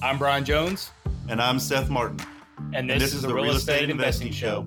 I'm 0.00 0.16
Brian 0.16 0.44
Jones, 0.44 0.92
And 1.28 1.42
I'm 1.42 1.58
Seth 1.58 1.90
Martin. 1.90 2.20
and 2.72 2.88
this, 2.88 3.14
is, 3.14 3.22
the 3.22 3.34
Real 3.34 3.50
Estate 3.50 3.90
Investing 3.90 4.30
Show. 4.30 4.66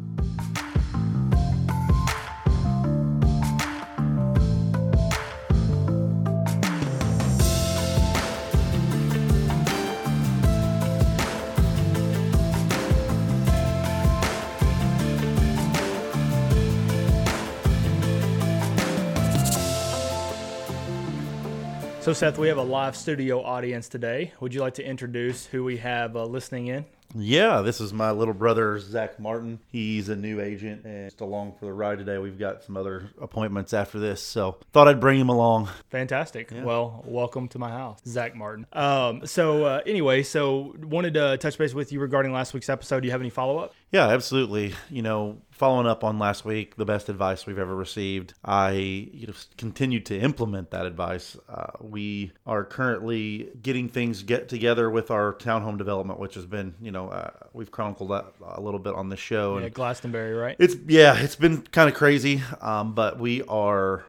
So, 22.11 22.15
Seth, 22.15 22.37
we 22.37 22.49
have 22.49 22.57
a 22.57 22.61
live 22.61 22.97
studio 22.97 23.41
audience 23.41 23.87
today. 23.87 24.33
Would 24.41 24.53
you 24.53 24.59
like 24.59 24.73
to 24.73 24.85
introduce 24.85 25.45
who 25.45 25.63
we 25.63 25.77
have 25.77 26.17
uh, 26.17 26.25
listening 26.25 26.67
in? 26.67 26.83
Yeah, 27.15 27.61
this 27.61 27.79
is 27.79 27.93
my 27.93 28.11
little 28.11 28.33
brother, 28.33 28.79
Zach 28.79 29.17
Martin. 29.17 29.59
He's 29.71 30.09
a 30.09 30.15
new 30.17 30.41
agent 30.41 30.83
and 30.83 31.09
just 31.09 31.21
along 31.21 31.53
for 31.57 31.67
the 31.67 31.71
ride 31.71 31.99
today. 31.99 32.17
We've 32.17 32.37
got 32.37 32.65
some 32.65 32.75
other 32.75 33.09
appointments 33.21 33.73
after 33.73 33.97
this, 33.97 34.21
so 34.21 34.57
thought 34.73 34.89
I'd 34.89 34.99
bring 34.99 35.21
him 35.21 35.29
along. 35.29 35.69
Fantastic. 35.89 36.51
Well, 36.53 37.01
welcome 37.07 37.47
to 37.47 37.59
my 37.59 37.69
house, 37.69 37.99
Zach 38.05 38.35
Martin. 38.35 38.67
Um, 38.73 39.25
so, 39.25 39.63
uh, 39.63 39.81
anyway, 39.85 40.23
so 40.23 40.75
wanted 40.83 41.13
to 41.13 41.37
touch 41.37 41.57
base 41.57 41.73
with 41.73 41.93
you 41.93 42.01
regarding 42.01 42.33
last 42.33 42.53
week's 42.53 42.67
episode. 42.67 42.99
Do 42.99 43.07
you 43.07 43.13
have 43.13 43.21
any 43.21 43.29
follow 43.29 43.57
up? 43.57 43.73
Yeah, 43.91 44.07
absolutely. 44.07 44.73
You 44.89 45.01
know, 45.01 45.41
following 45.51 45.85
up 45.85 46.05
on 46.05 46.17
last 46.17 46.45
week, 46.45 46.77
the 46.77 46.85
best 46.85 47.09
advice 47.09 47.45
we've 47.45 47.59
ever 47.59 47.75
received, 47.75 48.33
I 48.43 48.71
you 48.71 49.27
know 49.27 49.33
continued 49.57 50.05
to 50.07 50.17
implement 50.17 50.71
that 50.71 50.85
advice. 50.85 51.35
Uh, 51.49 51.71
we 51.81 52.31
are 52.45 52.63
currently 52.63 53.49
getting 53.61 53.89
things 53.89 54.23
get 54.23 54.47
together 54.47 54.89
with 54.89 55.11
our 55.11 55.33
townhome 55.33 55.77
development, 55.77 56.19
which 56.19 56.35
has 56.35 56.45
been 56.45 56.73
you 56.81 56.91
know 56.91 57.09
uh, 57.09 57.31
we've 57.53 57.71
chronicled 57.71 58.11
that 58.11 58.33
a 58.45 58.61
little 58.61 58.79
bit 58.79 58.95
on 58.95 59.09
the 59.09 59.17
show. 59.17 59.57
Yeah, 59.57 59.65
And 59.65 59.73
Glastonbury, 59.73 60.33
right? 60.33 60.55
it's 60.57 60.75
yeah, 60.87 61.17
it's 61.19 61.35
been 61.35 61.61
kind 61.61 61.89
of 61.89 61.95
crazy, 61.95 62.41
um, 62.61 62.95
but 62.95 63.19
we 63.19 63.43
are 63.43 64.05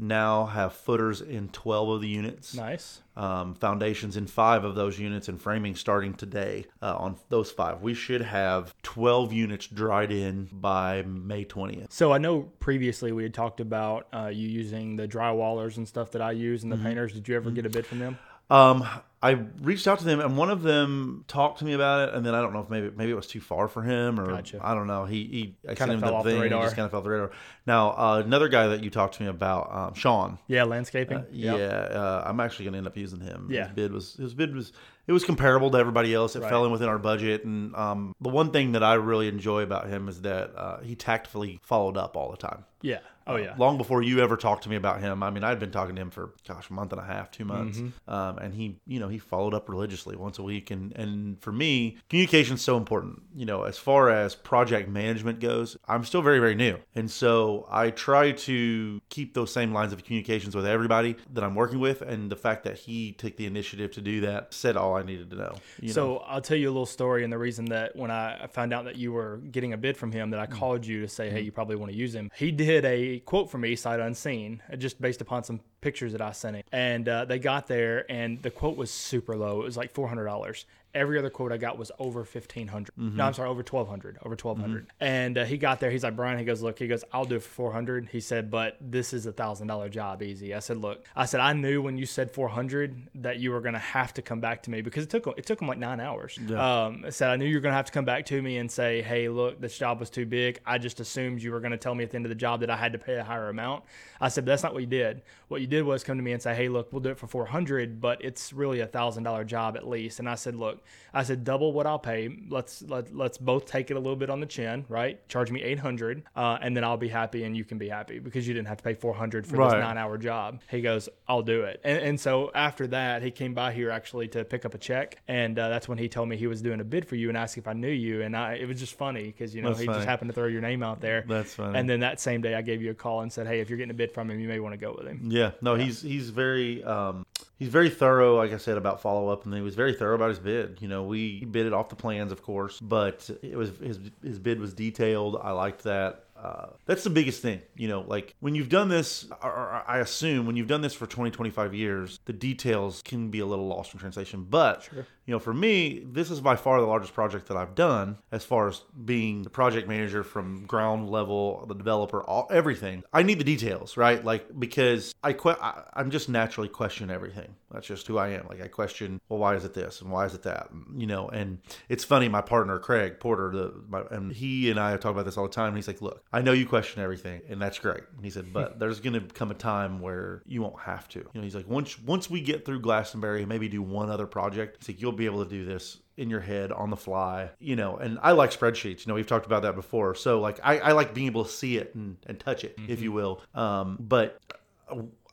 now 0.00 0.46
have 0.46 0.72
footers 0.72 1.20
in 1.20 1.48
12 1.50 1.88
of 1.90 2.00
the 2.00 2.08
units 2.08 2.54
Nice. 2.54 3.00
um, 3.16 3.54
foundations 3.54 4.16
in 4.16 4.26
five 4.26 4.64
of 4.64 4.74
those 4.74 4.98
units 4.98 5.28
and 5.28 5.40
framing 5.40 5.74
starting 5.76 6.14
today 6.14 6.64
uh, 6.80 6.96
on 6.96 7.16
those 7.28 7.50
five. 7.50 7.82
We 7.82 7.92
should 7.94 8.22
have 8.22 8.74
12 8.82 9.32
units 9.32 9.66
dried 9.66 10.10
in 10.10 10.48
by 10.50 11.02
May 11.02 11.44
20th. 11.44 11.92
So 11.92 12.12
I 12.12 12.18
know 12.18 12.42
previously 12.60 13.12
we 13.12 13.22
had 13.22 13.34
talked 13.34 13.60
about 13.60 14.06
uh, 14.12 14.28
you 14.32 14.48
using 14.48 14.96
the 14.96 15.06
drywallers 15.06 15.76
and 15.76 15.86
stuff 15.86 16.10
that 16.12 16.22
I 16.22 16.32
use 16.32 16.62
and 16.62 16.72
the 16.72 16.76
painters. 16.78 17.12
Did 17.12 17.28
you 17.28 17.36
ever 17.36 17.50
get 17.50 17.66
a 17.66 17.70
bid 17.70 17.86
from 17.86 17.98
them? 17.98 18.18
Um, 18.48 18.86
I 19.22 19.32
reached 19.60 19.86
out 19.86 19.98
to 19.98 20.04
them, 20.06 20.18
and 20.20 20.38
one 20.38 20.48
of 20.48 20.62
them 20.62 21.24
talked 21.28 21.58
to 21.58 21.66
me 21.66 21.74
about 21.74 22.08
it, 22.08 22.14
and 22.14 22.24
then 22.24 22.34
I 22.34 22.40
don't 22.40 22.54
know 22.54 22.60
if 22.60 22.70
maybe 22.70 22.90
maybe 22.96 23.10
it 23.12 23.14
was 23.14 23.26
too 23.26 23.40
far 23.40 23.68
for 23.68 23.82
him, 23.82 24.18
or 24.18 24.26
Gotcha. 24.28 24.60
I 24.62 24.72
don't 24.72 24.86
know. 24.86 25.04
He 25.04 25.24
he 25.24 25.56
I 25.68 25.74
Kinda 25.74 25.98
fell 25.98 26.08
the 26.10 26.16
off 26.16 26.24
the 26.24 26.30
thing, 26.30 26.36
and 26.40 26.48
he 26.48 26.54
radar. 26.54 26.62
just 26.64 26.74
kind 26.76 26.86
of 26.86 26.90
fell 26.90 27.00
off 27.00 27.04
the 27.04 27.10
radar. 27.10 27.30
Now 27.66 27.90
uh, 27.90 28.22
another 28.24 28.48
guy 28.48 28.68
that 28.68 28.82
you 28.82 28.88
talked 28.88 29.16
to 29.16 29.22
me 29.22 29.28
about, 29.28 29.70
um, 29.74 29.94
Sean. 29.94 30.38
Yeah, 30.46 30.64
landscaping. 30.64 31.18
Uh, 31.18 31.24
Yeah, 31.30 31.52
uh, 31.54 32.24
I'm 32.26 32.40
actually 32.40 32.64
going 32.64 32.72
to 32.72 32.78
end 32.78 32.86
up 32.86 32.96
using 32.96 33.20
him. 33.20 33.48
Yeah. 33.50 33.64
His 33.66 33.74
bid 33.74 33.92
was 33.92 34.14
his 34.14 34.32
bid 34.32 34.54
was 34.54 34.72
it 35.06 35.12
was 35.12 35.24
comparable 35.24 35.70
to 35.70 35.78
everybody 35.78 36.14
else. 36.14 36.36
It 36.36 36.40
Right. 36.42 36.48
fell 36.50 36.64
in 36.64 36.72
within 36.72 36.88
our 36.88 36.98
budget, 36.98 37.44
and 37.44 37.74
um, 37.76 38.14
the 38.20 38.28
one 38.30 38.50
thing 38.50 38.72
that 38.72 38.82
I 38.82 38.94
really 38.94 39.28
enjoy 39.28 39.62
about 39.62 39.88
him 39.88 40.08
is 40.08 40.22
that 40.22 40.52
uh, 40.56 40.80
he 40.80 40.94
tactfully 40.94 41.60
followed 41.62 41.96
up 41.96 42.16
all 42.16 42.30
the 42.30 42.36
time. 42.36 42.64
Yeah. 42.82 42.98
Oh 43.26 43.36
yeah. 43.36 43.54
Long 43.58 43.76
before 43.76 44.02
you 44.02 44.20
ever 44.20 44.36
talked 44.36 44.64
to 44.64 44.70
me 44.70 44.74
about 44.76 45.00
him, 45.00 45.22
I 45.22 45.30
mean, 45.30 45.44
I'd 45.44 45.60
been 45.60 45.70
talking 45.70 45.94
to 45.94 46.00
him 46.00 46.10
for 46.10 46.32
gosh, 46.48 46.70
a 46.70 46.72
month 46.72 46.92
and 46.92 47.00
a 47.00 47.04
half, 47.04 47.30
two 47.30 47.44
months, 47.44 47.78
Mm-hmm. 47.78 48.10
um, 48.12 48.38
and 48.38 48.54
he, 48.54 48.80
you 48.86 48.98
know, 48.98 49.08
he 49.08 49.18
followed 49.18 49.52
up 49.54 49.68
religiously 49.68 50.16
once 50.16 50.38
a 50.38 50.42
week. 50.42 50.70
And 50.70 50.90
and 50.96 51.40
for 51.40 51.52
me, 51.52 51.98
communication's 52.08 52.62
so 52.62 52.76
important. 52.78 53.22
You 53.36 53.44
know, 53.44 53.64
as 53.64 53.76
far 53.78 54.08
as 54.08 54.34
project 54.34 54.88
management 54.88 55.38
goes, 55.38 55.76
I'm 55.86 56.02
still 56.04 56.22
very 56.22 56.38
very 56.40 56.54
new, 56.54 56.78
and 56.94 57.08
so 57.10 57.68
I 57.70 57.90
try 57.90 58.32
to 58.32 59.00
keep 59.10 59.34
those 59.34 59.52
same 59.52 59.72
lines 59.72 59.92
of 59.92 60.02
communications 60.02 60.56
with 60.56 60.66
everybody 60.66 61.16
that 61.34 61.44
I'm 61.44 61.54
working 61.54 61.78
with. 61.78 62.00
And 62.00 62.32
the 62.32 62.36
fact 62.36 62.64
that 62.64 62.78
he 62.78 63.12
took 63.12 63.36
the 63.36 63.46
initiative 63.46 63.92
to 63.92 64.00
do 64.00 64.22
that 64.22 64.54
said 64.54 64.76
all 64.78 64.96
I 65.00 65.06
needed 65.06 65.30
to 65.30 65.36
know. 65.36 65.54
You 65.80 65.88
know? 65.88 65.92
So 65.94 66.16
I'll 66.18 66.40
tell 66.40 66.56
you 66.56 66.68
a 66.68 66.72
little 66.72 66.86
story, 66.86 67.24
and 67.24 67.32
the 67.32 67.38
reason 67.38 67.64
that 67.66 67.96
when 67.96 68.10
I 68.10 68.46
found 68.48 68.72
out 68.72 68.84
that 68.84 68.96
you 68.96 69.12
were 69.12 69.38
getting 69.50 69.72
a 69.72 69.76
bid 69.76 69.96
from 69.96 70.12
him, 70.12 70.28
Mm. 70.28 70.30
that 70.32 70.40
I 70.40 70.46
called 70.46 70.86
you 70.86 71.00
to 71.00 71.08
say, 71.08 71.30
"Hey, 71.30 71.40
you 71.40 71.50
probably 71.52 71.76
want 71.76 71.90
to 71.92 71.96
use 71.98 72.14
him." 72.14 72.30
He 72.36 72.50
did 72.52 72.84
a 72.84 73.20
quote 73.20 73.50
for 73.50 73.58
me, 73.58 73.74
sight 73.76 74.00
unseen, 74.00 74.62
uh, 74.72 74.76
just 74.76 75.00
based 75.00 75.20
upon 75.20 75.44
some 75.44 75.60
pictures 75.80 76.12
that 76.12 76.20
I 76.20 76.32
sent 76.32 76.56
him, 76.56 76.62
and 76.72 77.08
uh, 77.08 77.24
they 77.24 77.38
got 77.38 77.66
there, 77.66 78.04
and 78.10 78.40
the 78.42 78.50
quote 78.50 78.76
was 78.76 78.90
super 78.90 79.34
low. 79.36 79.60
It 79.62 79.64
was 79.64 79.76
like 79.76 79.92
four 79.92 80.08
hundred 80.08 80.26
dollars. 80.26 80.66
Every 80.94 81.18
other 81.18 81.30
quote 81.30 81.52
I 81.52 81.56
got 81.56 81.78
was 81.78 81.92
over 81.98 82.20
1500. 82.20 82.94
Mm-hmm. 82.98 83.16
No, 83.16 83.24
I'm 83.24 83.34
sorry, 83.34 83.48
over 83.48 83.62
twelve 83.62 83.88
hundred, 83.88 84.18
over 84.24 84.36
twelve 84.36 84.60
And 85.00 85.38
uh, 85.38 85.44
he 85.44 85.56
got 85.56 85.80
there. 85.80 85.90
He's 85.90 86.02
like, 86.02 86.16
Brian. 86.16 86.38
He 86.38 86.44
goes, 86.44 86.62
look. 86.62 86.78
He 86.78 86.88
goes, 86.88 87.04
I'll 87.12 87.24
do 87.24 87.36
it 87.36 87.42
for 87.42 87.50
four 87.50 87.72
hundred. 87.72 88.08
He 88.10 88.20
said, 88.20 88.50
but 88.50 88.76
this 88.80 89.12
is 89.12 89.26
a 89.26 89.32
thousand 89.32 89.68
dollar 89.68 89.88
job, 89.88 90.22
easy. 90.22 90.54
I 90.54 90.58
said, 90.58 90.78
look. 90.78 91.04
I 91.14 91.26
said, 91.26 91.40
I 91.40 91.52
knew 91.52 91.80
when 91.82 91.96
you 91.96 92.06
said 92.06 92.30
four 92.30 92.48
hundred 92.48 93.08
that 93.16 93.38
you 93.38 93.52
were 93.52 93.60
gonna 93.60 93.78
have 93.78 94.12
to 94.14 94.22
come 94.22 94.40
back 94.40 94.62
to 94.64 94.70
me 94.70 94.82
because 94.82 95.04
it 95.04 95.10
took 95.10 95.26
it 95.38 95.46
took 95.46 95.60
him 95.60 95.68
like 95.68 95.78
nine 95.78 96.00
hours. 96.00 96.38
Um, 96.50 97.04
I 97.06 97.10
said 97.10 97.30
I 97.30 97.36
knew 97.36 97.46
you 97.46 97.56
were 97.56 97.60
gonna 97.60 97.74
have 97.74 97.86
to 97.86 97.92
come 97.92 98.04
back 98.04 98.26
to 98.26 98.42
me 98.42 98.56
and 98.58 98.70
say, 98.70 99.02
hey, 99.02 99.28
look, 99.28 99.60
this 99.60 99.78
job 99.78 100.00
was 100.00 100.10
too 100.10 100.26
big. 100.26 100.60
I 100.66 100.78
just 100.78 101.00
assumed 101.00 101.42
you 101.42 101.52
were 101.52 101.60
gonna 101.60 101.76
tell 101.76 101.94
me 101.94 102.04
at 102.04 102.10
the 102.10 102.16
end 102.16 102.26
of 102.26 102.30
the 102.30 102.34
job 102.34 102.60
that 102.60 102.70
I 102.70 102.76
had 102.76 102.92
to 102.92 102.98
pay 102.98 103.16
a 103.16 103.24
higher 103.24 103.48
amount. 103.48 103.84
I 104.20 104.28
said, 104.28 104.44
but 104.44 104.50
that's 104.50 104.62
not 104.62 104.72
what 104.72 104.80
you 104.80 104.88
did. 104.88 105.22
What 105.48 105.60
you 105.60 105.66
did 105.66 105.84
was 105.84 106.04
come 106.04 106.16
to 106.16 106.22
me 106.22 106.32
and 106.32 106.42
say, 106.42 106.54
hey, 106.54 106.68
look, 106.68 106.92
we'll 106.92 107.00
do 107.00 107.10
it 107.10 107.18
for 107.18 107.26
four 107.26 107.46
hundred, 107.46 108.00
but 108.00 108.22
it's 108.24 108.52
really 108.52 108.80
a 108.80 108.86
thousand 108.86 109.22
dollar 109.22 109.44
job 109.44 109.76
at 109.76 109.88
least. 109.88 110.18
And 110.18 110.28
I 110.28 110.34
said, 110.34 110.54
look, 110.54 110.79
I 111.12 111.22
said 111.24 111.44
double 111.44 111.72
what 111.72 111.86
I'll 111.86 111.98
pay. 111.98 112.28
Let's 112.48 112.82
let 112.82 113.14
let's 113.14 113.38
both 113.38 113.66
take 113.66 113.90
it 113.90 113.96
a 113.96 114.00
little 114.00 114.16
bit 114.16 114.30
on 114.30 114.40
the 114.40 114.46
chin, 114.46 114.84
right? 114.88 115.26
Charge 115.28 115.50
me 115.50 115.62
eight 115.62 115.78
hundred, 115.78 116.22
uh, 116.36 116.58
and 116.60 116.76
then 116.76 116.84
I'll 116.84 116.96
be 116.96 117.08
happy 117.08 117.44
and 117.44 117.56
you 117.56 117.64
can 117.64 117.78
be 117.78 117.88
happy 117.88 118.18
because 118.18 118.46
you 118.46 118.54
didn't 118.54 118.68
have 118.68 118.78
to 118.78 118.84
pay 118.84 118.94
four 118.94 119.14
hundred 119.14 119.46
for 119.46 119.56
this 119.56 119.72
nine 119.72 119.98
hour 119.98 120.18
job. 120.18 120.60
He 120.70 120.80
goes, 120.80 121.08
I'll 121.26 121.42
do 121.42 121.62
it. 121.62 121.80
And, 121.84 121.98
and 121.98 122.20
so 122.20 122.50
after 122.54 122.86
that, 122.88 123.22
he 123.22 123.30
came 123.30 123.54
by 123.54 123.72
here 123.72 123.90
actually 123.90 124.28
to 124.28 124.44
pick 124.44 124.64
up 124.64 124.74
a 124.74 124.78
check, 124.78 125.18
and 125.26 125.58
uh, 125.58 125.68
that's 125.68 125.88
when 125.88 125.98
he 125.98 126.08
told 126.08 126.28
me 126.28 126.36
he 126.36 126.46
was 126.46 126.62
doing 126.62 126.80
a 126.80 126.84
bid 126.84 127.06
for 127.06 127.16
you 127.16 127.28
and 127.28 127.36
asked 127.36 127.58
if 127.58 127.66
I 127.66 127.72
knew 127.72 127.88
you. 127.88 128.22
And 128.22 128.36
I, 128.36 128.54
it 128.54 128.68
was 128.68 128.78
just 128.78 128.94
funny 128.94 129.24
because 129.24 129.54
you 129.54 129.62
know 129.62 129.70
That's 129.70 129.80
he 129.80 129.86
funny. 129.86 129.98
just 129.98 130.08
happened 130.08 130.30
to 130.30 130.34
throw 130.34 130.46
your 130.46 130.62
name 130.62 130.82
out 130.82 131.00
there. 131.00 131.24
That's 131.26 131.54
funny. 131.54 131.78
And 131.78 131.88
then 131.88 132.00
that 132.00 132.20
same 132.20 132.40
day, 132.40 132.54
I 132.54 132.62
gave 132.62 132.82
you 132.82 132.90
a 132.90 132.94
call 132.94 133.22
and 133.22 133.32
said, 133.32 133.46
hey, 133.46 133.60
if 133.60 133.68
you're 133.68 133.78
getting 133.78 133.90
a 133.90 133.94
bid 133.94 134.12
from 134.12 134.30
him, 134.30 134.38
you 134.38 134.48
may 134.48 134.60
want 134.60 134.74
to 134.74 134.78
go 134.78 134.94
with 134.96 135.06
him. 135.06 135.28
Yeah, 135.30 135.52
no, 135.60 135.74
he's 135.74 136.02
he's 136.02 136.30
very 136.30 136.84
um, 136.84 137.26
he's 137.60 137.68
very 137.68 137.90
thorough, 137.90 138.38
like 138.38 138.52
I 138.52 138.56
said 138.56 138.76
about 138.76 139.00
follow 139.00 139.28
up, 139.28 139.44
and 139.44 139.54
he 139.54 139.60
was 139.60 139.76
very 139.76 139.92
thorough 139.92 140.16
about 140.16 140.30
his 140.30 140.40
bid. 140.40 140.78
You 140.80 140.88
know, 140.88 141.04
we 141.04 141.44
bid 141.44 141.66
it 141.66 141.72
off 141.72 141.88
the 141.90 141.94
plans, 141.94 142.32
of 142.32 142.42
course, 142.42 142.80
but 142.80 143.30
it 143.42 143.54
was 143.54 143.70
his 143.80 144.00
his 144.24 144.40
bid 144.40 144.58
was 144.58 144.74
detailed. 144.74 145.38
I 145.40 145.52
liked 145.52 145.84
that. 145.84 146.24
Uh, 146.42 146.70
that's 146.86 147.04
the 147.04 147.10
biggest 147.10 147.42
thing, 147.42 147.60
you 147.76 147.86
know, 147.86 148.00
like 148.06 148.34
when 148.40 148.54
you've 148.54 148.70
done 148.70 148.88
this, 148.88 149.28
or, 149.42 149.50
or 149.50 149.84
I 149.86 149.98
assume 149.98 150.46
when 150.46 150.56
you've 150.56 150.68
done 150.68 150.80
this 150.80 150.94
for 150.94 151.06
20, 151.06 151.30
25 151.30 151.74
years, 151.74 152.18
the 152.24 152.32
details 152.32 153.02
can 153.04 153.28
be 153.30 153.40
a 153.40 153.46
little 153.46 153.66
lost 153.66 153.92
in 153.92 154.00
translation. 154.00 154.46
But, 154.48 154.88
you 155.26 155.32
know, 155.34 155.38
for 155.38 155.52
me, 155.52 156.02
this 156.10 156.30
is 156.30 156.40
by 156.40 156.56
far 156.56 156.80
the 156.80 156.86
largest 156.86 157.12
project 157.12 157.46
that 157.48 157.58
I've 157.58 157.74
done 157.74 158.16
as 158.32 158.42
far 158.44 158.68
as 158.68 158.82
being 159.04 159.42
the 159.42 159.50
project 159.50 159.86
manager 159.86 160.24
from 160.24 160.64
ground 160.64 161.10
level, 161.10 161.66
the 161.68 161.74
developer, 161.74 162.22
all 162.22 162.46
everything. 162.50 163.02
I 163.12 163.22
need 163.22 163.38
the 163.38 163.44
details, 163.44 163.98
right? 163.98 164.24
Like, 164.24 164.46
because 164.58 165.14
I, 165.22 165.34
que- 165.34 165.56
I 165.60 165.82
I'm 165.92 166.10
just 166.10 166.30
naturally 166.30 166.68
question 166.68 167.10
everything. 167.10 167.54
That's 167.70 167.86
just 167.86 168.06
who 168.06 168.16
I 168.18 168.28
am. 168.28 168.46
Like, 168.48 168.62
I 168.62 168.66
question, 168.68 169.20
well, 169.28 169.38
why 169.38 169.54
is 169.56 169.64
it 169.64 169.74
this 169.74 170.00
and 170.00 170.10
why 170.10 170.24
is 170.24 170.34
it 170.34 170.42
that? 170.42 170.70
You 170.96 171.06
know, 171.06 171.28
and 171.28 171.58
it's 171.88 172.02
funny. 172.02 172.28
My 172.28 172.40
partner 172.40 172.78
Craig 172.78 173.20
Porter, 173.20 173.50
the 173.52 173.74
my, 173.88 174.02
and 174.10 174.32
he 174.32 174.70
and 174.70 174.80
I 174.80 174.96
talk 174.96 175.12
about 175.12 175.24
this 175.26 175.36
all 175.36 175.44
the 175.44 175.50
time. 175.54 175.68
And 175.68 175.76
he's 175.76 175.86
like, 175.86 176.02
"Look, 176.02 176.24
I 176.32 176.42
know 176.42 176.52
you 176.52 176.66
question 176.66 177.02
everything, 177.02 177.42
and 177.48 177.60
that's 177.60 177.78
great." 177.78 178.02
And 178.14 178.24
he 178.24 178.30
said, 178.30 178.52
"But 178.52 178.78
there's 178.80 179.00
going 179.00 179.14
to 179.14 179.20
come 179.20 179.50
a 179.50 179.54
time 179.54 180.00
where 180.00 180.42
you 180.46 180.62
won't 180.62 180.80
have 180.80 181.08
to." 181.10 181.20
You 181.20 181.30
know, 181.34 181.42
he's 181.42 181.54
like, 181.54 181.68
"Once 181.68 181.98
once 182.00 182.30
we 182.30 182.40
get 182.40 182.64
through 182.64 182.80
Glastonbury, 182.80 183.40
and 183.40 183.48
maybe 183.48 183.68
do 183.68 183.82
one 183.82 184.10
other 184.10 184.26
project, 184.26 184.78
he's 184.78 184.94
like, 184.94 185.02
you'll 185.02 185.12
be 185.12 185.26
able 185.26 185.44
to 185.44 185.50
do 185.50 185.64
this." 185.64 185.98
in 186.16 186.28
your 186.28 186.40
head 186.40 186.70
on 186.70 186.90
the 186.90 186.96
fly 186.98 187.48
you 187.60 187.74
know 187.74 187.96
and 187.96 188.18
i 188.22 188.32
like 188.32 188.50
spreadsheets 188.50 189.06
you 189.06 189.08
know 189.08 189.14
we've 189.14 189.26
talked 189.26 189.46
about 189.46 189.62
that 189.62 189.74
before 189.74 190.14
so 190.14 190.38
like 190.38 190.60
i, 190.62 190.78
I 190.78 190.92
like 190.92 191.14
being 191.14 191.28
able 191.28 191.46
to 191.46 191.50
see 191.50 191.78
it 191.78 191.94
and, 191.94 192.18
and 192.26 192.38
touch 192.38 192.62
it 192.62 192.78
if 192.88 193.00
you 193.00 193.10
will 193.10 193.40
um, 193.54 193.96
but 193.98 194.38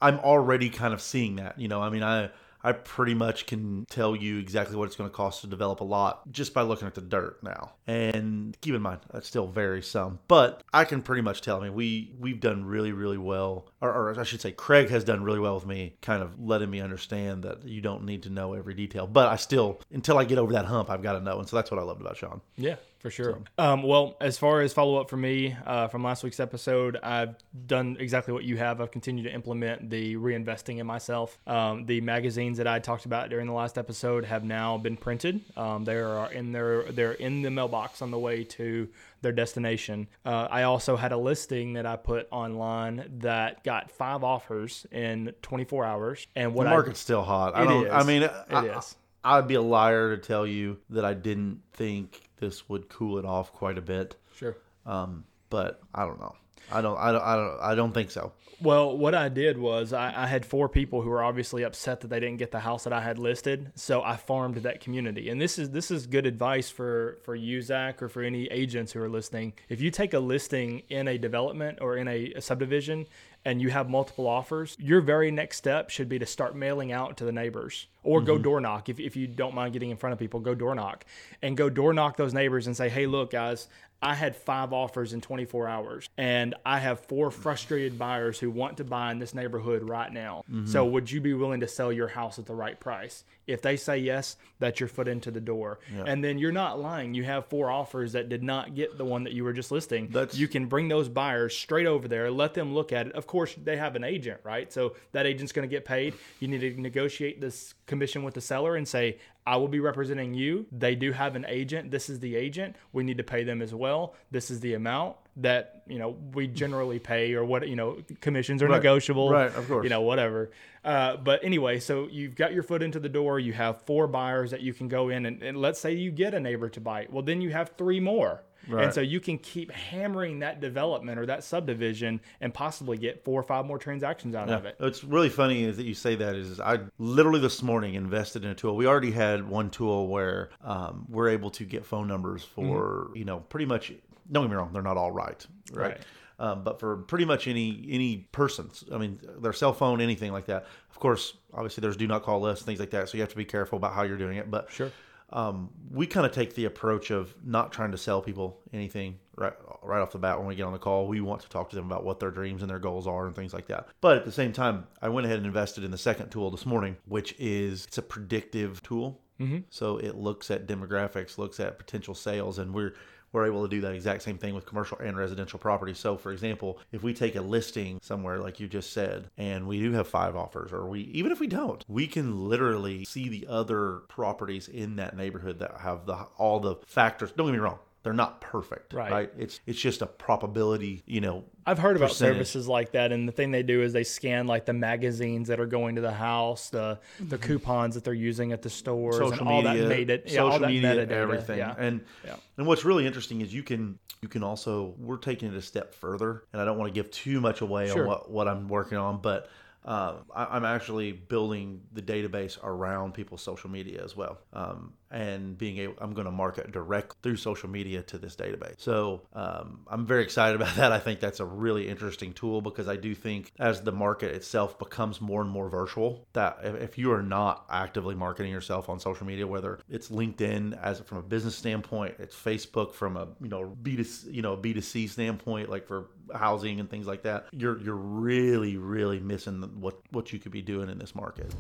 I'm 0.01 0.19
already 0.19 0.69
kind 0.69 0.93
of 0.93 1.01
seeing 1.01 1.37
that. 1.37 1.59
You 1.59 1.67
know, 1.67 1.81
I 1.81 1.89
mean, 1.89 2.03
I 2.03 2.29
I 2.67 2.73
pretty 2.73 3.13
much 3.13 3.45
can 3.45 3.85
tell 3.89 4.13
you 4.13 4.39
exactly 4.39 4.75
what 4.75 4.87
it's 4.87 4.97
going 4.97 5.09
to 5.09 5.15
cost 5.15 5.39
to 5.39 5.47
develop 5.47 5.79
a 5.79 5.85
lot 5.85 6.29
just 6.33 6.53
by 6.53 6.63
looking 6.63 6.85
at 6.85 6.95
the 6.95 7.01
dirt 7.01 7.41
now. 7.41 7.71
And 7.87 8.57
keep 8.59 8.75
in 8.75 8.81
mind, 8.81 8.99
that's 9.09 9.25
still 9.25 9.47
varies 9.47 9.87
some, 9.87 10.19
but 10.27 10.63
I 10.73 10.83
can 10.83 11.01
pretty 11.01 11.21
much 11.21 11.39
tell. 11.39 11.61
I 11.61 11.63
mean, 11.63 11.75
we 11.75 12.13
we've 12.19 12.41
done 12.41 12.65
really 12.65 12.91
really 12.91 13.17
well, 13.17 13.69
or, 13.79 13.89
or 13.89 14.19
I 14.19 14.23
should 14.23 14.41
say, 14.41 14.51
Craig 14.51 14.89
has 14.89 15.05
done 15.05 15.23
really 15.23 15.39
well 15.39 15.55
with 15.55 15.65
me, 15.65 15.95
kind 16.01 16.21
of 16.21 16.37
letting 16.41 16.69
me 16.69 16.81
understand 16.81 17.43
that 17.43 17.63
you 17.63 17.79
don't 17.79 18.03
need 18.03 18.23
to 18.23 18.29
know 18.29 18.51
every 18.53 18.73
detail. 18.73 19.07
But 19.07 19.29
I 19.29 19.37
still, 19.37 19.79
until 19.93 20.17
I 20.17 20.25
get 20.25 20.37
over 20.37 20.51
that 20.51 20.65
hump, 20.65 20.89
I've 20.89 21.01
got 21.01 21.13
to 21.13 21.21
know, 21.21 21.39
and 21.39 21.47
so 21.47 21.55
that's 21.55 21.71
what 21.71 21.79
I 21.79 21.83
loved 21.83 22.01
about 22.01 22.17
Sean. 22.17 22.41
Yeah. 22.57 22.75
For 22.99 23.11
sure. 23.11 23.39
Um, 23.57 23.83
well, 23.83 24.17
as 24.19 24.37
far 24.37 24.61
as 24.61 24.73
follow 24.73 24.99
up 24.99 25.09
for 25.09 25.17
me 25.17 25.55
uh, 25.65 25.87
from 25.87 26.03
last 26.03 26.23
week's 26.23 26.39
episode, 26.39 26.97
I've 27.01 27.35
done 27.67 27.97
exactly 27.99 28.33
what 28.33 28.43
you 28.43 28.57
have. 28.57 28.81
I've 28.81 28.91
continued 28.91 29.23
to 29.23 29.33
implement 29.33 29.89
the 29.89 30.15
reinvesting 30.15 30.79
in 30.79 30.87
myself. 30.87 31.37
Um, 31.45 31.85
the 31.85 32.01
magazines 32.01 32.57
that 32.57 32.67
I 32.67 32.79
talked 32.79 33.05
about 33.05 33.29
during 33.29 33.45
the 33.45 33.53
last 33.53 33.77
episode 33.77 34.25
have 34.25 34.43
now 34.43 34.77
been 34.77 34.97
printed. 34.97 35.41
Um, 35.55 35.83
they 35.85 35.97
are 35.97 36.31
in 36.31 36.51
their 36.51 36.83
they're 36.91 37.13
in 37.13 37.43
the 37.43 37.51
mailbox 37.51 38.01
on 38.01 38.09
the 38.09 38.19
way 38.19 38.43
to 38.43 38.89
their 39.21 39.31
destination. 39.31 40.07
Uh, 40.25 40.47
I 40.49 40.63
also 40.63 40.95
had 40.95 41.11
a 41.11 41.17
listing 41.17 41.73
that 41.73 41.85
I 41.85 41.97
put 41.97 42.27
online 42.31 43.09
that 43.19 43.63
got 43.63 43.91
five 43.91 44.23
offers 44.23 44.87
in 44.91 45.33
24 45.43 45.85
hours. 45.85 46.27
And 46.35 46.53
what 46.53 46.63
the 46.63 46.71
market's 46.71 47.01
I, 47.01 47.03
still 47.03 47.23
hot. 47.23 47.55
I 47.55 47.65
don't. 47.65 47.89
I 47.91 48.03
mean, 48.03 48.23
It 48.23 48.31
I, 48.49 48.65
is. 48.65 48.95
I'd 49.23 49.47
be 49.47 49.55
a 49.55 49.61
liar 49.61 50.15
to 50.15 50.21
tell 50.21 50.47
you 50.47 50.77
that 50.89 51.03
I 51.03 51.13
didn't 51.13 51.61
think 51.73 52.21
this 52.37 52.67
would 52.69 52.89
cool 52.89 53.17
it 53.17 53.25
off 53.25 53.53
quite 53.53 53.77
a 53.77 53.81
bit. 53.81 54.15
sure. 54.35 54.57
Um, 54.85 55.25
but 55.49 55.81
I 55.93 56.05
don't 56.05 56.19
know. 56.19 56.35
I 56.71 56.81
don't. 56.81 56.97
I 56.97 57.11
don't. 57.11 57.21
I 57.21 57.35
don't. 57.35 57.59
I 57.61 57.75
don't 57.75 57.93
think 57.93 58.11
so. 58.11 58.33
Well, 58.59 58.97
what 58.97 59.13
I 59.13 59.29
did 59.29 59.57
was 59.57 59.93
I, 59.93 60.11
I 60.15 60.25
had 60.25 60.45
four 60.45 60.67
people 60.67 61.01
who 61.01 61.09
were 61.09 61.23
obviously 61.23 61.63
upset 61.63 62.01
that 62.01 62.07
they 62.07 62.19
didn't 62.19 62.37
get 62.37 62.51
the 62.51 62.59
house 62.59 62.83
that 62.85 62.93
I 62.93 63.01
had 63.01 63.19
listed, 63.19 63.71
so 63.75 64.01
I 64.01 64.15
farmed 64.17 64.55
that 64.57 64.81
community. 64.81 65.29
And 65.29 65.39
this 65.39 65.59
is 65.59 65.69
this 65.69 65.91
is 65.91 66.07
good 66.07 66.25
advice 66.25 66.69
for 66.69 67.19
for 67.23 67.35
you, 67.35 67.61
Zach, 67.61 68.01
or 68.01 68.09
for 68.09 68.23
any 68.23 68.47
agents 68.47 68.91
who 68.91 69.01
are 69.01 69.09
listening. 69.09 69.53
If 69.69 69.79
you 69.79 69.91
take 69.91 70.13
a 70.13 70.19
listing 70.19 70.83
in 70.89 71.07
a 71.07 71.17
development 71.17 71.79
or 71.81 71.97
in 71.97 72.07
a, 72.07 72.33
a 72.33 72.41
subdivision 72.41 73.05
and 73.45 73.61
you 73.61 73.69
have 73.69 73.89
multiple 73.89 74.27
offers, 74.27 74.75
your 74.79 75.01
very 75.01 75.31
next 75.31 75.57
step 75.57 75.89
should 75.89 76.09
be 76.09 76.19
to 76.19 76.25
start 76.25 76.55
mailing 76.55 76.91
out 76.91 77.17
to 77.17 77.25
the 77.25 77.31
neighbors 77.31 77.87
or 78.03 78.21
go 78.21 78.33
mm-hmm. 78.33 78.43
door 78.43 78.61
knock. 78.61 78.89
If, 78.89 78.99
if 78.99 79.15
you 79.15 79.27
don't 79.27 79.55
mind 79.55 79.73
getting 79.73 79.89
in 79.89 79.97
front 79.97 80.13
of 80.13 80.19
people, 80.19 80.39
go 80.39 80.53
door 80.53 80.75
knock 80.75 81.05
and 81.41 81.55
go 81.55 81.69
door 81.69 81.93
knock 81.93 82.17
those 82.17 82.33
neighbors 82.33 82.67
and 82.67 82.75
say, 82.75 82.89
hey, 82.89 83.05
look, 83.05 83.31
guys, 83.31 83.67
I 84.01 84.13
had 84.13 84.35
five 84.35 84.73
offers 84.73 85.13
in 85.13 85.21
24 85.21 85.67
hours, 85.67 86.09
and 86.17 86.53
I 86.65 86.79
have 86.79 86.99
four 87.01 87.31
frustrated 87.31 87.97
buyers 87.97 88.39
who 88.39 88.51
want 88.51 88.77
to 88.77 88.83
buy 88.83 89.11
in 89.11 89.19
this 89.19 89.33
neighborhood 89.33 89.83
right 89.83 90.11
now. 90.11 90.43
Mm-hmm. 90.51 90.67
So, 90.67 90.85
would 90.85 91.09
you 91.11 91.19
be 91.19 91.33
willing 91.33 91.61
to 91.61 91.67
sell 91.67 91.91
your 91.91 92.07
house 92.07 92.37
at 92.37 92.45
the 92.45 92.53
right 92.53 92.79
price? 92.79 93.23
If 93.47 93.61
they 93.61 93.75
say 93.77 93.97
yes, 93.97 94.35
that's 94.59 94.79
your 94.79 94.89
foot 94.89 95.07
into 95.07 95.31
the 95.31 95.39
door. 95.39 95.79
And 96.05 96.23
then 96.23 96.37
you're 96.37 96.51
not 96.51 96.79
lying. 96.79 97.13
You 97.13 97.23
have 97.23 97.47
four 97.47 97.71
offers 97.71 98.11
that 98.11 98.29
did 98.29 98.43
not 98.43 98.75
get 98.75 98.97
the 98.97 99.05
one 99.05 99.23
that 99.23 99.33
you 99.33 99.43
were 99.43 99.53
just 99.53 99.71
listing. 99.71 100.09
That's- 100.09 100.37
you 100.37 100.47
can 100.47 100.67
bring 100.67 100.89
those 100.89 101.09
buyers 101.09 101.55
straight 101.55 101.87
over 101.87 102.07
there, 102.07 102.29
let 102.29 102.53
them 102.53 102.73
look 102.73 102.91
at 102.91 103.07
it. 103.07 103.13
Of 103.13 103.25
course, 103.25 103.55
they 103.63 103.77
have 103.77 103.95
an 103.95 104.03
agent, 104.03 104.41
right? 104.43 104.71
So 104.71 104.95
that 105.13 105.25
agent's 105.25 105.53
going 105.53 105.67
to 105.67 105.73
get 105.73 105.85
paid. 105.85 106.13
You 106.39 106.49
need 106.49 106.59
to 106.59 106.79
negotiate 106.79 107.39
this 107.41 107.73
commission 107.85 108.23
with 108.23 108.33
the 108.33 108.41
seller 108.41 108.75
and 108.75 108.87
say, 108.87 109.17
I 109.47 109.55
will 109.55 109.69
be 109.69 109.79
representing 109.79 110.33
you. 110.33 110.65
They 110.73 110.93
do 110.95 111.13
have 111.13 111.37
an 111.37 111.45
agent. 111.47 111.89
This 111.89 112.09
is 112.09 112.19
the 112.19 112.35
agent. 112.35 112.75
We 112.91 113.03
need 113.03 113.17
to 113.17 113.23
pay 113.23 113.45
them 113.45 113.61
as 113.61 113.73
well. 113.73 114.13
This 114.29 114.51
is 114.51 114.59
the 114.59 114.73
amount 114.73 115.15
that, 115.37 115.83
you 115.87 115.99
know, 115.99 116.17
we 116.33 116.47
generally 116.47 116.99
pay 116.99 117.33
or 117.33 117.45
what, 117.45 117.65
you 117.67 117.77
know, 117.77 117.97
commissions 118.19 118.61
are 118.61 118.67
Right. 118.67 118.75
negotiable. 118.75 119.29
Right, 119.31 119.55
of 119.55 119.65
course. 119.69 119.83
You 119.85 119.89
know, 119.89 120.01
whatever. 120.01 120.51
Uh, 120.83 121.15
but 121.15 121.43
anyway, 121.45 121.79
so 121.79 122.09
you've 122.11 122.35
got 122.35 122.53
your 122.53 122.63
foot 122.63 122.83
into 122.83 122.99
the 122.99 123.07
door. 123.07 123.39
You 123.39 123.53
have 123.53 123.81
four 123.83 124.07
buyers 124.07 124.51
that 124.51 124.59
you 124.61 124.73
can 124.73 124.89
go 124.89 125.07
in 125.09 125.25
and, 125.25 125.41
and 125.41 125.57
let's 125.61 125.79
say 125.79 125.93
you 125.93 126.11
get 126.11 126.33
a 126.33 126.39
neighbor 126.41 126.67
to 126.69 126.81
buy. 126.81 127.07
Well, 127.09 127.23
then 127.23 127.39
you 127.39 127.51
have 127.51 127.71
three 127.77 128.01
more. 128.01 128.43
And 128.69 128.93
so 128.93 129.01
you 129.01 129.19
can 129.19 129.37
keep 129.37 129.71
hammering 129.71 130.39
that 130.39 130.59
development 130.59 131.19
or 131.19 131.25
that 131.25 131.43
subdivision 131.43 132.19
and 132.41 132.53
possibly 132.53 132.97
get 132.97 133.23
four 133.23 133.39
or 133.39 133.43
five 133.43 133.65
more 133.65 133.77
transactions 133.77 134.35
out 134.35 134.49
of 134.49 134.65
it. 134.65 134.75
What's 134.79 135.03
really 135.03 135.29
funny 135.29 135.63
is 135.63 135.77
that 135.77 135.85
you 135.85 135.93
say 135.93 136.15
that 136.15 136.35
is 136.35 136.59
I 136.59 136.79
literally 136.97 137.39
this 137.39 137.61
morning 137.61 137.95
invested 137.95 138.43
in 138.43 138.51
a 138.51 138.55
tool. 138.55 138.75
We 138.75 138.87
already 138.87 139.11
had 139.11 139.47
one 139.47 139.69
tool 139.69 140.07
where 140.07 140.49
um, 140.63 141.05
we're 141.09 141.29
able 141.29 141.49
to 141.51 141.63
get 141.63 141.85
phone 141.85 142.07
numbers 142.07 142.43
for 142.43 143.11
you 143.15 143.25
know 143.25 143.39
pretty 143.39 143.65
much. 143.65 143.93
Don't 144.29 144.43
get 144.43 144.49
me 144.49 144.57
wrong, 144.57 144.71
they're 144.73 144.81
not 144.81 144.97
all 144.97 145.11
right, 145.11 145.45
right? 145.71 145.91
Right. 145.91 145.97
Um, 146.39 146.63
but 146.63 146.79
for 146.79 146.97
pretty 146.97 147.25
much 147.25 147.47
any 147.47 147.87
any 147.89 148.17
persons, 148.31 148.83
I 148.93 148.97
mean, 148.97 149.19
their 149.39 149.53
cell 149.53 149.73
phone, 149.73 150.01
anything 150.01 150.31
like 150.31 150.45
that. 150.47 150.67
Of 150.91 150.99
course, 150.99 151.33
obviously, 151.53 151.81
there's 151.81 151.97
do 151.97 152.05
not 152.07 152.23
call 152.23 152.39
lists, 152.41 152.63
things 152.63 152.79
like 152.79 152.91
that. 152.91 153.09
So 153.09 153.17
you 153.17 153.21
have 153.21 153.31
to 153.31 153.37
be 153.37 153.45
careful 153.45 153.77
about 153.77 153.93
how 153.93 154.03
you're 154.03 154.17
doing 154.17 154.37
it. 154.37 154.51
But 154.51 154.71
Sure. 154.71 154.91
Um, 155.29 155.69
we 155.91 156.07
kind 156.07 156.25
of 156.25 156.31
take 156.31 156.55
the 156.55 156.65
approach 156.65 157.11
of 157.11 157.35
not 157.43 157.71
trying 157.71 157.91
to 157.91 157.97
sell 157.97 158.21
people 158.21 158.59
anything 158.71 159.19
right 159.35 159.53
right 159.83 160.01
off 160.01 160.11
the 160.11 160.17
bat 160.17 160.37
when 160.37 160.47
we 160.47 160.55
get 160.55 160.63
on 160.63 160.73
the 160.73 160.79
call. 160.79 161.07
We 161.07 161.21
want 161.21 161.41
to 161.41 161.49
talk 161.49 161.69
to 161.69 161.75
them 161.75 161.85
about 161.85 162.03
what 162.03 162.19
their 162.19 162.31
dreams 162.31 162.61
and 162.61 162.69
their 162.69 162.79
goals 162.79 163.07
are 163.07 163.27
and 163.27 163.35
things 163.35 163.53
like 163.53 163.67
that. 163.67 163.87
But 164.01 164.17
at 164.17 164.25
the 164.25 164.31
same 164.31 164.53
time, 164.53 164.87
I 165.01 165.09
went 165.09 165.25
ahead 165.25 165.37
and 165.37 165.45
invested 165.45 165.83
in 165.83 165.91
the 165.91 165.97
second 165.97 166.29
tool 166.29 166.49
this 166.49 166.65
morning, 166.65 166.97
which 167.05 167.35
is 167.37 167.85
it's 167.85 167.97
a 167.97 168.01
predictive 168.01 168.81
tool. 168.83 169.21
Mm-hmm. 169.39 169.59
So 169.69 169.97
it 169.97 170.15
looks 170.15 170.49
at 170.49 170.65
demographics, 170.65 171.37
looks 171.37 171.59
at 171.59 171.77
potential 171.77 172.15
sales, 172.15 172.57
and 172.57 172.73
we're 172.73 172.95
we're 173.37 173.45
able 173.45 173.61
to 173.61 173.69
do 173.69 173.81
that 173.81 173.93
exact 173.93 174.23
same 174.23 174.37
thing 174.37 174.55
with 174.55 174.65
commercial 174.65 174.97
and 174.97 175.15
residential 175.15 175.59
property. 175.59 175.93
So, 175.93 176.17
for 176.17 176.31
example, 176.31 176.79
if 176.91 177.03
we 177.03 177.13
take 177.13 177.35
a 177.35 177.41
listing 177.41 177.99
somewhere, 178.01 178.39
like 178.39 178.59
you 178.59 178.67
just 178.67 178.91
said, 178.93 179.29
and 179.37 179.67
we 179.67 179.79
do 179.79 179.91
have 179.91 180.07
five 180.07 180.35
offers, 180.35 180.73
or 180.73 180.87
we 180.87 181.01
even 181.01 181.31
if 181.31 181.39
we 181.39 181.47
don't, 181.47 181.85
we 181.87 182.07
can 182.07 182.49
literally 182.49 183.05
see 183.05 183.29
the 183.29 183.45
other 183.47 184.01
properties 184.07 184.67
in 184.67 184.95
that 184.95 185.15
neighborhood 185.15 185.59
that 185.59 185.77
have 185.81 186.05
the 186.07 186.15
all 186.37 186.59
the 186.59 186.77
factors. 186.87 187.31
Don't 187.31 187.45
get 187.45 187.53
me 187.53 187.59
wrong. 187.59 187.79
They're 188.07 188.13
not 188.13 188.39
perfect, 188.39 188.93
Right. 188.93 189.11
right? 189.11 189.31
It's 189.37 189.59
it's 189.65 189.77
just 189.81 190.01
a 190.01 190.05
probability, 190.05 191.03
you 191.05 191.19
know. 191.19 191.43
I've 191.65 191.77
heard 191.77 191.97
about 191.97 192.07
percentage. 192.11 192.35
services 192.35 192.65
like 192.65 192.93
that, 192.93 193.11
and 193.11 193.27
the 193.27 193.33
thing 193.33 193.51
they 193.51 193.63
do 193.63 193.81
is 193.81 193.91
they 193.91 194.05
scan 194.05 194.47
like 194.47 194.65
the 194.65 194.71
magazines 194.71 195.49
that 195.49 195.59
are 195.59 195.65
going 195.65 195.95
to 195.95 196.01
the 196.01 196.13
house, 196.13 196.69
the 196.69 196.99
the 197.19 197.37
coupons 197.37 197.95
that 197.95 198.05
they're 198.05 198.13
using 198.13 198.53
at 198.53 198.61
the 198.61 198.69
stores, 198.69 199.15
Mm-hmm. 199.17 199.23
social 199.25 199.39
and 199.41 199.49
all 199.49 199.61
media, 199.61 199.81
that 199.83 199.89
made 199.89 200.09
it, 200.09 200.23
yeah, 200.25 200.31
social 200.35 200.53
all 200.63 200.69
media, 200.71 201.05
metadata, 201.05 201.11
everything. 201.11 201.57
Yeah. 201.57 201.75
And 201.77 201.99
Yeah. 202.23 202.35
and 202.57 202.65
what's 202.65 202.85
really 202.85 203.05
interesting 203.05 203.41
is 203.41 203.53
you 203.53 203.63
can 203.63 203.99
you 204.21 204.29
can 204.29 204.41
also 204.41 204.95
we're 204.97 205.17
taking 205.17 205.49
it 205.51 205.57
a 205.57 205.61
step 205.61 205.93
further, 205.93 206.43
and 206.53 206.61
I 206.61 206.63
don't 206.65 206.77
want 206.77 206.93
to 206.93 206.97
give 206.97 207.11
too 207.11 207.41
much 207.41 207.59
away 207.59 207.89
Sure. 207.89 208.03
on 208.03 208.07
what 208.07 208.31
what 208.31 208.47
I'm 208.47 208.69
working 208.69 208.97
on, 208.97 209.19
but. 209.21 209.49
Uh, 209.85 210.15
I, 210.35 210.43
I'm 210.57 210.65
actually 210.65 211.13
building 211.13 211.79
the 211.93 212.01
database 212.01 212.61
around 212.61 213.13
people's 213.13 213.41
social 213.41 213.69
media 213.69 214.03
as 214.03 214.17
well, 214.17 214.37
um, 214.51 214.91
and 215.11 215.57
being 215.57 215.77
able. 215.77 215.95
I'm 215.99 216.13
going 216.13 216.25
to 216.25 216.31
market 216.31 216.71
direct 216.71 217.17
through 217.23 217.37
social 217.37 217.69
media 217.69 218.03
to 218.03 218.17
this 218.17 218.35
database. 218.35 218.75
So 218.79 219.21
um, 219.33 219.81
I'm 219.87 220.05
very 220.05 220.23
excited 220.23 220.55
about 220.55 220.75
that. 220.75 220.91
I 220.91 220.99
think 220.99 221.19
that's 221.19 221.39
a 221.39 221.45
really 221.45 221.87
interesting 221.87 222.33
tool 222.33 222.61
because 222.61 222.87
I 222.87 222.95
do 222.95 223.15
think 223.15 223.51
as 223.59 223.81
the 223.81 223.91
market 223.91 224.35
itself 224.35 224.77
becomes 224.79 225.21
more 225.21 225.41
and 225.41 225.49
more 225.49 225.69
virtual, 225.69 226.27
that 226.33 226.59
if, 226.63 226.97
you 226.97 227.11
are 227.11 227.21
not 227.21 227.65
actively 227.69 228.15
marketing 228.15 228.51
yourself 228.51 228.89
on 228.89 228.99
social 228.99 229.27
media, 229.27 229.45
whether 229.45 229.79
it's 229.87 230.09
LinkedIn 230.09 230.81
as 230.81 230.99
from 231.01 231.19
a 231.19 231.21
business 231.21 231.55
standpoint, 231.55 232.15
it's 232.17 232.35
Facebook 232.35 232.93
from 232.93 233.17
a 233.17 233.27
you 233.39 233.49
know 233.49 233.75
B 233.83 233.95
to 233.95 234.05
you 234.31 234.41
know 234.41 234.55
B 234.55 234.73
to 234.73 234.81
C 234.81 235.05
standpoint, 235.05 235.69
like 235.69 235.85
for 235.85 236.07
housing 236.33 236.79
and 236.79 236.89
things 236.89 237.05
like 237.05 237.21
that, 237.23 237.47
you're 237.51 237.79
you're 237.79 237.95
really 237.95 238.77
really 238.77 239.19
missing 239.19 239.61
what 239.79 239.99
what 240.11 240.33
you 240.33 240.39
could 240.39 240.51
be 240.51 240.63
doing 240.63 240.89
in 240.89 240.97
this 240.97 241.13
market. 241.13 241.53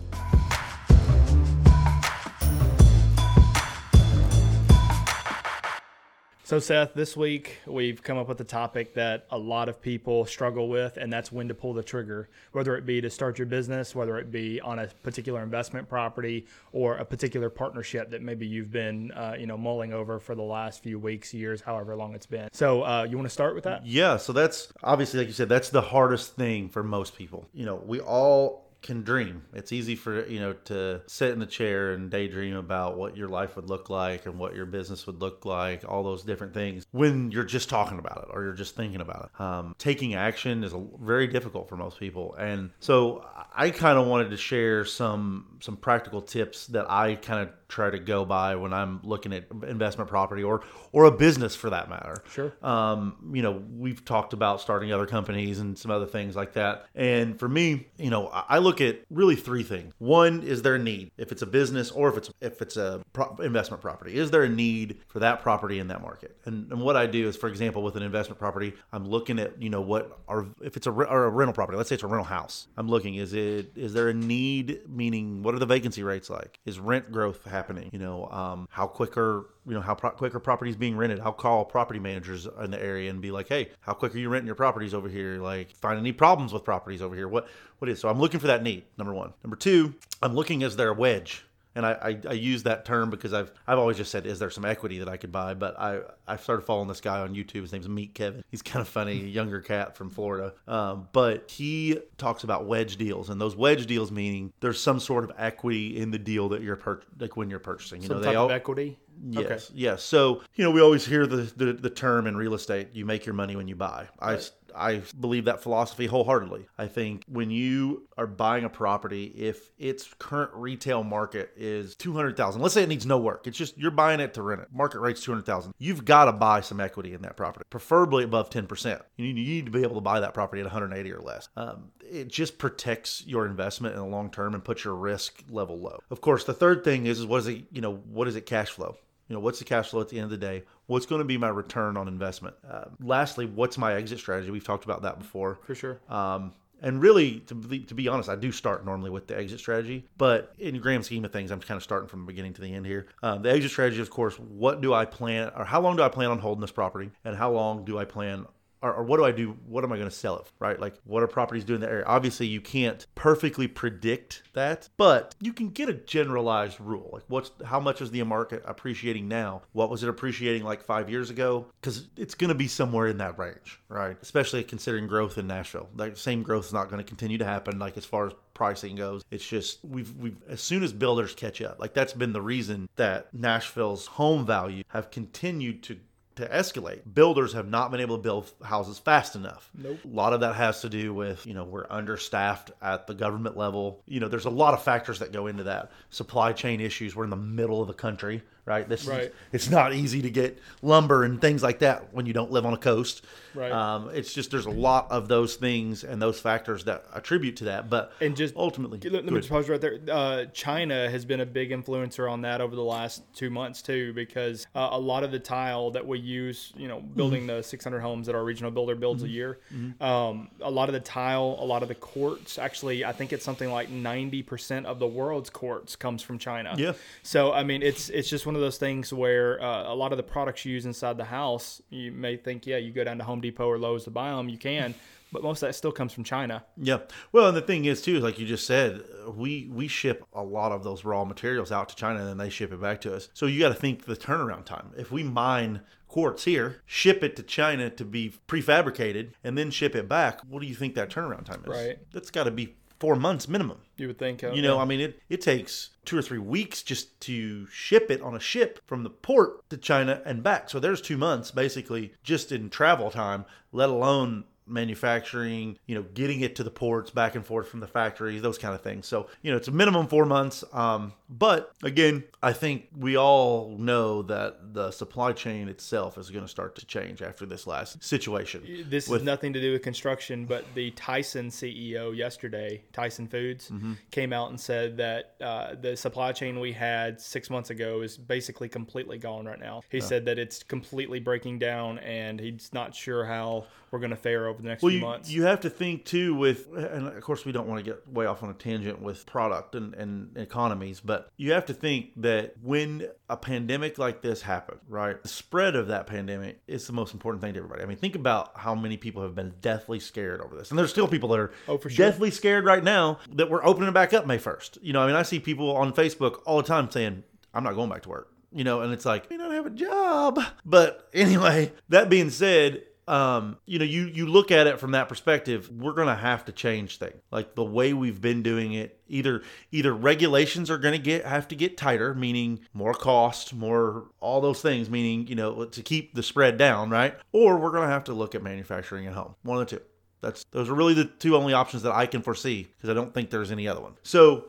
So, 6.47 6.59
Seth, 6.59 6.93
this 6.93 7.17
week 7.17 7.57
we've 7.65 8.01
come 8.01 8.17
up 8.17 8.29
with 8.29 8.39
a 8.39 8.45
topic 8.45 8.93
that 8.93 9.25
a 9.31 9.37
lot 9.37 9.67
of 9.67 9.81
people 9.81 10.23
struggle 10.23 10.69
with, 10.69 10.95
and 10.95 11.11
that's 11.11 11.29
when 11.29 11.49
to 11.49 11.53
pull 11.53 11.73
the 11.73 11.83
trigger, 11.83 12.29
whether 12.53 12.77
it 12.77 12.85
be 12.85 13.01
to 13.01 13.09
start 13.09 13.37
your 13.37 13.47
business, 13.47 13.93
whether 13.93 14.17
it 14.17 14.31
be 14.31 14.61
on 14.61 14.79
a 14.79 14.87
particular 15.03 15.43
investment 15.43 15.89
property 15.89 16.45
or 16.71 16.95
a 16.95 17.03
particular 17.03 17.49
partnership 17.49 18.09
that 18.11 18.21
maybe 18.21 18.47
you've 18.47 18.71
been, 18.71 19.11
uh, 19.11 19.35
you 19.37 19.45
know, 19.45 19.57
mulling 19.57 19.91
over 19.91 20.21
for 20.21 20.35
the 20.35 20.41
last 20.41 20.81
few 20.81 20.97
weeks, 20.97 21.33
years, 21.33 21.59
however 21.59 21.97
long 21.97 22.15
it's 22.15 22.25
been. 22.25 22.47
So, 22.53 22.81
uh, 22.83 23.03
you 23.03 23.17
want 23.17 23.25
to 23.25 23.33
start 23.33 23.53
with 23.53 23.65
that? 23.65 23.85
Yeah, 23.85 24.15
so 24.15 24.31
that's 24.31 24.71
obviously, 24.81 25.19
like 25.19 25.27
you 25.27 25.33
said, 25.33 25.49
that's 25.49 25.69
the 25.69 25.81
hardest 25.81 26.37
thing 26.37 26.69
for 26.69 26.81
most 26.81 27.17
people. 27.17 27.45
You 27.53 27.65
know, 27.65 27.75
we 27.85 27.99
all 27.99 28.66
can 28.81 29.03
dream. 29.03 29.43
It's 29.53 29.71
easy 29.71 29.95
for, 29.95 30.25
you 30.27 30.39
know, 30.39 30.53
to 30.65 31.01
sit 31.07 31.31
in 31.31 31.39
the 31.39 31.45
chair 31.45 31.93
and 31.93 32.09
daydream 32.09 32.55
about 32.55 32.97
what 32.97 33.17
your 33.17 33.27
life 33.27 33.55
would 33.55 33.69
look 33.69 33.89
like 33.89 34.25
and 34.25 34.37
what 34.39 34.55
your 34.55 34.65
business 34.65 35.07
would 35.07 35.21
look 35.21 35.45
like, 35.45 35.83
all 35.87 36.03
those 36.03 36.23
different 36.23 36.53
things 36.53 36.85
when 36.91 37.31
you're 37.31 37.43
just 37.43 37.69
talking 37.69 37.99
about 37.99 38.27
it 38.27 38.33
or 38.33 38.43
you're 38.43 38.53
just 38.53 38.75
thinking 38.75 39.01
about 39.01 39.31
it. 39.33 39.41
Um, 39.41 39.75
taking 39.77 40.15
action 40.15 40.63
is 40.63 40.73
a, 40.73 40.83
very 41.01 41.27
difficult 41.27 41.69
for 41.69 41.75
most 41.75 41.99
people. 41.99 42.35
And 42.35 42.71
so 42.79 43.25
I 43.55 43.71
kind 43.71 43.97
of 43.97 44.07
wanted 44.07 44.29
to 44.29 44.37
share 44.37 44.85
some 44.85 45.56
some 45.59 45.77
practical 45.77 46.21
tips 46.21 46.67
that 46.67 46.89
I 46.89 47.15
kind 47.15 47.47
of 47.47 47.53
try 47.67 47.89
to 47.89 47.99
go 47.99 48.25
by 48.25 48.55
when 48.55 48.73
I'm 48.73 49.01
looking 49.03 49.33
at 49.33 49.45
investment 49.67 50.09
property 50.09 50.43
or 50.43 50.61
or 50.91 51.05
a 51.05 51.11
business 51.11 51.55
for 51.55 51.69
that 51.69 51.89
matter. 51.89 52.23
Sure. 52.31 52.53
Um, 52.61 53.31
you 53.33 53.41
know, 53.41 53.61
we've 53.77 54.03
talked 54.05 54.33
about 54.33 54.61
starting 54.61 54.93
other 54.93 55.05
companies 55.05 55.59
and 55.59 55.77
some 55.77 55.91
other 55.91 56.05
things 56.05 56.35
like 56.35 56.53
that. 56.53 56.85
And 56.95 57.37
for 57.37 57.49
me, 57.49 57.87
you 57.97 58.09
know, 58.09 58.27
I 58.27 58.59
look 58.59 58.79
at 58.81 59.01
really 59.09 59.35
three 59.35 59.63
things. 59.63 59.93
One 59.97 60.43
is 60.43 60.61
there 60.61 60.75
a 60.75 60.79
need 60.79 61.11
if 61.17 61.31
it's 61.31 61.41
a 61.41 61.45
business 61.45 61.91
or 61.91 62.09
if 62.09 62.17
it's 62.17 62.31
if 62.41 62.61
it's 62.61 62.77
a 62.77 63.01
pro- 63.13 63.35
investment 63.37 63.81
property. 63.81 64.15
Is 64.15 64.31
there 64.31 64.43
a 64.43 64.49
need 64.49 64.99
for 65.07 65.19
that 65.19 65.41
property 65.41 65.79
in 65.79 65.87
that 65.89 66.01
market? 66.01 66.37
And, 66.45 66.71
and 66.71 66.81
what 66.81 66.95
I 66.95 67.05
do 67.05 67.27
is, 67.27 67.35
for 67.35 67.49
example, 67.49 67.83
with 67.83 67.95
an 67.95 68.03
investment 68.03 68.39
property, 68.39 68.73
I'm 68.93 69.07
looking 69.07 69.39
at 69.39 69.61
you 69.61 69.69
know 69.69 69.81
what 69.81 70.19
are 70.27 70.47
if 70.61 70.77
it's 70.77 70.87
a, 70.87 70.91
re- 70.91 71.07
or 71.09 71.25
a 71.25 71.29
rental 71.29 71.53
property. 71.53 71.77
Let's 71.77 71.89
say 71.89 71.95
it's 71.95 72.03
a 72.03 72.07
rental 72.07 72.25
house. 72.25 72.67
I'm 72.77 72.87
looking 72.87 73.15
is 73.15 73.33
it 73.33 73.71
is 73.75 73.93
there 73.93 74.09
a 74.09 74.13
need 74.13 74.81
meaning 74.87 75.43
what 75.47 75.55
are 75.55 75.59
the 75.59 75.65
vacancy 75.65 76.03
rates 76.03 76.29
like? 76.29 76.59
Is 76.65 76.77
rent 76.77 77.09
growth 77.09 77.45
happening? 77.45 77.89
You 77.93 77.99
know, 77.99 78.25
um, 78.31 78.67
how 78.69 78.85
quick 78.85 79.15
are 79.15 79.45
you 79.65 79.75
know 79.75 79.79
how 79.79 79.95
pro- 79.95 80.09
quick 80.09 80.35
are 80.35 80.41
properties 80.41 80.75
being 80.75 80.97
rented? 80.97 81.21
I'll 81.21 81.31
call 81.31 81.63
property 81.63 82.01
managers 82.01 82.49
in 82.61 82.69
the 82.69 82.83
area 82.83 83.09
and 83.09 83.21
be 83.21 83.31
like, 83.31 83.47
hey, 83.47 83.69
how 83.79 83.93
quick 83.93 84.13
are 84.13 84.17
you 84.17 84.27
renting 84.27 84.47
your 84.47 84.55
properties 84.55 84.93
over 84.93 85.07
here? 85.07 85.41
Like, 85.41 85.73
find 85.77 85.97
any 85.97 86.11
problems 86.11 86.51
with 86.51 86.65
properties 86.65 87.01
over 87.01 87.15
here? 87.15 87.29
What 87.29 87.47
what 87.79 87.87
is? 87.87 87.97
So 87.97 88.09
I'm 88.09 88.19
looking 88.19 88.41
for 88.41 88.47
that 88.47 88.61
need. 88.61 88.83
Number 88.97 89.13
one. 89.13 89.31
Number 89.41 89.55
two, 89.55 89.95
I'm 90.21 90.35
looking 90.35 90.63
as 90.63 90.75
there 90.75 90.89
a 90.89 90.93
wedge 90.93 91.45
and 91.77 91.85
I, 91.85 91.91
I, 91.91 92.19
I, 92.29 92.33
use 92.33 92.63
that 92.63 92.85
term 92.85 93.11
because 93.11 93.33
I've 93.33 93.51
I've 93.67 93.77
always 93.77 93.97
just 93.97 94.09
said, 94.11 94.25
is 94.25 94.39
there 94.39 94.49
some 94.49 94.65
equity 94.65 94.97
that 94.97 95.07
I 95.07 95.15
could 95.15 95.31
buy? 95.31 95.53
But 95.53 95.79
I 95.79 96.01
I 96.27 96.35
started 96.37 96.63
following 96.63 96.87
this 96.87 96.99
guy 96.99 97.19
on 97.19 97.35
YouTube. 97.35 97.61
His 97.61 97.71
name's 97.71 97.87
Meet 97.87 98.15
Kevin. 98.15 98.43
He's 98.49 98.63
kind 98.63 98.81
of 98.81 98.87
funny, 98.87 99.13
younger 99.29 99.61
cat 99.61 99.95
from 99.95 100.09
Florida. 100.09 100.53
Um, 100.67 101.07
but 101.11 101.51
he 101.51 101.99
talks 102.17 102.43
about 102.43 102.65
wedge 102.65 102.97
deals, 102.97 103.29
and 103.29 103.39
those 103.39 103.55
wedge 103.55 103.85
deals 103.85 104.11
meaning 104.11 104.51
there's 104.59 104.81
some 104.81 104.99
sort 104.99 105.23
of 105.23 105.31
equity 105.37 105.97
in 105.97 106.09
the 106.09 106.19
deal 106.19 106.49
that 106.49 106.63
you're 106.63 106.79
like 107.19 107.37
when 107.37 107.51
you're 107.51 107.59
purchasing. 107.59 108.01
You 108.01 108.07
some 108.07 108.17
know, 108.17 108.23
type 108.23 108.31
they 108.31 108.35
all 108.35 108.45
of 108.47 108.51
equity. 108.51 108.97
Yes, 109.29 109.45
Okay. 109.45 109.79
yes. 109.79 110.03
So 110.03 110.41
you 110.55 110.63
know, 110.63 110.71
we 110.71 110.81
always 110.81 111.05
hear 111.05 111.27
the, 111.27 111.37
the 111.37 111.73
the 111.73 111.89
term 111.91 112.25
in 112.25 112.35
real 112.35 112.55
estate: 112.55 112.89
you 112.93 113.05
make 113.05 113.25
your 113.25 113.35
money 113.35 113.55
when 113.55 113.67
you 113.67 113.75
buy. 113.75 114.07
I 114.19 114.39
I 114.77 115.01
believe 115.19 115.45
that 115.45 115.61
philosophy 115.61 116.05
wholeheartedly. 116.05 116.67
I 116.77 116.87
think 116.87 117.23
when 117.27 117.49
you 117.49 118.07
are 118.17 118.27
buying 118.27 118.63
a 118.63 118.69
property, 118.69 119.25
if 119.35 119.69
its 119.77 120.07
current 120.19 120.51
retail 120.53 121.03
market 121.03 121.51
is 121.55 121.95
two 121.95 122.13
hundred 122.13 122.37
thousand, 122.37 122.61
let's 122.61 122.73
say 122.73 122.83
it 122.83 122.89
needs 122.89 123.05
no 123.05 123.17
work, 123.17 123.47
it's 123.47 123.57
just 123.57 123.77
you're 123.77 123.91
buying 123.91 124.19
it 124.19 124.33
to 124.35 124.41
rent 124.41 124.61
it. 124.61 124.67
Market 124.71 124.99
rate's 124.99 125.21
two 125.23 125.31
hundred 125.31 125.45
thousand. 125.45 125.73
You've 125.77 126.05
got 126.05 126.25
to 126.25 126.31
buy 126.31 126.61
some 126.61 126.79
equity 126.79 127.13
in 127.13 127.21
that 127.23 127.35
property, 127.35 127.65
preferably 127.69 128.23
above 128.23 128.49
ten 128.49 128.67
percent. 128.67 129.01
You 129.17 129.33
need, 129.33 129.65
to 129.65 129.71
be 129.71 129.81
able 129.81 129.95
to 129.95 130.01
buy 130.01 130.19
that 130.19 130.33
property 130.33 130.61
at 130.61 130.65
one 130.65 130.73
hundred 130.73 130.93
eighty 130.95 131.11
or 131.11 131.21
less. 131.21 131.49
Um, 131.57 131.91
it 131.99 132.27
just 132.27 132.57
protects 132.57 133.25
your 133.25 133.45
investment 133.45 133.95
in 133.95 134.01
the 134.01 134.07
long 134.07 134.31
term 134.31 134.53
and 134.53 134.63
puts 134.63 134.83
your 134.83 134.95
risk 134.95 135.43
level 135.49 135.79
low. 135.79 135.99
Of 136.11 136.21
course, 136.21 136.43
the 136.43 136.53
third 136.53 136.83
thing 136.83 137.05
is, 137.05 137.19
is 137.19 137.25
what 137.25 137.39
is 137.39 137.47
it? 137.47 137.65
You 137.71 137.81
know, 137.81 137.95
what 137.95 138.27
is 138.27 138.35
it? 138.35 138.45
Cash 138.45 138.69
flow. 138.69 138.97
You 139.27 139.33
know, 139.33 139.41
what's 139.41 139.59
the 139.59 139.65
cash 139.65 139.89
flow 139.89 139.99
at 139.99 140.07
the 140.07 140.17
end 140.17 140.25
of 140.25 140.29
the 140.31 140.37
day? 140.37 140.63
What's 140.87 141.05
going 141.05 141.19
to 141.19 141.25
be 141.25 141.37
my 141.37 141.49
return 141.49 141.97
on 141.97 142.07
investment? 142.07 142.55
Uh, 142.69 142.85
lastly, 143.01 143.45
what's 143.45 143.77
my 143.77 143.93
exit 143.93 144.19
strategy? 144.19 144.51
We've 144.51 144.63
talked 144.63 144.85
about 144.85 145.01
that 145.01 145.19
before. 145.19 145.59
For 145.65 145.75
sure. 145.75 145.99
Um, 146.09 146.53
and 146.81 147.01
really, 147.01 147.39
to 147.41 147.55
be, 147.55 147.79
to 147.79 147.93
be 147.93 148.07
honest, 148.07 148.29
I 148.29 148.35
do 148.35 148.51
start 148.51 148.85
normally 148.85 149.09
with 149.09 149.27
the 149.27 149.37
exit 149.37 149.59
strategy, 149.59 150.05
but 150.17 150.53
in 150.59 150.75
the 150.75 150.79
grand 150.79 151.03
scheme 151.03 151.25
of 151.25 151.33
things, 151.33 151.51
I'm 151.51 151.59
kind 151.59 151.75
of 151.75 151.83
starting 151.83 152.07
from 152.07 152.21
the 152.21 152.27
beginning 152.27 152.53
to 152.53 152.61
the 152.61 152.73
end 152.73 152.85
here. 152.85 153.07
Um, 153.23 153.41
the 153.41 153.51
exit 153.51 153.71
strategy, 153.71 153.99
of 153.99 154.09
course, 154.09 154.39
what 154.39 154.79
do 154.79 154.93
I 154.93 155.05
plan, 155.05 155.51
or 155.57 155.65
how 155.65 155.81
long 155.81 155.97
do 155.97 156.03
I 156.03 156.09
plan 156.09 156.29
on 156.29 156.39
holding 156.39 156.61
this 156.61 156.71
property, 156.71 157.11
and 157.25 157.35
how 157.35 157.51
long 157.51 157.83
do 157.83 157.97
I 157.97 158.05
plan 158.05 158.45
or, 158.87 158.93
or, 158.93 159.03
what 159.03 159.17
do 159.17 159.25
I 159.25 159.31
do? 159.31 159.57
What 159.67 159.83
am 159.83 159.91
I 159.91 159.97
going 159.97 160.09
to 160.09 160.15
sell 160.15 160.37
it? 160.37 160.47
For, 160.47 160.53
Right? 160.59 160.79
Like, 160.79 160.95
what 161.05 161.23
are 161.23 161.27
properties 161.27 161.63
doing 161.63 161.81
in 161.81 161.81
the 161.81 161.89
area? 161.89 162.05
Obviously, 162.05 162.47
you 162.47 162.61
can't 162.61 163.05
perfectly 163.15 163.67
predict 163.67 164.43
that, 164.53 164.89
but 164.97 165.35
you 165.39 165.53
can 165.53 165.69
get 165.69 165.89
a 165.89 165.93
generalized 165.93 166.79
rule. 166.79 167.09
Like, 167.13 167.23
what's 167.27 167.51
how 167.65 167.79
much 167.79 168.01
is 168.01 168.11
the 168.11 168.23
market 168.23 168.63
appreciating 168.65 169.27
now? 169.27 169.61
What 169.73 169.89
was 169.89 170.03
it 170.03 170.09
appreciating 170.09 170.63
like 170.63 170.83
five 170.83 171.09
years 171.09 171.29
ago? 171.29 171.67
Because 171.79 172.07
it's 172.17 172.35
going 172.35 172.49
to 172.49 172.55
be 172.55 172.67
somewhere 172.67 173.07
in 173.07 173.17
that 173.19 173.37
range, 173.37 173.79
right? 173.89 174.17
Especially 174.21 174.63
considering 174.63 175.07
growth 175.07 175.37
in 175.37 175.47
Nashville. 175.47 175.89
That 175.95 176.17
same 176.17 176.43
growth 176.43 176.65
is 176.65 176.73
not 176.73 176.89
going 176.89 177.03
to 177.03 177.07
continue 177.07 177.37
to 177.37 177.45
happen. 177.45 177.79
Like 177.79 177.97
as 177.97 178.05
far 178.05 178.27
as 178.27 178.33
pricing 178.53 178.95
goes, 178.95 179.23
it's 179.29 179.47
just 179.47 179.85
we've 179.85 180.15
we've 180.15 180.37
as 180.49 180.61
soon 180.61 180.83
as 180.83 180.91
builders 180.91 181.35
catch 181.35 181.61
up, 181.61 181.79
like 181.79 181.93
that's 181.93 182.13
been 182.13 182.33
the 182.33 182.41
reason 182.41 182.89
that 182.95 183.33
Nashville's 183.33 184.07
home 184.07 184.45
value 184.45 184.83
have 184.89 185.11
continued 185.11 185.83
to 185.83 185.99
to 186.37 186.47
escalate. 186.47 187.01
Builders 187.13 187.53
have 187.53 187.67
not 187.67 187.91
been 187.91 187.99
able 187.99 188.17
to 188.17 188.23
build 188.23 188.51
houses 188.63 188.99
fast 188.99 189.35
enough. 189.35 189.69
Nope. 189.77 189.99
A 190.03 190.07
lot 190.07 190.33
of 190.33 190.39
that 190.41 190.55
has 190.55 190.81
to 190.81 190.89
do 190.89 191.13
with, 191.13 191.45
you 191.45 191.53
know, 191.53 191.63
we're 191.63 191.87
understaffed 191.89 192.71
at 192.81 193.07
the 193.07 193.13
government 193.13 193.57
level. 193.57 194.01
You 194.05 194.19
know, 194.19 194.27
there's 194.27 194.45
a 194.45 194.49
lot 194.49 194.73
of 194.73 194.83
factors 194.83 195.19
that 195.19 195.31
go 195.31 195.47
into 195.47 195.63
that. 195.63 195.91
Supply 196.09 196.53
chain 196.53 196.81
issues. 196.81 197.15
We're 197.15 197.25
in 197.25 197.29
the 197.29 197.35
middle 197.35 197.81
of 197.81 197.87
the 197.87 197.93
country, 197.93 198.43
right? 198.67 198.87
This 198.87 199.05
Right. 199.05 199.23
Is, 199.23 199.31
it's 199.53 199.69
not 199.69 199.93
easy 199.93 200.21
to 200.21 200.29
get 200.29 200.59
lumber 200.81 201.23
and 201.23 201.41
things 201.41 201.63
like 201.63 201.79
that 201.79 202.13
when 202.13 202.25
you 202.27 202.33
don't 202.33 202.51
live 202.51 202.65
on 202.65 202.73
a 202.73 202.77
coast. 202.77 203.23
Right. 203.55 203.71
Um, 203.71 204.09
it's 204.13 204.33
just 204.33 204.51
there's 204.51 204.67
a 204.67 204.69
lot 204.69 205.07
of 205.09 205.27
those 205.27 205.55
things 205.55 206.03
and 206.03 206.21
those 206.21 206.39
factors 206.39 206.83
that 206.83 207.05
attribute 207.13 207.55
to 207.57 207.63
that. 207.65 207.89
But 207.89 208.11
And 208.21 208.35
just 208.35 208.55
ultimately, 208.55 208.99
Let, 209.09 209.25
me 209.25 209.31
just 209.31 209.49
pause 209.49 209.67
right 209.69 209.81
there. 209.81 209.97
Uh, 210.11 210.45
China 210.53 211.09
has 211.09 211.25
been 211.25 211.39
a 211.39 211.45
big 211.45 211.71
influencer 211.71 212.29
on 212.29 212.41
that 212.41 212.61
over 212.61 212.75
the 212.75 212.83
last 212.83 213.23
two 213.33 213.49
months 213.49 213.81
too, 213.81 214.13
because 214.13 214.67
uh, 214.75 214.89
a 214.91 214.99
lot 214.99 215.23
of 215.23 215.31
the 215.31 215.39
tile 215.39 215.89
that 215.91 216.05
we 216.05 216.19
use, 216.19 216.73
you 216.77 216.87
know, 216.87 216.99
building 216.99 217.47
Mm-hmm. 217.47 217.57
the 217.57 217.63
600 217.63 217.99
homes 218.01 218.27
that 218.27 218.35
our 218.35 218.43
regional 218.43 218.69
builder 218.71 218.95
builds 218.95 219.23
a 219.23 219.27
year, 219.29 219.59
um, 220.01 220.49
a 220.61 220.69
lot 220.69 220.89
of 220.89 220.93
the 220.93 220.99
tile, 220.99 221.55
a 221.59 221.65
lot 221.65 221.81
of 221.83 221.87
the 221.87 221.95
quartz, 221.95 222.57
actually, 222.59 223.05
I 223.05 223.11
think 223.11 223.31
it's 223.31 223.45
something 223.45 223.71
like 223.71 223.89
90% 223.89 224.85
of 224.85 224.99
the 224.99 225.07
world's 225.07 225.49
quartz 225.49 225.95
comes 225.95 226.21
from 226.21 226.37
China. 226.37 226.73
Yeah. 226.77 226.93
So 227.23 227.53
I 227.53 227.63
mean, 227.63 227.81
it's 227.83 228.09
it's 228.09 228.29
just 228.29 228.45
one 228.45 228.55
of 228.57 228.61
those 228.61 228.77
things 228.77 229.13
where 229.13 229.61
uh, 229.61 229.91
a 229.91 229.95
lot 229.95 230.11
of 230.11 230.17
the 230.17 230.23
products 230.23 230.65
you 230.65 230.73
use 230.73 230.85
inside 230.85 231.17
the 231.17 231.25
house, 231.25 231.81
you 231.89 232.11
may 232.11 232.37
think, 232.37 232.67
yeah, 232.67 232.77
you 232.77 232.91
go 232.91 233.03
down 233.03 233.17
to 233.17 233.23
Home 233.23 233.41
Depot 233.41 233.67
or 233.67 233.77
Lowe's 233.77 234.03
to 234.05 234.11
buy 234.11 234.31
them, 234.31 234.49
you 234.49 234.57
can, 234.57 234.93
but 235.31 235.43
most 235.43 235.61
of 235.61 235.69
that 235.69 235.73
still 235.73 235.91
comes 235.91 236.13
from 236.13 236.23
China. 236.23 236.63
Yeah. 236.77 236.99
Well, 237.31 237.47
and 237.47 237.55
the 237.55 237.61
thing 237.61 237.85
is 237.85 238.01
too, 238.01 238.19
like 238.19 238.39
you 238.39 238.45
just 238.45 238.65
said, 238.65 239.03
we 239.35 239.69
we 239.71 239.87
ship 239.87 240.25
a 240.33 240.43
lot 240.43 240.71
of 240.71 240.83
those 240.83 241.05
raw 241.05 241.25
materials 241.25 241.71
out 241.71 241.89
to 241.89 241.95
China 241.95 242.19
and 242.19 242.27
then 242.27 242.37
they 242.37 242.49
ship 242.49 242.71
it 242.71 242.81
back 242.81 243.01
to 243.01 243.15
us. 243.15 243.29
So 243.33 243.45
you 243.45 243.59
got 243.59 243.69
to 243.69 243.75
think 243.75 244.05
the 244.05 244.15
turnaround 244.15 244.65
time. 244.65 244.91
If 244.97 245.11
we 245.11 245.23
mine 245.23 245.81
quartz 246.07 246.45
here, 246.45 246.81
ship 246.85 247.23
it 247.23 247.35
to 247.35 247.43
China 247.43 247.89
to 247.89 248.05
be 248.05 248.33
prefabricated, 248.47 249.31
and 249.43 249.57
then 249.57 249.69
ship 249.71 249.95
it 249.95 250.07
back, 250.07 250.41
what 250.49 250.61
do 250.61 250.67
you 250.67 250.75
think 250.75 250.95
that 250.95 251.09
turnaround 251.09 251.45
time 251.45 251.61
is? 251.63 251.69
Right. 251.69 251.97
That's 252.11 252.31
got 252.31 252.45
to 252.45 252.51
be 252.51 252.75
four 252.99 253.15
months 253.15 253.47
minimum. 253.47 253.79
You 253.97 254.07
would 254.07 254.19
think, 254.19 254.43
uh, 254.43 254.51
You 254.51 254.61
know, 254.61 254.75
yeah. 254.75 254.81
I 254.81 254.85
mean, 254.85 254.99
it, 254.99 255.19
it 255.29 255.41
takes 255.41 255.89
two 256.05 256.17
or 256.17 256.21
three 256.21 256.37
weeks 256.37 256.83
just 256.83 257.19
to 257.21 257.65
ship 257.67 258.09
it 258.09 258.21
on 258.21 258.35
a 258.35 258.39
ship 258.39 258.79
from 258.85 259.03
the 259.03 259.09
port 259.09 259.67
to 259.69 259.77
China 259.77 260.21
and 260.25 260.43
back. 260.43 260.69
So 260.69 260.79
there's 260.79 261.01
two 261.01 261.17
months 261.17 261.51
basically 261.51 262.13
just 262.23 262.51
in 262.51 262.69
travel 262.69 263.11
time, 263.11 263.45
let 263.71 263.89
alone 263.89 264.45
manufacturing, 264.67 265.77
you 265.85 265.95
know, 265.95 266.03
getting 266.13 266.41
it 266.41 266.55
to 266.57 266.63
the 266.63 266.71
ports 266.71 267.11
back 267.11 267.35
and 267.35 267.45
forth 267.45 267.67
from 267.69 267.79
the 267.79 267.87
factories, 267.87 268.41
those 268.41 268.57
kind 268.57 268.73
of 268.73 268.81
things. 268.81 269.07
So, 269.07 269.27
you 269.41 269.51
know, 269.51 269.57
it's 269.57 269.67
a 269.67 269.71
minimum 269.71 270.07
four 270.07 270.25
months. 270.25 270.63
Um, 270.73 271.13
but 271.29 271.73
again, 271.83 272.23
I 272.41 272.53
think 272.53 272.87
we 272.97 273.17
all 273.17 273.75
know 273.77 274.21
that 274.23 274.73
the 274.73 274.91
supply 274.91 275.33
chain 275.33 275.67
itself 275.69 276.17
is 276.17 276.29
going 276.29 276.45
to 276.45 276.49
start 276.49 276.75
to 276.75 276.85
change 276.85 277.21
after 277.21 277.45
this 277.45 277.67
last 277.67 278.03
situation. 278.03 278.85
This 278.89 279.07
with- 279.07 279.21
has 279.21 279.25
nothing 279.25 279.53
to 279.53 279.61
do 279.61 279.73
with 279.73 279.81
construction, 279.81 280.45
but 280.45 280.65
the 280.75 280.91
Tyson 280.91 281.49
CEO 281.49 282.15
yesterday, 282.15 282.83
Tyson 282.93 283.27
Foods, 283.27 283.67
Mm-hmm. 283.67 283.93
came 284.11 284.33
out 284.33 284.49
and 284.49 284.59
said 284.59 284.97
that 284.97 285.35
uh, 285.41 285.75
the 285.79 285.95
supply 285.97 286.31
chain 286.31 286.59
we 286.59 286.71
had 286.71 287.19
six 287.19 287.49
months 287.49 287.69
ago 287.69 288.01
is 288.01 288.17
basically 288.17 288.69
completely 288.69 289.17
gone 289.17 289.45
right 289.45 289.59
now. 289.59 289.81
He 289.89 289.99
said 289.99 290.25
that 290.25 290.39
it's 290.39 290.63
completely 290.63 291.19
breaking 291.19 291.59
down, 291.59 291.99
and 291.99 292.39
he's 292.39 292.71
not 292.73 292.95
sure 292.95 293.25
how 293.25 293.65
we're 293.91 293.99
going 293.99 294.11
to 294.11 294.15
fare 294.15 294.47
over 294.47 294.56
the 294.57 294.63
next 294.63 294.81
Well, 294.83 294.89
few 294.91 294.99
you, 294.99 295.05
months. 295.05 295.31
you 295.31 295.43
have 295.43 295.61
to 295.61 295.69
think 295.69 296.05
too 296.05 296.35
with, 296.35 296.67
and 296.75 297.07
of 297.07 297.21
course 297.21 297.45
we 297.45 297.51
don't 297.51 297.67
want 297.67 297.83
to 297.83 297.91
get 297.91 298.07
way 298.07 298.25
off 298.25 298.43
on 298.43 298.49
a 298.49 298.53
tangent 298.53 299.01
with 299.01 299.25
product 299.25 299.75
and, 299.75 299.93
and 299.95 300.35
economies, 300.37 300.99
but 300.99 301.29
you 301.37 301.51
have 301.53 301.65
to 301.67 301.73
think 301.73 302.11
that 302.17 302.55
when 302.61 303.07
a 303.29 303.37
pandemic 303.37 303.97
like 303.97 304.21
this 304.21 304.41
happens, 304.41 304.81
right, 304.89 305.21
the 305.21 305.27
spread 305.29 305.75
of 305.75 305.87
that 305.87 306.07
pandemic 306.07 306.59
is 306.67 306.87
the 306.87 306.93
most 306.93 307.13
important 307.13 307.41
thing 307.41 307.53
to 307.53 307.59
everybody. 307.59 307.83
I 307.83 307.85
mean, 307.85 307.97
think 307.97 308.15
about 308.15 308.51
how 308.55 308.73
many 308.75 308.97
people 308.97 309.21
have 309.23 309.35
been 309.35 309.53
deathly 309.61 309.99
scared 309.99 310.41
over 310.41 310.55
this, 310.55 310.69
and 310.71 310.79
there's 310.79 310.91
still 310.91 311.07
people 311.07 311.29
that 311.29 311.39
are 311.39 311.51
Oh, 311.67 311.77
for 311.77 311.89
sure. 311.89 312.05
deathly 312.05 312.31
scared 312.31 312.65
right 312.65 312.83
now 312.83 313.19
that 313.33 313.49
we're 313.49 313.65
opening 313.65 313.93
back 313.93 314.13
up 314.13 314.25
May 314.25 314.37
first. 314.37 314.77
You 314.81 314.93
know, 314.93 315.01
I 315.01 315.07
mean, 315.07 315.15
I 315.15 315.23
see 315.23 315.39
people 315.39 315.75
on 315.75 315.93
Facebook 315.93 316.41
all 316.45 316.57
the 316.57 316.67
time 316.67 316.89
saying, 316.89 317.23
"I'm 317.53 317.63
not 317.63 317.75
going 317.75 317.89
back 317.89 318.03
to 318.03 318.09
work." 318.09 318.31
You 318.53 318.63
know, 318.63 318.79
and 318.79 318.93
it's 318.93 319.05
like, 319.05 319.25
you 319.29 319.37
don't 319.37 319.51
have 319.51 319.65
a 319.65 319.69
job. 319.69 320.39
But 320.65 321.09
anyway, 321.13 321.73
that 321.89 322.09
being 322.09 322.29
said, 322.29 322.83
um, 323.07 323.57
you 323.65 323.79
know, 323.79 323.85
you 323.85 324.07
you 324.07 324.25
look 324.25 324.51
at 324.51 324.67
it 324.67 324.79
from 324.79 324.91
that 324.91 325.07
perspective, 325.07 325.69
we're 325.71 325.93
gonna 325.93 326.15
have 326.15 326.45
to 326.45 326.51
change 326.51 326.97
things. 326.97 327.21
Like 327.31 327.55
the 327.55 327.63
way 327.63 327.93
we've 327.93 328.19
been 328.19 328.43
doing 328.43 328.73
it, 328.73 328.99
either 329.07 329.43
either 329.71 329.93
regulations 329.93 330.69
are 330.69 330.77
gonna 330.77 330.97
get 330.97 331.25
have 331.25 331.47
to 331.49 331.55
get 331.55 331.77
tighter, 331.77 332.13
meaning 332.13 332.59
more 332.73 332.93
cost, 332.93 333.53
more 333.53 334.07
all 334.19 334.41
those 334.41 334.61
things, 334.61 334.89
meaning, 334.89 335.27
you 335.27 335.35
know, 335.35 335.65
to 335.65 335.81
keep 335.81 336.15
the 336.15 336.23
spread 336.23 336.57
down, 336.57 336.89
right? 336.89 337.15
Or 337.31 337.57
we're 337.57 337.71
gonna 337.71 337.87
have 337.87 338.03
to 338.05 338.13
look 338.13 338.35
at 338.35 338.43
manufacturing 338.43 339.07
at 339.07 339.13
home. 339.13 339.35
One 339.43 339.59
of 339.59 339.67
the 339.67 339.77
two. 339.77 339.83
That's 340.19 340.43
those 340.51 340.67
are 340.67 340.73
really 340.73 340.95
the 340.95 341.05
two 341.05 341.37
only 341.37 341.53
options 341.53 341.83
that 341.83 341.93
I 341.93 342.07
can 342.07 342.21
foresee 342.21 342.63
because 342.63 342.89
I 342.89 342.93
don't 342.93 343.13
think 343.13 343.29
there's 343.29 343.51
any 343.51 343.67
other 343.67 343.81
one. 343.81 343.93
So 344.03 344.45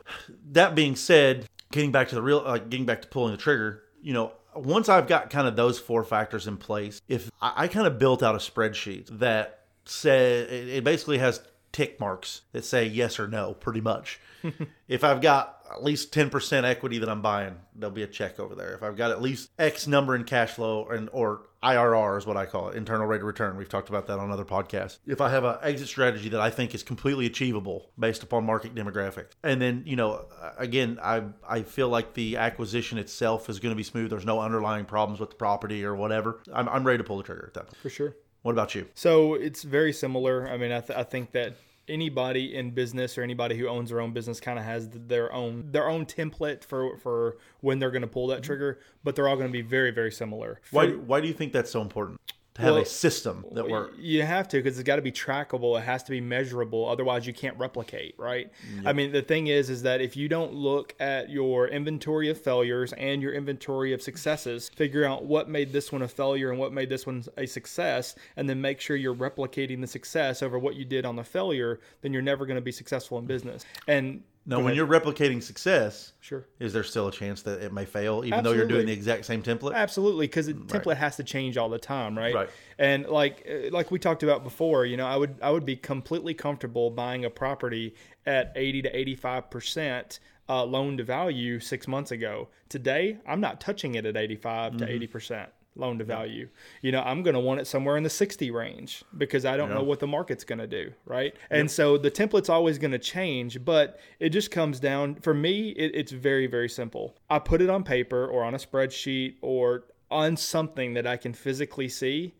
that 0.51 0.75
being 0.75 0.95
said, 0.95 1.47
getting 1.71 1.91
back 1.91 2.09
to 2.09 2.15
the 2.15 2.21
real, 2.21 2.41
like 2.41 2.69
getting 2.69 2.85
back 2.85 3.03
to 3.03 3.07
pulling 3.07 3.31
the 3.31 3.37
trigger, 3.37 3.83
you 4.01 4.13
know, 4.13 4.33
once 4.55 4.89
I've 4.89 5.07
got 5.07 5.29
kind 5.29 5.47
of 5.47 5.55
those 5.55 5.79
four 5.79 6.03
factors 6.03 6.47
in 6.47 6.57
place, 6.57 7.01
if 7.07 7.29
I, 7.41 7.53
I 7.63 7.67
kind 7.67 7.87
of 7.87 7.99
built 7.99 8.23
out 8.23 8.35
a 8.35 8.39
spreadsheet 8.39 9.19
that 9.19 9.65
said 9.85 10.49
it, 10.49 10.69
it 10.69 10.83
basically 10.83 11.17
has 11.19 11.41
tick 11.71 11.99
marks 11.99 12.41
that 12.51 12.65
say 12.65 12.85
yes 12.85 13.19
or 13.19 13.27
no, 13.27 13.53
pretty 13.53 13.81
much. 13.81 14.19
if 14.87 15.03
I've 15.03 15.21
got 15.21 15.59
at 15.71 15.83
least 15.83 16.13
10% 16.13 16.63
equity 16.63 16.99
that 16.99 17.09
I'm 17.09 17.21
buying, 17.21 17.57
there'll 17.75 17.93
be 17.93 18.03
a 18.03 18.07
check 18.07 18.39
over 18.39 18.55
there. 18.55 18.73
If 18.73 18.83
I've 18.83 18.97
got 18.97 19.11
at 19.11 19.21
least 19.21 19.49
X 19.59 19.87
number 19.87 20.15
in 20.15 20.23
cash 20.23 20.51
flow 20.51 20.87
and 20.87 21.09
or 21.11 21.41
IRR 21.63 22.17
is 22.17 22.25
what 22.25 22.37
I 22.37 22.45
call 22.45 22.69
it, 22.69 22.75
internal 22.75 23.05
rate 23.05 23.21
of 23.21 23.27
return. 23.27 23.57
We've 23.57 23.69
talked 23.69 23.89
about 23.89 24.07
that 24.07 24.17
on 24.19 24.31
other 24.31 24.45
podcasts. 24.45 24.99
If 25.05 25.19
I 25.19 25.29
have 25.29 25.43
an 25.43 25.57
exit 25.61 25.87
strategy 25.87 26.29
that 26.29 26.39
I 26.39 26.49
think 26.49 26.73
is 26.73 26.83
completely 26.83 27.25
achievable 27.25 27.91
based 27.99 28.23
upon 28.23 28.45
market 28.45 28.73
demographics, 28.73 29.31
and 29.43 29.61
then 29.61 29.83
you 29.85 29.95
know, 29.95 30.25
again, 30.57 30.99
I 31.01 31.23
I 31.47 31.63
feel 31.63 31.89
like 31.89 32.13
the 32.13 32.37
acquisition 32.37 32.97
itself 32.97 33.49
is 33.49 33.59
going 33.59 33.71
to 33.71 33.77
be 33.77 33.83
smooth. 33.83 34.09
There's 34.09 34.25
no 34.25 34.39
underlying 34.39 34.85
problems 34.85 35.19
with 35.19 35.31
the 35.31 35.35
property 35.35 35.83
or 35.83 35.95
whatever. 35.95 36.41
I'm, 36.53 36.69
I'm 36.69 36.85
ready 36.85 36.99
to 36.99 37.03
pull 37.03 37.17
the 37.17 37.23
trigger 37.23 37.45
at 37.47 37.53
that 37.55 37.67
point. 37.67 37.77
For 37.77 37.89
sure. 37.89 38.15
What 38.41 38.53
about 38.53 38.73
you? 38.73 38.87
So 38.93 39.33
it's 39.33 39.63
very 39.63 39.91
similar. 39.91 40.47
I 40.47 40.55
mean, 40.55 40.71
I, 40.71 40.79
th- 40.79 40.97
I 40.97 41.03
think 41.03 41.31
that 41.33 41.55
anybody 41.89 42.55
in 42.55 42.71
business 42.71 43.17
or 43.17 43.23
anybody 43.23 43.57
who 43.57 43.67
owns 43.67 43.89
their 43.89 43.99
own 44.01 44.13
business 44.13 44.39
kind 44.39 44.59
of 44.59 44.65
has 44.65 44.89
their 44.89 45.31
own 45.33 45.71
their 45.71 45.89
own 45.89 46.05
template 46.05 46.63
for 46.63 46.97
for 46.97 47.37
when 47.61 47.79
they're 47.79 47.91
going 47.91 48.01
to 48.01 48.07
pull 48.07 48.27
that 48.27 48.35
mm-hmm. 48.35 48.43
trigger, 48.43 48.79
but 49.03 49.15
they're 49.15 49.27
all 49.27 49.35
going 49.35 49.47
to 49.47 49.53
be 49.53 49.61
very 49.61 49.91
very 49.91 50.11
similar. 50.11 50.61
Why 50.71 50.89
why 50.91 51.21
do 51.21 51.27
you 51.27 51.33
think 51.33 51.53
that's 51.53 51.71
so 51.71 51.81
important? 51.81 52.19
Have 52.59 52.73
Well, 52.73 52.81
a 52.81 52.85
system 52.85 53.45
that 53.53 53.69
works. 53.69 53.97
You 53.97 54.23
have 54.23 54.47
to 54.49 54.57
because 54.57 54.77
it's 54.77 54.85
got 54.85 54.97
to 54.97 55.01
be 55.01 55.13
trackable. 55.13 55.79
It 55.79 55.83
has 55.83 56.03
to 56.03 56.11
be 56.11 56.19
measurable. 56.19 56.87
Otherwise, 56.87 57.25
you 57.25 57.33
can't 57.33 57.57
replicate, 57.57 58.15
right? 58.17 58.51
I 58.85 58.91
mean, 58.91 59.13
the 59.13 59.21
thing 59.21 59.47
is, 59.47 59.69
is 59.69 59.83
that 59.83 60.01
if 60.01 60.17
you 60.17 60.27
don't 60.27 60.53
look 60.53 60.93
at 60.99 61.29
your 61.29 61.69
inventory 61.69 62.29
of 62.29 62.39
failures 62.39 62.91
and 62.93 63.21
your 63.21 63.33
inventory 63.33 63.93
of 63.93 64.01
successes, 64.01 64.69
figure 64.75 65.05
out 65.05 65.23
what 65.23 65.47
made 65.47 65.71
this 65.71 65.91
one 65.91 66.01
a 66.01 66.07
failure 66.07 66.51
and 66.51 66.59
what 66.59 66.73
made 66.73 66.89
this 66.89 67.07
one 67.07 67.23
a 67.37 67.45
success, 67.45 68.15
and 68.35 68.49
then 68.49 68.59
make 68.59 68.81
sure 68.81 68.97
you're 68.97 69.15
replicating 69.15 69.79
the 69.79 69.87
success 69.87 70.43
over 70.43 70.59
what 70.59 70.75
you 70.75 70.83
did 70.83 71.05
on 71.05 71.15
the 71.15 71.23
failure, 71.23 71.79
then 72.01 72.11
you're 72.11 72.21
never 72.21 72.45
going 72.45 72.55
to 72.55 72.61
be 72.61 72.71
successful 72.73 73.17
in 73.19 73.25
business. 73.25 73.65
And 73.87 74.23
Now, 74.45 74.61
when 74.61 74.73
you're 74.73 74.87
replicating 74.87 75.43
success, 75.43 76.13
sure. 76.21 76.47
is 76.59 76.73
there 76.73 76.83
still 76.83 77.07
a 77.07 77.11
chance 77.11 77.43
that 77.43 77.61
it 77.61 77.71
may 77.71 77.85
fail, 77.85 78.23
even 78.25 78.43
though 78.43 78.53
you're 78.53 78.65
doing 78.65 78.87
the 78.87 78.93
exact 78.93 79.25
same 79.25 79.43
template? 79.43 79.75
Absolutely, 79.75 80.25
because 80.25 80.47
the 80.47 80.53
template 80.53 80.97
has 80.97 81.17
to 81.17 81.23
change 81.23 81.57
all 81.57 81.69
the 81.69 81.77
time, 81.77 82.17
right? 82.17 82.33
Right. 82.33 82.49
And 82.79 83.05
like 83.05 83.47
uh, 83.47 83.69
like 83.71 83.91
we 83.91 83.99
talked 83.99 84.23
about 84.23 84.43
before, 84.43 84.85
you 84.85 84.97
know, 84.97 85.05
I 85.05 85.17
would 85.17 85.35
I 85.41 85.51
would 85.51 85.65
be 85.65 85.75
completely 85.75 86.33
comfortable 86.33 86.89
buying 86.89 87.25
a 87.25 87.29
property 87.29 87.95
at 88.25 88.51
eighty 88.55 88.81
to 88.81 88.97
eighty 88.97 89.15
five 89.15 89.51
percent 89.51 90.19
uh, 90.47 90.63
loan 90.63 90.97
to 90.97 91.03
value 91.03 91.59
six 91.59 91.87
months 91.87 92.11
ago. 92.11 92.47
Today, 92.69 93.17
I'm 93.27 93.41
not 93.41 93.61
touching 93.61 93.95
it 93.95 94.05
at 94.05 94.17
eighty 94.17 94.35
Mm-hmm. 94.35 94.77
to 94.77 94.89
eighty 94.89 95.07
percent 95.07 95.49
loan 95.79 95.97
to 95.99 96.03
value. 96.05 96.49
You 96.81 96.91
know, 96.91 97.01
I'm 97.01 97.23
going 97.23 97.33
to 97.33 97.39
want 97.39 97.59
it 97.61 97.67
somewhere 97.67 97.97
in 97.97 98.03
the 98.03 98.09
60 98.09 98.51
range 98.51 99.03
because 99.17 99.45
I 99.45 99.57
don't 99.57 99.69
know 99.69 99.83
what 99.83 99.99
the 99.99 100.07
market's 100.07 100.43
going 100.43 100.59
to 100.59 100.67
do, 100.67 100.91
right? 101.05 101.33
And 101.49 101.69
so 101.69 101.97
the 101.97 102.11
template's 102.11 102.49
always 102.49 102.77
going 102.77 102.91
to 102.91 102.99
change, 102.99 103.63
but 103.63 103.99
it 104.19 104.29
just 104.29 104.51
comes 104.51 104.79
down 104.79 105.15
for 105.15 105.33
me 105.33 105.69
it, 105.69 105.91
it's 105.95 106.11
very 106.11 106.47
very 106.47 106.69
simple. 106.69 107.15
I 107.29 107.39
put 107.39 107.61
it 107.61 107.69
on 107.69 107.83
paper 107.83 108.25
or 108.27 108.43
on 108.43 108.53
a 108.53 108.57
spreadsheet 108.57 109.35
or 109.41 109.85
on 110.11 110.35
something 110.35 110.93
that 110.95 111.05
I 111.05 111.17
can 111.17 111.33
physically 111.33 111.87
see 111.87 112.33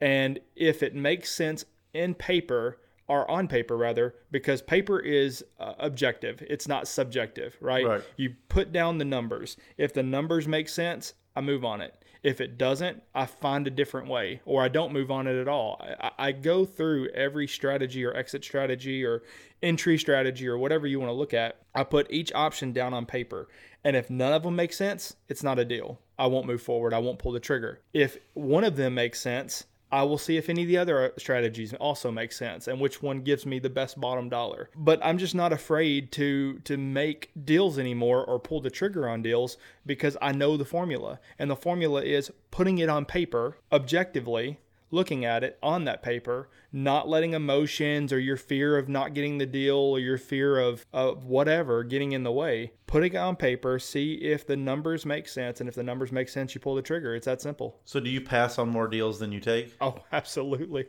and 0.00 0.38
if 0.54 0.82
it 0.82 0.94
makes 0.94 1.34
sense 1.34 1.64
in 1.92 2.14
paper 2.14 2.78
or 3.08 3.28
on 3.30 3.48
paper 3.48 3.76
rather 3.76 4.14
because 4.30 4.62
paper 4.62 5.00
is 5.00 5.44
uh, 5.58 5.72
objective 5.78 6.42
it's 6.48 6.68
not 6.68 6.86
subjective 6.86 7.56
right? 7.60 7.84
Right. 7.86 8.02
you 8.16 8.34
put 8.48 8.72
down 8.72 8.98
the 8.98 9.04
numbers 9.04 9.56
if 9.76 9.92
the 9.92 10.02
numbers 10.02 10.46
make 10.46 10.68
sense 10.68 11.14
i 11.34 11.40
move 11.40 11.64
on 11.64 11.80
it 11.80 11.94
if 12.22 12.40
it 12.40 12.58
doesn't 12.58 13.02
i 13.14 13.26
find 13.26 13.66
a 13.66 13.70
different 13.70 14.08
way 14.08 14.40
or 14.44 14.62
i 14.62 14.68
don't 14.68 14.92
move 14.92 15.10
on 15.10 15.26
it 15.26 15.40
at 15.40 15.48
all. 15.48 15.80
I, 16.00 16.10
I 16.18 16.32
go 16.32 16.64
through 16.64 17.08
every 17.10 17.46
strategy 17.46 18.04
or 18.04 18.14
exit 18.14 18.44
strategy 18.44 19.04
or 19.04 19.22
entry 19.62 19.98
strategy 19.98 20.46
or 20.46 20.58
whatever 20.58 20.86
you 20.86 21.00
want 21.00 21.10
to 21.10 21.14
look 21.14 21.34
at. 21.34 21.56
I 21.74 21.84
put 21.84 22.10
each 22.10 22.32
option 22.34 22.72
down 22.72 22.94
on 22.94 23.06
paper 23.06 23.48
and 23.84 23.96
if 23.96 24.10
none 24.10 24.32
of 24.32 24.42
them 24.42 24.56
make 24.56 24.72
sense 24.72 25.16
it's 25.28 25.42
not 25.42 25.58
a 25.58 25.64
deal. 25.64 26.00
I 26.18 26.26
won't 26.26 26.46
move 26.46 26.62
forward. 26.62 26.94
I 26.94 26.98
won't 26.98 27.18
pull 27.18 27.32
the 27.32 27.40
trigger. 27.40 27.80
If 27.92 28.16
one 28.34 28.64
of 28.64 28.76
them 28.76 28.94
makes 28.94 29.20
sense 29.20 29.64
I 29.90 30.02
will 30.02 30.18
see 30.18 30.36
if 30.36 30.48
any 30.48 30.62
of 30.62 30.68
the 30.68 30.78
other 30.78 31.06
uh, 31.06 31.08
strategies 31.16 31.72
also 31.74 32.10
make 32.10 32.32
sense 32.32 32.66
and 32.66 32.80
which 32.80 33.02
one 33.02 33.20
gives 33.20 33.46
me 33.46 33.58
the 33.58 33.70
best 33.70 34.00
bottom 34.00 34.28
dollar. 34.28 34.68
But 34.74 35.00
I'm 35.02 35.18
just 35.18 35.34
not 35.34 35.52
afraid 35.52 36.10
to 36.12 36.58
to 36.60 36.76
make 36.76 37.30
deals 37.44 37.78
anymore 37.78 38.24
or 38.24 38.38
pull 38.38 38.60
the 38.60 38.70
trigger 38.70 39.08
on 39.08 39.22
deals 39.22 39.56
because 39.84 40.16
I 40.20 40.32
know 40.32 40.56
the 40.56 40.64
formula. 40.64 41.20
And 41.38 41.50
the 41.50 41.56
formula 41.56 42.02
is 42.02 42.32
putting 42.50 42.78
it 42.78 42.88
on 42.88 43.04
paper 43.04 43.58
objectively, 43.70 44.58
looking 44.90 45.24
at 45.24 45.42
it 45.44 45.58
on 45.62 45.84
that 45.84 46.02
paper, 46.02 46.48
not 46.72 47.08
letting 47.08 47.32
emotions 47.32 48.12
or 48.12 48.18
your 48.18 48.36
fear 48.36 48.76
of 48.76 48.88
not 48.88 49.14
getting 49.14 49.38
the 49.38 49.46
deal 49.46 49.76
or 49.76 49.98
your 49.98 50.18
fear 50.18 50.58
of, 50.58 50.86
of 50.92 51.24
whatever 51.24 51.82
getting 51.84 52.12
in 52.12 52.22
the 52.22 52.32
way. 52.32 52.72
Putting 52.86 53.14
it 53.14 53.16
on 53.16 53.34
paper, 53.34 53.80
see 53.80 54.14
if 54.14 54.46
the 54.46 54.56
numbers 54.56 55.04
make 55.04 55.26
sense, 55.26 55.58
and 55.58 55.68
if 55.68 55.74
the 55.74 55.82
numbers 55.82 56.12
make 56.12 56.28
sense, 56.28 56.54
you 56.54 56.60
pull 56.60 56.76
the 56.76 56.82
trigger. 56.82 57.16
It's 57.16 57.26
that 57.26 57.40
simple. 57.40 57.80
So, 57.84 57.98
do 57.98 58.08
you 58.08 58.20
pass 58.20 58.58
on 58.58 58.68
more 58.68 58.86
deals 58.86 59.18
than 59.18 59.32
you 59.32 59.40
take? 59.40 59.74
Oh, 59.80 59.96
absolutely. 60.12 60.86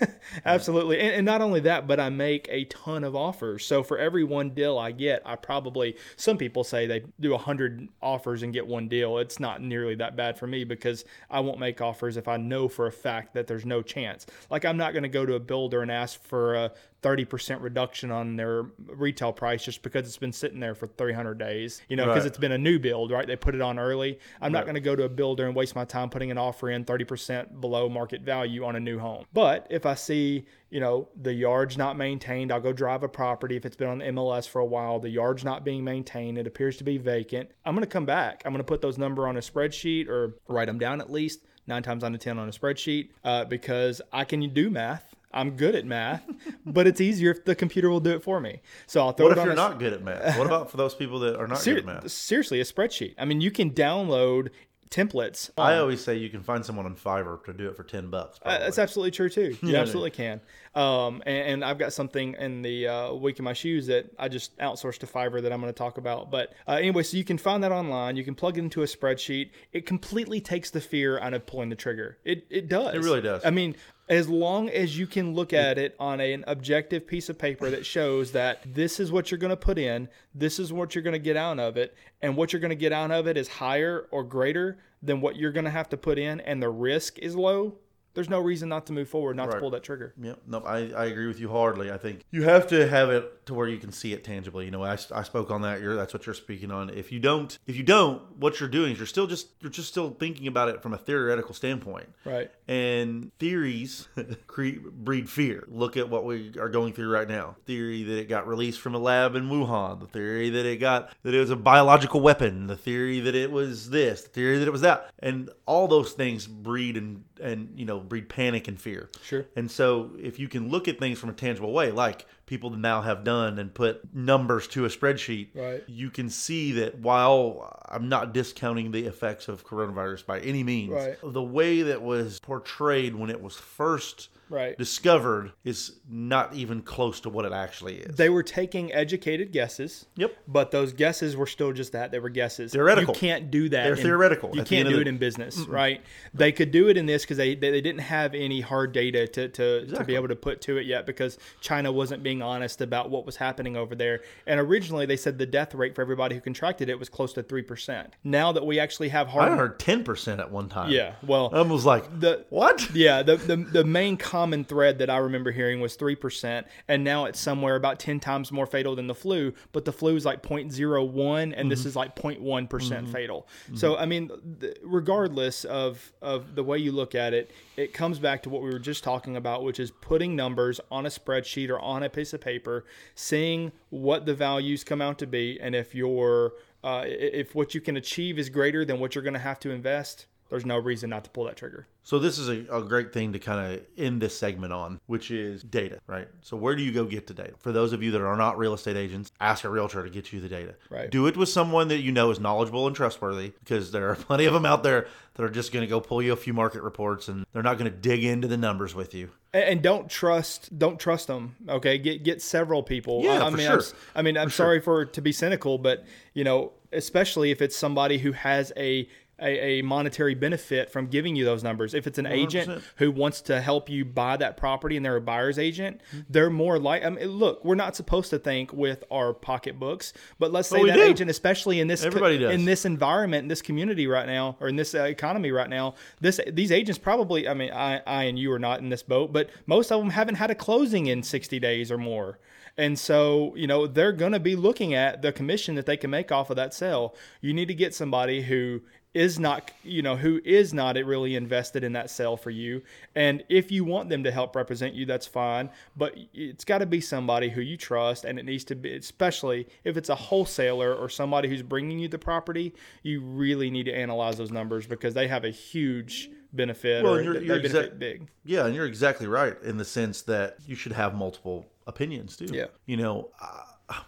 absolutely. 0.44 1.00
And, 1.00 1.16
and 1.16 1.26
not 1.26 1.42
only 1.42 1.58
that, 1.60 1.88
but 1.88 1.98
I 1.98 2.08
make 2.08 2.46
a 2.50 2.66
ton 2.66 3.02
of 3.02 3.16
offers. 3.16 3.66
So 3.66 3.82
for 3.82 3.98
every 3.98 4.22
one 4.22 4.50
deal 4.50 4.78
I 4.78 4.92
get, 4.92 5.22
I 5.24 5.36
probably, 5.36 5.96
some 6.16 6.38
people 6.38 6.62
say 6.62 6.86
they 6.86 7.02
do 7.18 7.32
100 7.32 7.88
offers 8.00 8.42
and 8.42 8.52
get 8.52 8.66
one 8.66 8.88
deal. 8.88 9.18
It's 9.18 9.40
not 9.40 9.60
nearly 9.60 9.96
that 9.96 10.16
bad 10.16 10.38
for 10.38 10.46
me 10.46 10.62
because 10.64 11.04
I 11.28 11.40
won't 11.40 11.58
make 11.58 11.80
offers 11.80 12.16
if 12.16 12.28
I 12.28 12.36
know 12.36 12.68
for 12.68 12.86
a 12.86 12.92
fact 12.92 13.34
that 13.34 13.39
there's 13.46 13.64
no 13.66 13.82
chance. 13.82 14.26
Like 14.50 14.64
I'm 14.64 14.76
not 14.76 14.92
going 14.92 15.02
to 15.04 15.08
go 15.08 15.24
to 15.26 15.34
a 15.34 15.40
builder 15.40 15.82
and 15.82 15.90
ask 15.90 16.22
for 16.24 16.54
a 16.54 16.72
30% 17.02 17.62
reduction 17.62 18.10
on 18.10 18.36
their 18.36 18.64
retail 18.86 19.32
price 19.32 19.64
just 19.64 19.82
because 19.82 20.06
it's 20.06 20.18
been 20.18 20.32
sitting 20.34 20.60
there 20.60 20.74
for 20.74 20.86
300 20.86 21.38
days, 21.38 21.80
you 21.88 21.96
know, 21.96 22.04
because 22.04 22.24
Right. 22.24 22.26
it's 22.28 22.36
been 22.38 22.52
a 22.52 22.58
new 22.58 22.78
build, 22.78 23.10
right? 23.10 23.26
They 23.26 23.36
put 23.36 23.54
it 23.54 23.62
on 23.62 23.78
early. 23.78 24.18
I'm 24.40 24.52
not 24.52 24.64
going 24.64 24.74
to 24.74 24.82
go 24.82 24.94
to 24.94 25.04
a 25.04 25.08
builder 25.08 25.46
and 25.46 25.56
waste 25.56 25.74
my 25.74 25.86
time 25.86 26.10
putting 26.10 26.30
an 26.30 26.36
offer 26.36 26.68
in 26.70 26.84
30% 26.84 27.58
below 27.60 27.88
market 27.88 28.20
value 28.20 28.64
on 28.66 28.76
a 28.76 28.80
new 28.80 28.98
home. 28.98 29.24
But 29.32 29.66
if 29.70 29.86
I 29.86 29.94
see, 29.94 30.44
you 30.68 30.80
know, 30.80 31.08
the 31.20 31.32
yard's 31.32 31.78
not 31.78 31.96
maintained, 31.96 32.52
I'll 32.52 32.60
go 32.60 32.72
drive 32.74 33.02
a 33.02 33.08
property. 33.08 33.56
If 33.56 33.64
it's 33.64 33.76
been 33.76 33.88
on 33.88 33.98
the 33.98 34.04
MLS 34.06 34.46
for 34.46 34.58
a 34.60 34.66
while, 34.66 34.98
the 35.00 35.08
yard's 35.08 35.42
not 35.42 35.64
being 35.64 35.82
maintained, 35.82 36.36
it 36.36 36.46
appears 36.46 36.76
to 36.78 36.84
be 36.84 36.98
vacant. 36.98 37.50
I'm 37.64 37.74
going 37.74 37.82
to 37.86 37.90
come 37.90 38.04
back. 38.06 38.42
I'm 38.44 38.52
going 38.52 38.60
to 38.60 38.64
put 38.64 38.82
those 38.82 38.98
number 38.98 39.26
on 39.26 39.38
a 39.38 39.40
spreadsheet 39.40 40.08
or 40.08 40.34
write 40.48 40.66
them 40.66 40.78
down 40.78 41.00
at 41.00 41.10
least 41.10 41.40
nine 41.70 41.82
times 41.82 42.04
out 42.04 42.12
of 42.12 42.20
10 42.20 42.38
on 42.38 42.46
a 42.48 42.52
spreadsheet 42.52 43.08
uh, 43.24 43.46
because 43.46 44.02
I 44.12 44.24
can 44.24 44.46
do 44.52 44.68
math. 44.68 45.14
I'm 45.32 45.52
good 45.56 45.76
at 45.76 45.86
math, 45.86 46.24
but 46.66 46.88
it's 46.88 47.00
easier 47.00 47.30
if 47.30 47.44
the 47.44 47.54
computer 47.54 47.88
will 47.88 48.00
do 48.00 48.10
it 48.10 48.22
for 48.22 48.40
me. 48.40 48.60
So 48.88 49.00
I'll 49.00 49.12
throw 49.12 49.28
What 49.28 49.38
it 49.38 49.40
if 49.40 49.44
you're 49.44 49.52
a- 49.52 49.56
not 49.56 49.78
good 49.78 49.92
at 49.92 50.02
math? 50.02 50.36
What 50.36 50.46
about 50.46 50.70
for 50.72 50.76
those 50.76 50.92
people 50.94 51.20
that 51.20 51.36
are 51.38 51.46
not 51.46 51.58
Ser- 51.58 51.74
good 51.76 51.78
at 51.88 52.02
math? 52.02 52.10
seriously, 52.10 52.60
a 52.60 52.64
spreadsheet. 52.64 53.14
I 53.16 53.24
mean, 53.24 53.40
you 53.40 53.52
can 53.52 53.70
download 53.70 54.48
templates. 54.90 55.50
I 55.56 55.74
um, 55.74 55.82
always 55.82 56.02
say 56.02 56.16
you 56.16 56.30
can 56.30 56.42
find 56.42 56.66
someone 56.66 56.84
on 56.86 56.96
Fiverr 56.96 57.42
to 57.44 57.52
do 57.52 57.68
it 57.68 57.76
for 57.76 57.84
ten 57.84 58.10
bucks. 58.10 58.38
Uh, 58.44 58.58
that's 58.58 58.78
absolutely 58.78 59.12
true 59.12 59.28
too. 59.28 59.56
You 59.62 59.72
Yeah. 59.74 59.80
absolutely 59.80 60.10
can. 60.10 60.40
Um, 60.74 61.22
and, 61.26 61.48
and 61.48 61.64
I've 61.64 61.78
got 61.78 61.92
something 61.92 62.34
in 62.38 62.62
the 62.62 62.88
uh, 62.88 63.12
week 63.14 63.38
of 63.38 63.44
my 63.44 63.52
shoes 63.52 63.86
that 63.86 64.10
I 64.18 64.28
just 64.28 64.56
outsourced 64.58 64.98
to 64.98 65.06
Fiverr 65.06 65.42
that 65.42 65.52
I'm 65.52 65.60
going 65.60 65.72
to 65.72 65.78
talk 65.78 65.98
about. 65.98 66.30
But 66.30 66.52
uh, 66.66 66.72
anyway, 66.72 67.02
so 67.02 67.16
you 67.16 67.24
can 67.24 67.38
find 67.38 67.62
that 67.62 67.72
online. 67.72 68.16
You 68.16 68.24
can 68.24 68.34
plug 68.34 68.56
it 68.58 68.60
into 68.60 68.82
a 68.82 68.86
spreadsheet. 68.86 69.50
It 69.72 69.86
completely 69.86 70.40
takes 70.40 70.70
the 70.70 70.80
fear 70.80 71.18
out 71.20 71.34
of 71.34 71.46
pulling 71.46 71.68
the 71.68 71.76
trigger. 71.76 72.18
It 72.24 72.46
it 72.50 72.68
does. 72.68 72.94
It 72.94 73.02
really 73.02 73.20
does. 73.20 73.44
I 73.44 73.50
mean, 73.50 73.76
as 74.10 74.28
long 74.28 74.68
as 74.68 74.98
you 74.98 75.06
can 75.06 75.32
look 75.32 75.52
at 75.52 75.78
it 75.78 75.94
on 75.98 76.20
a- 76.20 76.32
an 76.32 76.44
objective 76.46 77.06
piece 77.06 77.28
of 77.30 77.38
paper 77.38 77.70
that 77.70 77.86
shows 77.86 78.32
that 78.32 78.58
this 78.74 78.98
is 79.00 79.10
what 79.12 79.30
you're 79.30 79.38
going 79.38 79.50
to 79.50 79.56
put 79.56 79.78
in, 79.78 80.08
this 80.34 80.58
is 80.58 80.72
what 80.72 80.94
you're 80.94 81.02
going 81.02 81.12
to 81.12 81.18
get 81.18 81.36
out 81.36 81.58
of 81.60 81.76
it, 81.76 81.94
and 82.20 82.36
what 82.36 82.52
you're 82.52 82.60
going 82.60 82.70
to 82.70 82.74
get 82.74 82.92
out 82.92 83.10
of 83.12 83.26
it 83.28 83.36
is 83.36 83.46
higher 83.48 84.06
or 84.10 84.24
greater 84.24 84.78
than 85.02 85.20
what 85.20 85.36
you're 85.36 85.52
going 85.52 85.64
to 85.64 85.70
have 85.70 85.88
to 85.88 85.96
put 85.96 86.18
in, 86.18 86.40
and 86.40 86.60
the 86.60 86.68
risk 86.68 87.18
is 87.20 87.34
low. 87.36 87.78
There's 88.12 88.28
no 88.28 88.40
reason 88.40 88.68
not 88.68 88.86
to 88.86 88.92
move 88.92 89.08
forward, 89.08 89.36
not 89.36 89.52
to 89.52 89.60
pull 89.60 89.70
that 89.70 89.84
trigger. 89.84 90.12
Yep. 90.20 90.40
No, 90.48 90.58
I, 90.62 90.90
I 90.90 91.04
agree 91.06 91.28
with 91.28 91.38
you 91.38 91.48
hardly. 91.48 91.92
I 91.92 91.96
think 91.96 92.24
you 92.32 92.42
have 92.42 92.66
to 92.66 92.88
have 92.88 93.08
it 93.10 93.39
to 93.50 93.54
where 93.54 93.68
you 93.68 93.78
can 93.78 93.92
see 93.92 94.12
it 94.12 94.24
tangibly. 94.24 94.64
You 94.64 94.70
know, 94.70 94.84
I, 94.84 94.96
I 95.12 95.22
spoke 95.22 95.50
on 95.50 95.62
that. 95.62 95.80
You're 95.80 95.96
that's 95.96 96.14
what 96.14 96.24
you're 96.24 96.34
speaking 96.34 96.70
on. 96.70 96.88
If 96.90 97.12
you 97.12 97.18
don't, 97.18 97.58
if 97.66 97.76
you 97.76 97.82
don't, 97.82 98.22
what 98.36 98.60
you're 98.60 98.68
doing 98.68 98.92
is 98.92 98.98
you're 98.98 99.06
still 99.06 99.26
just 99.26 99.48
you're 99.60 99.70
just 99.70 99.88
still 99.88 100.10
thinking 100.10 100.46
about 100.46 100.68
it 100.68 100.82
from 100.82 100.94
a 100.94 100.98
theoretical 100.98 101.52
standpoint. 101.52 102.08
Right. 102.24 102.50
And 102.68 103.32
theories 103.38 104.08
cre- 104.46 104.80
breed 104.90 105.28
fear. 105.28 105.64
Look 105.68 105.96
at 105.96 106.08
what 106.08 106.24
we 106.24 106.52
are 106.58 106.68
going 106.68 106.92
through 106.92 107.10
right 107.10 107.28
now. 107.28 107.56
Theory 107.66 108.04
that 108.04 108.18
it 108.18 108.28
got 108.28 108.46
released 108.46 108.80
from 108.80 108.94
a 108.94 108.98
lab 108.98 109.34
in 109.34 109.48
Wuhan. 109.48 110.00
The 110.00 110.06
theory 110.06 110.50
that 110.50 110.64
it 110.64 110.76
got 110.76 111.12
that 111.24 111.34
it 111.34 111.40
was 111.40 111.50
a 111.50 111.56
biological 111.56 112.20
weapon. 112.20 112.68
The 112.68 112.76
theory 112.76 113.20
that 113.20 113.34
it 113.34 113.50
was 113.50 113.90
this. 113.90 114.22
The 114.22 114.28
theory 114.28 114.58
that 114.58 114.68
it 114.68 114.72
was 114.72 114.82
that. 114.82 115.10
And 115.18 115.50
all 115.66 115.88
those 115.88 116.12
things 116.12 116.46
breed 116.46 116.96
and 116.96 117.24
and 117.40 117.72
you 117.76 117.84
know 117.84 117.98
breed 117.98 118.28
panic 118.28 118.68
and 118.68 118.80
fear. 118.80 119.10
Sure. 119.22 119.44
And 119.56 119.68
so 119.70 120.12
if 120.18 120.38
you 120.38 120.48
can 120.48 120.68
look 120.68 120.86
at 120.86 121.00
things 121.00 121.18
from 121.18 121.30
a 121.30 121.34
tangible 121.34 121.72
way, 121.72 121.90
like 121.90 122.26
people 122.50 122.70
now 122.70 123.00
have 123.00 123.22
done 123.22 123.60
and 123.60 123.72
put 123.72 124.12
numbers 124.12 124.66
to 124.66 124.84
a 124.84 124.88
spreadsheet, 124.88 125.46
Right. 125.54 125.84
you 125.86 126.10
can 126.10 126.28
see 126.28 126.72
that 126.72 126.98
while 126.98 127.80
I'm 127.88 128.08
not 128.08 128.34
discounting 128.34 128.90
the 128.90 129.06
effects 129.06 129.46
of 129.46 129.64
coronavirus 129.64 130.26
by 130.26 130.40
any 130.40 130.64
means, 130.64 130.90
Right. 130.92 131.16
the 131.22 131.42
way 131.44 131.82
that 131.82 132.02
was 132.02 132.40
portrayed 132.40 133.14
when 133.14 133.30
it 133.30 133.40
was 133.40 133.54
first 133.54 134.30
Right. 134.50 134.76
discovered 134.76 135.52
is 135.64 135.92
not 136.08 136.52
even 136.54 136.82
close 136.82 137.20
to 137.20 137.30
what 137.30 137.44
it 137.44 137.52
actually 137.52 137.98
is. 137.98 138.16
They 138.16 138.28
were 138.28 138.42
taking 138.42 138.92
educated 138.92 139.52
guesses. 139.52 140.06
Yep. 140.16 140.36
But 140.48 140.72
those 140.72 140.92
guesses 140.92 141.36
were 141.36 141.46
still 141.46 141.72
just 141.72 141.92
that. 141.92 142.10
They 142.10 142.18
were 142.18 142.28
guesses. 142.28 142.72
Theoretical. 142.72 143.14
You 143.14 143.20
can't 143.20 143.50
do 143.50 143.68
that. 143.68 143.84
They're 143.84 143.94
in- 143.94 144.02
theoretical 144.02 144.50
You 144.54 144.64
can't 144.64 144.86
of 144.88 144.90
do 144.92 144.96
the- 144.96 145.02
it 145.02 145.08
in 145.08 145.18
business, 145.18 145.58
right? 145.60 146.02
They 146.34 146.50
could 146.52 146.70
do 146.72 146.88
it 146.88 146.96
in 146.96 147.06
this 147.06 147.22
because 147.22 147.36
they, 147.36 147.54
they 147.54 147.70
they 147.70 147.80
didn't 147.80 148.00
have 148.00 148.34
any 148.34 148.60
hard 148.60 148.92
data 148.92 149.26
to 149.28 149.48
to, 149.48 149.86
to 149.86 150.04
be 150.04 150.14
able 150.16 150.28
to 150.28 150.36
put 150.36 150.60
to 150.62 150.76
it 150.78 150.86
yet 150.86 151.06
because 151.06 151.38
China 151.60 151.92
wasn't 151.92 152.22
being 152.22 152.42
honest 152.42 152.80
about 152.80 153.08
what 153.08 153.24
was 153.24 153.36
happening 153.36 153.76
over 153.76 153.94
there. 153.94 154.20
And 154.46 154.58
originally 154.58 155.06
they 155.06 155.16
said 155.16 155.38
the 155.38 155.46
death 155.46 155.74
rate 155.74 155.94
for 155.94 156.02
everybody 156.02 156.34
who 156.34 156.40
contracted 156.40 156.88
it 156.88 156.98
was 156.98 157.08
close 157.08 157.32
to 157.34 157.42
three 157.42 157.62
percent. 157.62 158.14
Now 158.24 158.50
that 158.52 158.66
we 158.66 158.80
actually 158.80 159.10
have 159.10 159.28
hard. 159.28 159.52
I 159.52 159.56
heard 159.56 159.78
10% 159.78 160.38
at 160.40 160.50
one 160.50 160.68
time. 160.68 160.90
yeah, 160.90 161.14
well, 161.24 161.50
I 161.52 161.62
was 161.62 161.84
like, 161.84 162.20
the 162.20 162.44
what? 162.50 162.92
yeah, 162.94 163.22
the, 163.22 163.36
the 163.36 163.56
the 163.56 163.84
main 163.84 164.16
common 164.40 164.64
thread 164.64 164.98
that 164.98 165.10
I 165.10 165.18
remember 165.18 165.50
hearing 165.50 165.80
was 165.80 165.96
three 165.96 166.16
percent, 166.16 166.66
and 166.88 167.04
now 167.04 167.26
it's 167.26 167.38
somewhere 167.38 167.76
about 167.76 167.98
ten 167.98 168.20
times 168.20 168.50
more 168.50 168.66
fatal 168.66 168.96
than 168.96 169.06
the 169.06 169.14
flu. 169.14 169.52
But 169.72 169.84
the 169.84 169.92
flu 169.92 170.16
is 170.16 170.24
like 170.24 170.42
0.01, 170.42 171.52
and 171.54 171.70
this 171.70 171.80
mm-hmm. 171.80 171.88
is 171.88 171.96
like 171.96 172.16
0.1 172.16 172.70
percent 172.70 173.04
mm-hmm. 173.04 173.12
fatal. 173.12 173.48
Mm-hmm. 173.66 173.76
So 173.76 173.96
I 173.96 174.06
mean, 174.06 174.30
th- 174.60 174.78
regardless 174.82 175.64
of 175.64 176.12
of 176.22 176.54
the 176.54 176.64
way 176.64 176.78
you 176.78 176.92
look 176.92 177.14
at 177.14 177.34
it, 177.34 177.50
it 177.76 177.92
comes 177.92 178.18
back 178.18 178.42
to 178.44 178.50
what 178.50 178.62
we 178.62 178.70
were 178.70 178.78
just 178.78 179.04
talking 179.04 179.36
about, 179.36 179.62
which 179.62 179.78
is 179.78 179.90
putting 179.90 180.34
numbers 180.34 180.80
on 180.90 181.04
a 181.04 181.10
spreadsheet 181.10 181.68
or 181.68 181.78
on 181.80 182.02
a 182.02 182.08
piece 182.08 182.32
of 182.32 182.40
paper, 182.40 182.86
seeing 183.14 183.72
what 183.90 184.24
the 184.24 184.34
values 184.34 184.84
come 184.84 185.02
out 185.02 185.18
to 185.18 185.26
be, 185.26 185.58
and 185.60 185.74
if 185.74 185.94
your 185.94 186.54
uh, 186.82 187.04
if 187.04 187.54
what 187.54 187.74
you 187.74 187.80
can 187.82 187.98
achieve 187.98 188.38
is 188.38 188.48
greater 188.48 188.86
than 188.86 189.00
what 189.00 189.14
you're 189.14 189.24
going 189.24 189.34
to 189.34 189.40
have 189.40 189.60
to 189.60 189.70
invest, 189.70 190.24
there's 190.50 190.66
no 190.66 190.76
reason 190.78 191.10
not 191.10 191.24
to 191.24 191.30
pull 191.30 191.44
that 191.44 191.56
trigger. 191.56 191.86
So 192.02 192.18
this 192.18 192.38
is 192.38 192.48
a, 192.48 192.66
a 192.74 192.82
great 192.82 193.12
thing 193.12 193.32
to 193.34 193.38
kind 193.38 193.74
of 193.74 193.80
end 193.96 194.20
this 194.20 194.36
segment 194.36 194.72
on, 194.72 195.00
which 195.06 195.30
is 195.30 195.62
data, 195.62 196.00
right? 196.06 196.28
So 196.42 196.56
where 196.56 196.74
do 196.74 196.82
you 196.82 196.92
go 196.92 197.04
get 197.04 197.26
the 197.26 197.34
data? 197.34 197.52
For 197.58 197.72
those 197.72 197.92
of 197.92 198.02
you 198.02 198.10
that 198.12 198.20
are 198.20 198.36
not 198.36 198.58
real 198.58 198.74
estate 198.74 198.96
agents, 198.96 199.30
ask 199.40 199.64
a 199.64 199.68
realtor 199.68 200.02
to 200.02 200.10
get 200.10 200.32
you 200.32 200.40
the 200.40 200.48
data. 200.48 200.74
Right. 200.90 201.10
Do 201.10 201.26
it 201.26 201.36
with 201.36 201.48
someone 201.48 201.88
that 201.88 201.98
you 202.00 202.10
know 202.10 202.30
is 202.30 202.40
knowledgeable 202.40 202.86
and 202.86 202.96
trustworthy, 202.96 203.52
because 203.62 203.92
there 203.92 204.10
are 204.10 204.14
plenty 204.16 204.46
of 204.46 204.52
them 204.54 204.66
out 204.66 204.82
there 204.82 205.06
that 205.34 205.42
are 205.44 205.50
just 205.50 205.72
going 205.72 205.82
to 205.82 205.86
go 205.88 206.00
pull 206.00 206.20
you 206.22 206.32
a 206.32 206.36
few 206.36 206.52
market 206.52 206.82
reports 206.82 207.28
and 207.28 207.46
they're 207.52 207.62
not 207.62 207.78
going 207.78 207.90
to 207.90 207.96
dig 207.96 208.24
into 208.24 208.48
the 208.48 208.56
numbers 208.56 208.94
with 208.94 209.14
you. 209.14 209.30
And- 209.52 209.64
and 209.64 209.82
don't 209.82 210.08
trust 210.08 210.78
don't 210.78 210.98
trust 211.00 211.26
them 211.26 211.56
okay 211.68 211.98
get 211.98 212.22
get 212.22 212.40
several 212.40 212.84
people 212.84 213.22
Yeah, 213.24 213.42
i, 213.42 213.46
I 213.48 213.50
for 213.50 213.56
mean 213.56 213.66
sure. 213.66 213.78
I'm, 213.80 213.84
I 214.14 214.22
mean 214.22 214.36
i'm 214.38 214.48
sorry 214.50 214.78
for 214.80 215.04
to 215.06 215.20
be 215.20 215.32
cynical 215.32 215.76
but 215.76 216.04
you 216.34 216.44
know 216.44 216.72
especially 216.92 217.50
if 217.50 217.60
it's 217.60 217.74
somebody 217.76 218.18
who 218.18 218.30
has 218.30 218.72
a 218.76 219.08
a, 219.40 219.80
a 219.80 219.82
monetary 219.82 220.34
benefit 220.34 220.90
from 220.90 221.06
giving 221.06 221.36
you 221.36 221.44
those 221.44 221.62
numbers. 221.62 221.94
If 221.94 222.06
it's 222.06 222.18
an 222.18 222.26
agent 222.26 222.68
100%. 222.68 222.82
who 222.96 223.10
wants 223.10 223.40
to 223.42 223.60
help 223.60 223.88
you 223.88 224.04
buy 224.04 224.36
that 224.36 224.56
property 224.56 224.96
and 224.96 225.04
they're 225.04 225.16
a 225.16 225.20
buyer's 225.20 225.58
agent, 225.58 226.00
they're 226.28 226.50
more 226.50 226.78
like. 226.78 227.04
I 227.04 227.10
mean, 227.10 227.26
look, 227.26 227.64
we're 227.64 227.74
not 227.74 227.96
supposed 227.96 228.30
to 228.30 228.38
think 228.38 228.72
with 228.72 229.04
our 229.10 229.32
pocketbooks, 229.32 230.12
but 230.38 230.52
let's 230.52 230.68
say 230.68 230.84
that 230.84 230.94
do. 230.94 231.02
agent, 231.02 231.30
especially 231.30 231.80
in 231.80 231.88
this 231.88 232.02
co- 232.02 232.08
Everybody 232.08 232.38
does. 232.38 232.54
in 232.54 232.64
this 232.64 232.84
environment, 232.84 233.42
in 233.42 233.48
this 233.48 233.62
community 233.62 234.06
right 234.06 234.26
now, 234.26 234.56
or 234.60 234.68
in 234.68 234.76
this 234.76 234.94
uh, 234.94 235.02
economy 235.04 235.50
right 235.50 235.70
now, 235.70 235.94
this 236.20 236.40
these 236.48 236.72
agents 236.72 236.98
probably. 236.98 237.48
I 237.48 237.54
mean, 237.54 237.72
I, 237.72 237.98
I 238.06 238.24
and 238.24 238.38
you 238.38 238.52
are 238.52 238.58
not 238.58 238.80
in 238.80 238.88
this 238.88 239.02
boat, 239.02 239.32
but 239.32 239.50
most 239.66 239.90
of 239.90 240.00
them 240.00 240.10
haven't 240.10 240.36
had 240.36 240.50
a 240.50 240.54
closing 240.54 241.06
in 241.06 241.22
sixty 241.22 241.58
days 241.58 241.90
or 241.90 241.98
more. 241.98 242.38
And 242.76 242.98
so, 242.98 243.54
you 243.56 243.66
know, 243.66 243.86
they're 243.86 244.12
going 244.12 244.32
to 244.32 244.40
be 244.40 244.56
looking 244.56 244.94
at 244.94 245.22
the 245.22 245.32
commission 245.32 245.74
that 245.74 245.86
they 245.86 245.96
can 245.96 246.10
make 246.10 246.32
off 246.32 246.50
of 246.50 246.56
that 246.56 246.72
sale. 246.72 247.14
You 247.40 247.52
need 247.52 247.68
to 247.68 247.74
get 247.74 247.94
somebody 247.94 248.42
who 248.42 248.80
is 249.12 249.40
not, 249.40 249.72
you 249.82 250.02
know, 250.02 250.14
who 250.16 250.40
is 250.44 250.72
not 250.72 250.96
it 250.96 251.04
really 251.04 251.34
invested 251.34 251.82
in 251.82 251.92
that 251.94 252.08
sale 252.10 252.36
for 252.36 252.50
you. 252.50 252.80
And 253.16 253.42
if 253.48 253.72
you 253.72 253.84
want 253.84 254.08
them 254.08 254.22
to 254.22 254.30
help 254.30 254.54
represent 254.54 254.94
you, 254.94 255.04
that's 255.04 255.26
fine. 255.26 255.68
But 255.96 256.14
it's 256.32 256.64
got 256.64 256.78
to 256.78 256.86
be 256.86 257.00
somebody 257.00 257.48
who 257.48 257.60
you 257.60 257.76
trust, 257.76 258.24
and 258.24 258.38
it 258.38 258.44
needs 258.44 258.62
to 258.64 258.76
be, 258.76 258.94
especially 258.94 259.66
if 259.82 259.96
it's 259.96 260.10
a 260.10 260.14
wholesaler 260.14 260.94
or 260.94 261.08
somebody 261.08 261.48
who's 261.48 261.62
bringing 261.62 261.98
you 261.98 262.06
the 262.06 262.18
property, 262.18 262.72
you 263.02 263.20
really 263.20 263.68
need 263.68 263.84
to 263.84 263.92
analyze 263.92 264.36
those 264.38 264.52
numbers 264.52 264.86
because 264.86 265.12
they 265.14 265.26
have 265.26 265.44
a 265.44 265.50
huge 265.50 266.30
benefit 266.52 267.02
Well, 267.02 267.14
or 267.14 267.22
you're- 267.22 267.38
you're 267.44 267.56
benefit 267.56 267.76
exact- 267.84 267.98
big. 267.98 268.28
Yeah, 268.44 268.66
and 268.66 268.74
you're 268.74 268.86
exactly 268.86 269.26
right 269.26 269.56
in 269.62 269.76
the 269.76 269.84
sense 269.84 270.22
that 270.22 270.56
you 270.66 270.76
should 270.76 270.92
have 270.92 271.14
multiple 271.14 271.66
opinions 271.86 272.36
too. 272.36 272.46
Yeah. 272.52 272.66
You 272.86 272.96
know, 272.96 273.30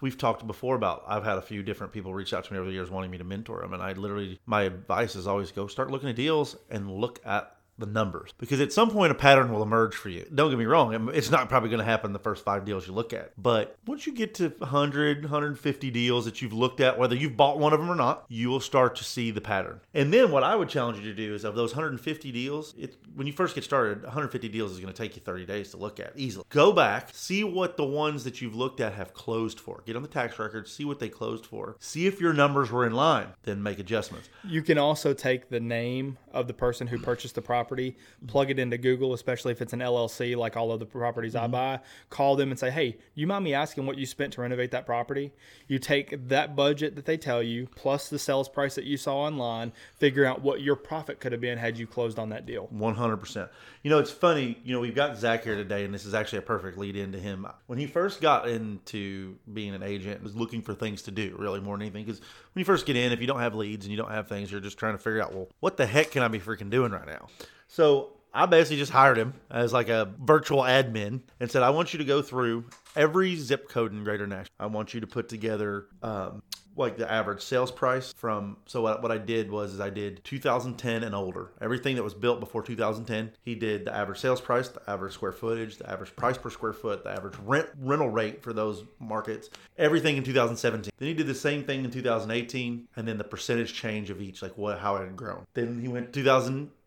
we've 0.00 0.18
talked 0.18 0.46
before 0.46 0.76
about 0.76 1.04
I've 1.06 1.24
had 1.24 1.38
a 1.38 1.42
few 1.42 1.62
different 1.62 1.92
people 1.92 2.14
reach 2.14 2.32
out 2.32 2.44
to 2.44 2.52
me 2.52 2.58
over 2.58 2.68
the 2.68 2.74
years 2.74 2.90
wanting 2.90 3.10
me 3.10 3.18
to 3.18 3.24
mentor 3.24 3.60
them, 3.60 3.72
and 3.72 3.82
I 3.82 3.92
literally 3.92 4.40
my 4.46 4.62
advice 4.62 5.16
is 5.16 5.26
always 5.26 5.52
go 5.52 5.66
start 5.66 5.90
looking 5.90 6.08
at 6.08 6.16
deals 6.16 6.56
and 6.70 6.90
look 6.90 7.20
at 7.24 7.56
the 7.82 7.86
numbers 7.86 8.32
because 8.38 8.60
at 8.60 8.72
some 8.72 8.90
point 8.90 9.12
a 9.12 9.14
pattern 9.14 9.52
will 9.52 9.62
emerge 9.62 9.94
for 9.94 10.08
you. 10.08 10.26
Don't 10.34 10.48
get 10.48 10.58
me 10.58 10.64
wrong, 10.64 11.10
it's 11.12 11.30
not 11.30 11.48
probably 11.48 11.68
going 11.68 11.80
to 11.80 11.84
happen 11.84 12.12
the 12.12 12.18
first 12.18 12.44
five 12.44 12.64
deals 12.64 12.86
you 12.86 12.94
look 12.94 13.12
at. 13.12 13.32
But 13.36 13.76
once 13.86 14.06
you 14.06 14.14
get 14.14 14.34
to 14.36 14.48
100, 14.48 15.22
150 15.22 15.90
deals 15.90 16.24
that 16.24 16.40
you've 16.40 16.52
looked 16.52 16.80
at, 16.80 16.98
whether 16.98 17.14
you've 17.14 17.36
bought 17.36 17.58
one 17.58 17.72
of 17.72 17.80
them 17.80 17.90
or 17.90 17.94
not, 17.94 18.24
you 18.28 18.48
will 18.48 18.60
start 18.60 18.96
to 18.96 19.04
see 19.04 19.30
the 19.30 19.40
pattern. 19.40 19.80
And 19.92 20.12
then 20.12 20.30
what 20.30 20.44
I 20.44 20.56
would 20.56 20.68
challenge 20.68 20.98
you 20.98 21.04
to 21.04 21.14
do 21.14 21.34
is 21.34 21.44
of 21.44 21.54
those 21.54 21.72
150 21.72 22.32
deals, 22.32 22.74
it, 22.78 22.96
when 23.14 23.26
you 23.26 23.32
first 23.32 23.54
get 23.54 23.64
started, 23.64 24.02
150 24.02 24.48
deals 24.48 24.72
is 24.72 24.80
going 24.80 24.92
to 24.92 24.96
take 24.96 25.16
you 25.16 25.22
30 25.22 25.44
days 25.44 25.70
to 25.72 25.76
look 25.76 26.00
at 26.00 26.12
easily. 26.16 26.44
Go 26.48 26.72
back, 26.72 27.10
see 27.12 27.44
what 27.44 27.76
the 27.76 27.84
ones 27.84 28.24
that 28.24 28.40
you've 28.40 28.54
looked 28.54 28.80
at 28.80 28.94
have 28.94 29.12
closed 29.12 29.58
for. 29.58 29.82
Get 29.84 29.96
on 29.96 30.02
the 30.02 30.08
tax 30.08 30.38
record, 30.38 30.68
see 30.68 30.84
what 30.84 31.00
they 31.00 31.08
closed 31.08 31.44
for. 31.44 31.76
See 31.80 32.06
if 32.06 32.20
your 32.20 32.32
numbers 32.32 32.70
were 32.70 32.86
in 32.86 32.92
line, 32.92 33.28
then 33.42 33.62
make 33.62 33.78
adjustments. 33.78 34.28
You 34.44 34.62
can 34.62 34.78
also 34.78 35.12
take 35.12 35.48
the 35.48 35.60
name 35.60 36.18
of 36.32 36.46
the 36.46 36.54
person 36.54 36.86
who 36.86 36.98
purchased 36.98 37.34
the 37.34 37.42
property, 37.42 37.71
plug 38.26 38.50
it 38.50 38.58
into 38.58 38.78
Google, 38.78 39.12
especially 39.12 39.52
if 39.52 39.62
it's 39.62 39.72
an 39.72 39.80
LLC 39.80 40.36
like 40.36 40.56
all 40.56 40.72
of 40.72 40.80
the 40.80 40.86
properties 40.86 41.34
I 41.34 41.42
mm-hmm. 41.42 41.52
buy. 41.52 41.80
Call 42.10 42.36
them 42.36 42.50
and 42.50 42.58
say, 42.58 42.70
"Hey, 42.70 42.98
you 43.14 43.26
mind 43.26 43.44
me 43.44 43.54
asking 43.54 43.86
what 43.86 43.98
you 43.98 44.06
spent 44.06 44.32
to 44.34 44.40
renovate 44.40 44.70
that 44.70 44.86
property?" 44.86 45.32
You 45.68 45.78
take 45.78 46.28
that 46.28 46.56
budget 46.56 46.96
that 46.96 47.06
they 47.06 47.16
tell 47.16 47.42
you 47.42 47.68
plus 47.74 48.08
the 48.08 48.18
sales 48.18 48.48
price 48.48 48.74
that 48.74 48.84
you 48.84 48.96
saw 48.96 49.18
online, 49.18 49.72
figure 49.96 50.24
out 50.24 50.42
what 50.42 50.60
your 50.60 50.76
profit 50.76 51.20
could 51.20 51.32
have 51.32 51.40
been 51.40 51.58
had 51.58 51.78
you 51.78 51.86
closed 51.86 52.18
on 52.18 52.30
that 52.30 52.46
deal. 52.46 52.68
One 52.70 52.94
hundred 52.94 53.18
percent. 53.18 53.50
You 53.82 53.90
know, 53.90 53.98
it's 53.98 54.10
funny. 54.10 54.58
You 54.64 54.74
know, 54.74 54.80
we've 54.80 54.94
got 54.94 55.16
Zach 55.16 55.44
here 55.44 55.56
today, 55.56 55.84
and 55.84 55.92
this 55.92 56.04
is 56.04 56.14
actually 56.14 56.38
a 56.38 56.42
perfect 56.42 56.78
lead 56.78 56.96
into 56.96 57.18
him. 57.18 57.46
When 57.66 57.78
he 57.78 57.86
first 57.86 58.20
got 58.20 58.48
into 58.48 59.36
being 59.52 59.74
an 59.74 59.82
agent, 59.82 60.22
was 60.22 60.36
looking 60.36 60.62
for 60.62 60.74
things 60.74 61.02
to 61.02 61.10
do, 61.10 61.34
really 61.38 61.60
more 61.60 61.76
than 61.76 61.82
anything. 61.82 62.04
Because 62.04 62.20
when 62.20 62.60
you 62.60 62.64
first 62.64 62.86
get 62.86 62.96
in, 62.96 63.12
if 63.12 63.20
you 63.20 63.26
don't 63.26 63.40
have 63.40 63.54
leads 63.54 63.84
and 63.84 63.90
you 63.90 63.96
don't 63.96 64.10
have 64.10 64.28
things, 64.28 64.50
you're 64.50 64.60
just 64.60 64.78
trying 64.78 64.94
to 64.94 64.98
figure 64.98 65.22
out, 65.22 65.34
well, 65.34 65.48
what 65.60 65.76
the 65.76 65.86
heck 65.86 66.10
can 66.10 66.22
I 66.22 66.28
be 66.28 66.38
freaking 66.38 66.70
doing 66.70 66.92
right 66.92 67.06
now? 67.06 67.28
So 67.72 68.10
I 68.34 68.44
basically 68.44 68.76
just 68.76 68.92
hired 68.92 69.16
him 69.16 69.32
as 69.50 69.72
like 69.72 69.88
a 69.88 70.12
virtual 70.20 70.60
admin 70.60 71.20
and 71.40 71.50
said, 71.50 71.62
I 71.62 71.70
want 71.70 71.94
you 71.94 71.98
to 72.00 72.04
go 72.04 72.20
through 72.20 72.66
every 72.94 73.34
zip 73.36 73.70
code 73.70 73.92
in 73.92 74.04
Greater 74.04 74.26
Nashville. 74.26 74.54
I 74.60 74.66
want 74.66 74.92
you 74.92 75.00
to 75.00 75.06
put 75.06 75.30
together 75.30 75.86
um, 76.02 76.42
like 76.76 76.98
the 76.98 77.10
average 77.10 77.42
sales 77.42 77.70
price 77.70 78.12
from. 78.14 78.58
So 78.66 78.82
what, 78.82 79.02
what 79.02 79.10
I 79.10 79.16
did 79.16 79.50
was 79.50 79.72
is 79.72 79.80
I 79.80 79.88
did 79.88 80.22
2010 80.24 81.02
and 81.02 81.14
older. 81.14 81.52
Everything 81.62 81.96
that 81.96 82.02
was 82.02 82.12
built 82.14 82.40
before 82.40 82.62
2010, 82.62 83.32
he 83.42 83.54
did 83.54 83.86
the 83.86 83.94
average 83.94 84.18
sales 84.18 84.40
price, 84.40 84.68
the 84.68 84.82
average 84.90 85.14
square 85.14 85.32
footage, 85.32 85.78
the 85.78 85.90
average 85.90 86.14
price 86.14 86.36
per 86.36 86.50
square 86.50 86.72
foot, 86.72 87.04
the 87.04 87.10
average 87.10 87.36
rent 87.44 87.68
rental 87.78 88.10
rate 88.10 88.42
for 88.42 88.52
those 88.52 88.84
markets, 88.98 89.48
everything 89.78 90.16
in 90.16 90.24
2017. 90.24 90.92
Then 90.96 91.08
he 91.08 91.14
did 91.14 91.26
the 91.26 91.34
same 91.34 91.64
thing 91.64 91.84
in 91.84 91.90
2018, 91.90 92.88
and 92.96 93.08
then 93.08 93.18
the 93.18 93.24
percentage 93.24 93.72
change 93.72 94.10
of 94.10 94.20
each, 94.20 94.42
like 94.42 94.56
what 94.58 94.78
how 94.78 94.96
it 94.96 95.00
had 95.00 95.16
grown. 95.16 95.46
Then 95.54 95.80
he 95.80 95.88
went 95.88 96.12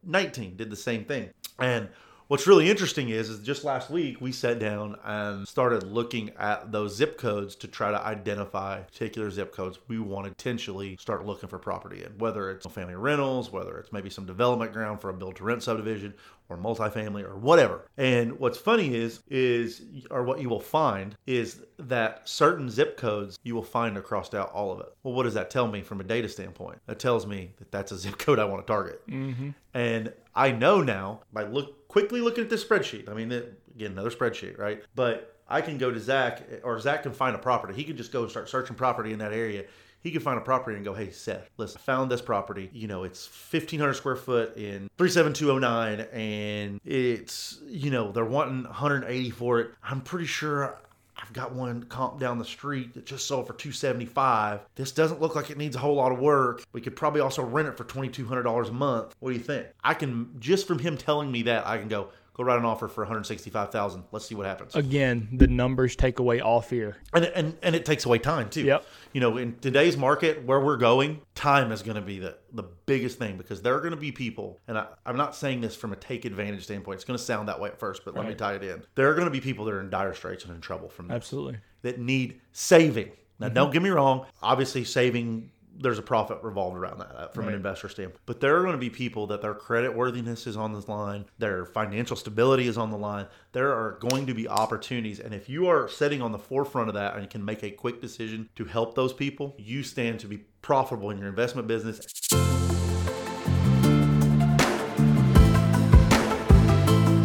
2019, 0.05 0.55
did 0.55 0.69
the 0.69 0.75
same 0.75 1.05
thing, 1.05 1.29
and 1.59 1.89
What's 2.27 2.47
really 2.47 2.71
interesting 2.71 3.09
is, 3.09 3.29
is 3.29 3.39
just 3.39 3.63
last 3.63 3.91
week 3.91 4.19
we 4.19 4.31
sat 4.31 4.57
down 4.57 4.97
and 5.03 5.47
started 5.47 5.83
looking 5.83 6.31
at 6.39 6.71
those 6.71 6.95
zip 6.95 7.19
codes 7.19 7.55
to 7.57 7.67
try 7.67 7.91
to 7.91 8.01
identify 8.03 8.81
particular 8.81 9.29
zip 9.29 9.53
codes 9.53 9.77
we 9.87 9.99
want 9.99 10.25
to 10.25 10.31
potentially 10.31 10.97
start 10.99 11.23
looking 11.23 11.49
for 11.49 11.59
property 11.59 12.03
in, 12.03 12.17
whether 12.17 12.49
it's 12.49 12.65
family 12.65 12.95
rentals, 12.95 13.51
whether 13.51 13.77
it's 13.77 13.93
maybe 13.93 14.09
some 14.09 14.25
development 14.25 14.73
ground 14.73 15.01
for 15.01 15.11
a 15.11 15.13
build 15.13 15.35
to 15.35 15.43
rent 15.43 15.61
subdivision 15.61 16.15
or 16.49 16.57
multifamily 16.57 17.23
or 17.23 17.37
whatever. 17.37 17.85
And 17.97 18.39
what's 18.39 18.57
funny 18.57 18.95
is, 18.95 19.21
is 19.29 19.83
or 20.09 20.23
what 20.23 20.41
you 20.41 20.49
will 20.49 20.59
find 20.59 21.15
is 21.27 21.61
that 21.77 22.27
certain 22.27 22.71
zip 22.71 22.97
codes 22.97 23.37
you 23.43 23.53
will 23.53 23.63
find 23.63 23.97
across 23.97 24.33
out 24.33 24.51
all 24.51 24.71
of 24.71 24.79
it. 24.79 24.87
Well, 25.03 25.13
what 25.13 25.23
does 25.23 25.35
that 25.35 25.51
tell 25.51 25.67
me 25.67 25.81
from 25.81 26.01
a 26.01 26.03
data 26.03 26.27
standpoint? 26.27 26.79
That 26.87 26.97
tells 26.97 27.27
me 27.27 27.53
that 27.57 27.71
that's 27.71 27.91
a 27.91 27.97
zip 27.97 28.17
code 28.19 28.39
I 28.39 28.45
want 28.45 28.65
to 28.65 28.71
target. 28.71 29.05
Mm-hmm. 29.07 29.51
And 29.75 30.13
I 30.33 30.51
know 30.51 30.81
now 30.81 31.21
by 31.31 31.43
look 31.43 31.84
quickly 31.95 32.19
looking 32.19 32.43
at 32.43 32.49
this 32.49 32.61
spreadsheet. 32.61 33.07
I 33.07 33.13
mean, 33.13 33.31
it, 33.31 33.57
again, 33.73 33.93
another 33.93 34.09
spreadsheet, 34.09 34.59
right? 34.59 34.83
But 34.95 35.39
I 35.47 35.61
can 35.61 35.77
go 35.77 35.91
to 35.91 35.97
Zach, 35.97 36.45
or 36.61 36.77
Zach 36.77 37.03
can 37.03 37.13
find 37.13 37.33
a 37.33 37.39
property. 37.39 37.73
He 37.73 37.85
can 37.85 37.95
just 37.95 38.11
go 38.11 38.23
and 38.23 38.29
start 38.29 38.49
searching 38.49 38.75
property 38.75 39.13
in 39.13 39.19
that 39.19 39.31
area. 39.31 39.63
He 40.01 40.11
can 40.11 40.19
find 40.19 40.37
a 40.37 40.41
property 40.41 40.75
and 40.75 40.83
go, 40.83 40.93
hey, 40.93 41.09
Seth, 41.11 41.49
listen, 41.55 41.79
I 41.79 41.85
found 41.85 42.11
this 42.11 42.21
property. 42.21 42.69
You 42.73 42.89
know, 42.89 43.05
it's 43.05 43.29
1,500 43.49 43.93
square 43.93 44.17
foot 44.17 44.57
in 44.57 44.89
37209, 44.97 46.01
and 46.11 46.81
it's, 46.83 47.61
you 47.65 47.91
know, 47.91 48.11
they're 48.11 48.25
wanting 48.25 48.65
180 48.65 49.29
for 49.29 49.61
it. 49.61 49.71
I'm 49.81 50.01
pretty 50.01 50.25
sure 50.25 50.77
I've 51.17 51.33
got 51.33 51.53
one 51.53 51.83
comp 51.83 52.19
down 52.19 52.37
the 52.37 52.45
street 52.45 52.93
that 52.93 53.05
just 53.05 53.27
sold 53.27 53.47
for 53.47 53.53
275. 53.53 54.61
This 54.75 54.91
doesn't 54.91 55.21
look 55.21 55.35
like 55.35 55.49
it 55.49 55.57
needs 55.57 55.75
a 55.75 55.79
whole 55.79 55.95
lot 55.95 56.11
of 56.11 56.19
work. 56.19 56.63
We 56.73 56.81
could 56.81 56.95
probably 56.95 57.21
also 57.21 57.43
rent 57.43 57.67
it 57.67 57.77
for 57.77 57.83
$2,200 57.85 58.69
a 58.69 58.71
month. 58.71 59.15
What 59.19 59.31
do 59.31 59.37
you 59.37 59.43
think? 59.43 59.67
I 59.83 59.93
can 59.93 60.35
just 60.39 60.67
from 60.67 60.79
him 60.79 60.97
telling 60.97 61.31
me 61.31 61.43
that 61.43 61.65
I 61.65 61.77
can 61.77 61.87
go 61.87 62.09
go 62.35 62.43
write 62.43 62.59
an 62.59 62.65
offer 62.65 62.87
for 62.87 63.01
165,000. 63.03 64.03
Let's 64.11 64.25
see 64.25 64.35
what 64.35 64.45
happens. 64.45 64.75
Again, 64.75 65.29
the 65.31 65.47
numbers 65.47 65.95
take 65.95 66.19
away 66.19 66.39
all 66.41 66.61
fear. 66.61 66.97
And, 67.13 67.25
and 67.25 67.57
and 67.63 67.75
it 67.75 67.85
takes 67.85 68.05
away 68.05 68.19
time 68.19 68.49
too. 68.49 68.63
Yep. 68.63 68.85
You 69.13 69.21
know, 69.21 69.37
in 69.37 69.55
today's 69.59 69.97
market 69.97 70.43
where 70.43 70.59
we're 70.59 70.77
going, 70.77 71.21
time 71.35 71.71
is 71.71 71.81
going 71.81 71.95
to 71.95 72.01
be 72.01 72.19
the 72.19 72.37
the 72.53 72.63
biggest 72.85 73.17
thing 73.17 73.37
because 73.37 73.61
there 73.61 73.75
are 73.75 73.79
going 73.79 73.91
to 73.95 73.99
be 73.99 74.11
people, 74.11 74.59
and 74.67 74.77
I, 74.77 74.87
I'm 75.05 75.17
not 75.17 75.35
saying 75.35 75.61
this 75.61 75.75
from 75.75 75.93
a 75.93 75.95
take 75.95 76.25
advantage 76.25 76.63
standpoint. 76.63 76.95
It's 76.95 77.05
going 77.05 77.17
to 77.17 77.23
sound 77.23 77.47
that 77.47 77.59
way 77.59 77.69
at 77.69 77.79
first, 77.79 78.03
but 78.05 78.15
let 78.15 78.27
me 78.27 78.35
tie 78.35 78.55
it 78.55 78.63
in. 78.63 78.83
There 78.95 79.09
are 79.09 79.13
going 79.13 79.25
to 79.25 79.31
be 79.31 79.41
people 79.41 79.65
that 79.65 79.73
are 79.73 79.79
in 79.81 79.89
dire 79.89 80.13
straits 80.13 80.43
and 80.45 80.53
in 80.53 80.61
trouble 80.61 80.89
from 80.89 81.07
this 81.07 81.15
Absolutely. 81.15 81.57
that 81.81 81.99
need 81.99 82.41
saving. 82.51 83.11
Now, 83.37 83.47
Mm-hmm. 83.47 83.53
don't 83.55 83.73
get 83.73 83.81
me 83.81 83.89
wrong. 83.89 84.25
Obviously, 84.41 84.85
saving 84.85 85.51
there's 85.79 85.99
a 85.99 86.03
profit 86.03 86.39
revolved 86.41 86.77
around 86.77 86.99
that 86.99 87.33
from 87.33 87.47
an 87.47 87.53
investor 87.53 87.89
standpoint. 87.89 88.21
But 88.25 88.39
there 88.39 88.57
are 88.57 88.61
going 88.61 88.73
to 88.73 88.77
be 88.77 88.89
people 88.89 89.27
that 89.27 89.41
their 89.41 89.53
credit 89.53 89.95
worthiness 89.95 90.47
is 90.47 90.57
on 90.57 90.73
the 90.73 90.79
line, 90.91 91.25
their 91.37 91.65
financial 91.65 92.15
stability 92.15 92.67
is 92.67 92.77
on 92.77 92.91
the 92.91 92.97
line. 92.97 93.27
There 93.51 93.71
are 93.71 93.97
going 93.99 94.25
to 94.27 94.33
be 94.33 94.47
opportunities, 94.47 95.19
and 95.19 95.33
if 95.33 95.49
you 95.49 95.67
are 95.67 95.87
sitting 95.87 96.21
on 96.21 96.31
the 96.31 96.39
forefront 96.39 96.89
of 96.89 96.95
that 96.95 97.17
and 97.17 97.29
can 97.29 97.43
make 97.43 97.63
a 97.63 97.71
quick 97.71 98.01
decision 98.01 98.49
to 98.55 98.65
help 98.65 98.95
those 98.95 99.13
people, 99.13 99.55
you 99.57 99.83
stand 99.83 100.19
to 100.21 100.27
be 100.27 100.37
profitable 100.61 101.09
in 101.11 101.17
your 101.17 101.27
investment 101.27 101.67
business. 101.67 101.99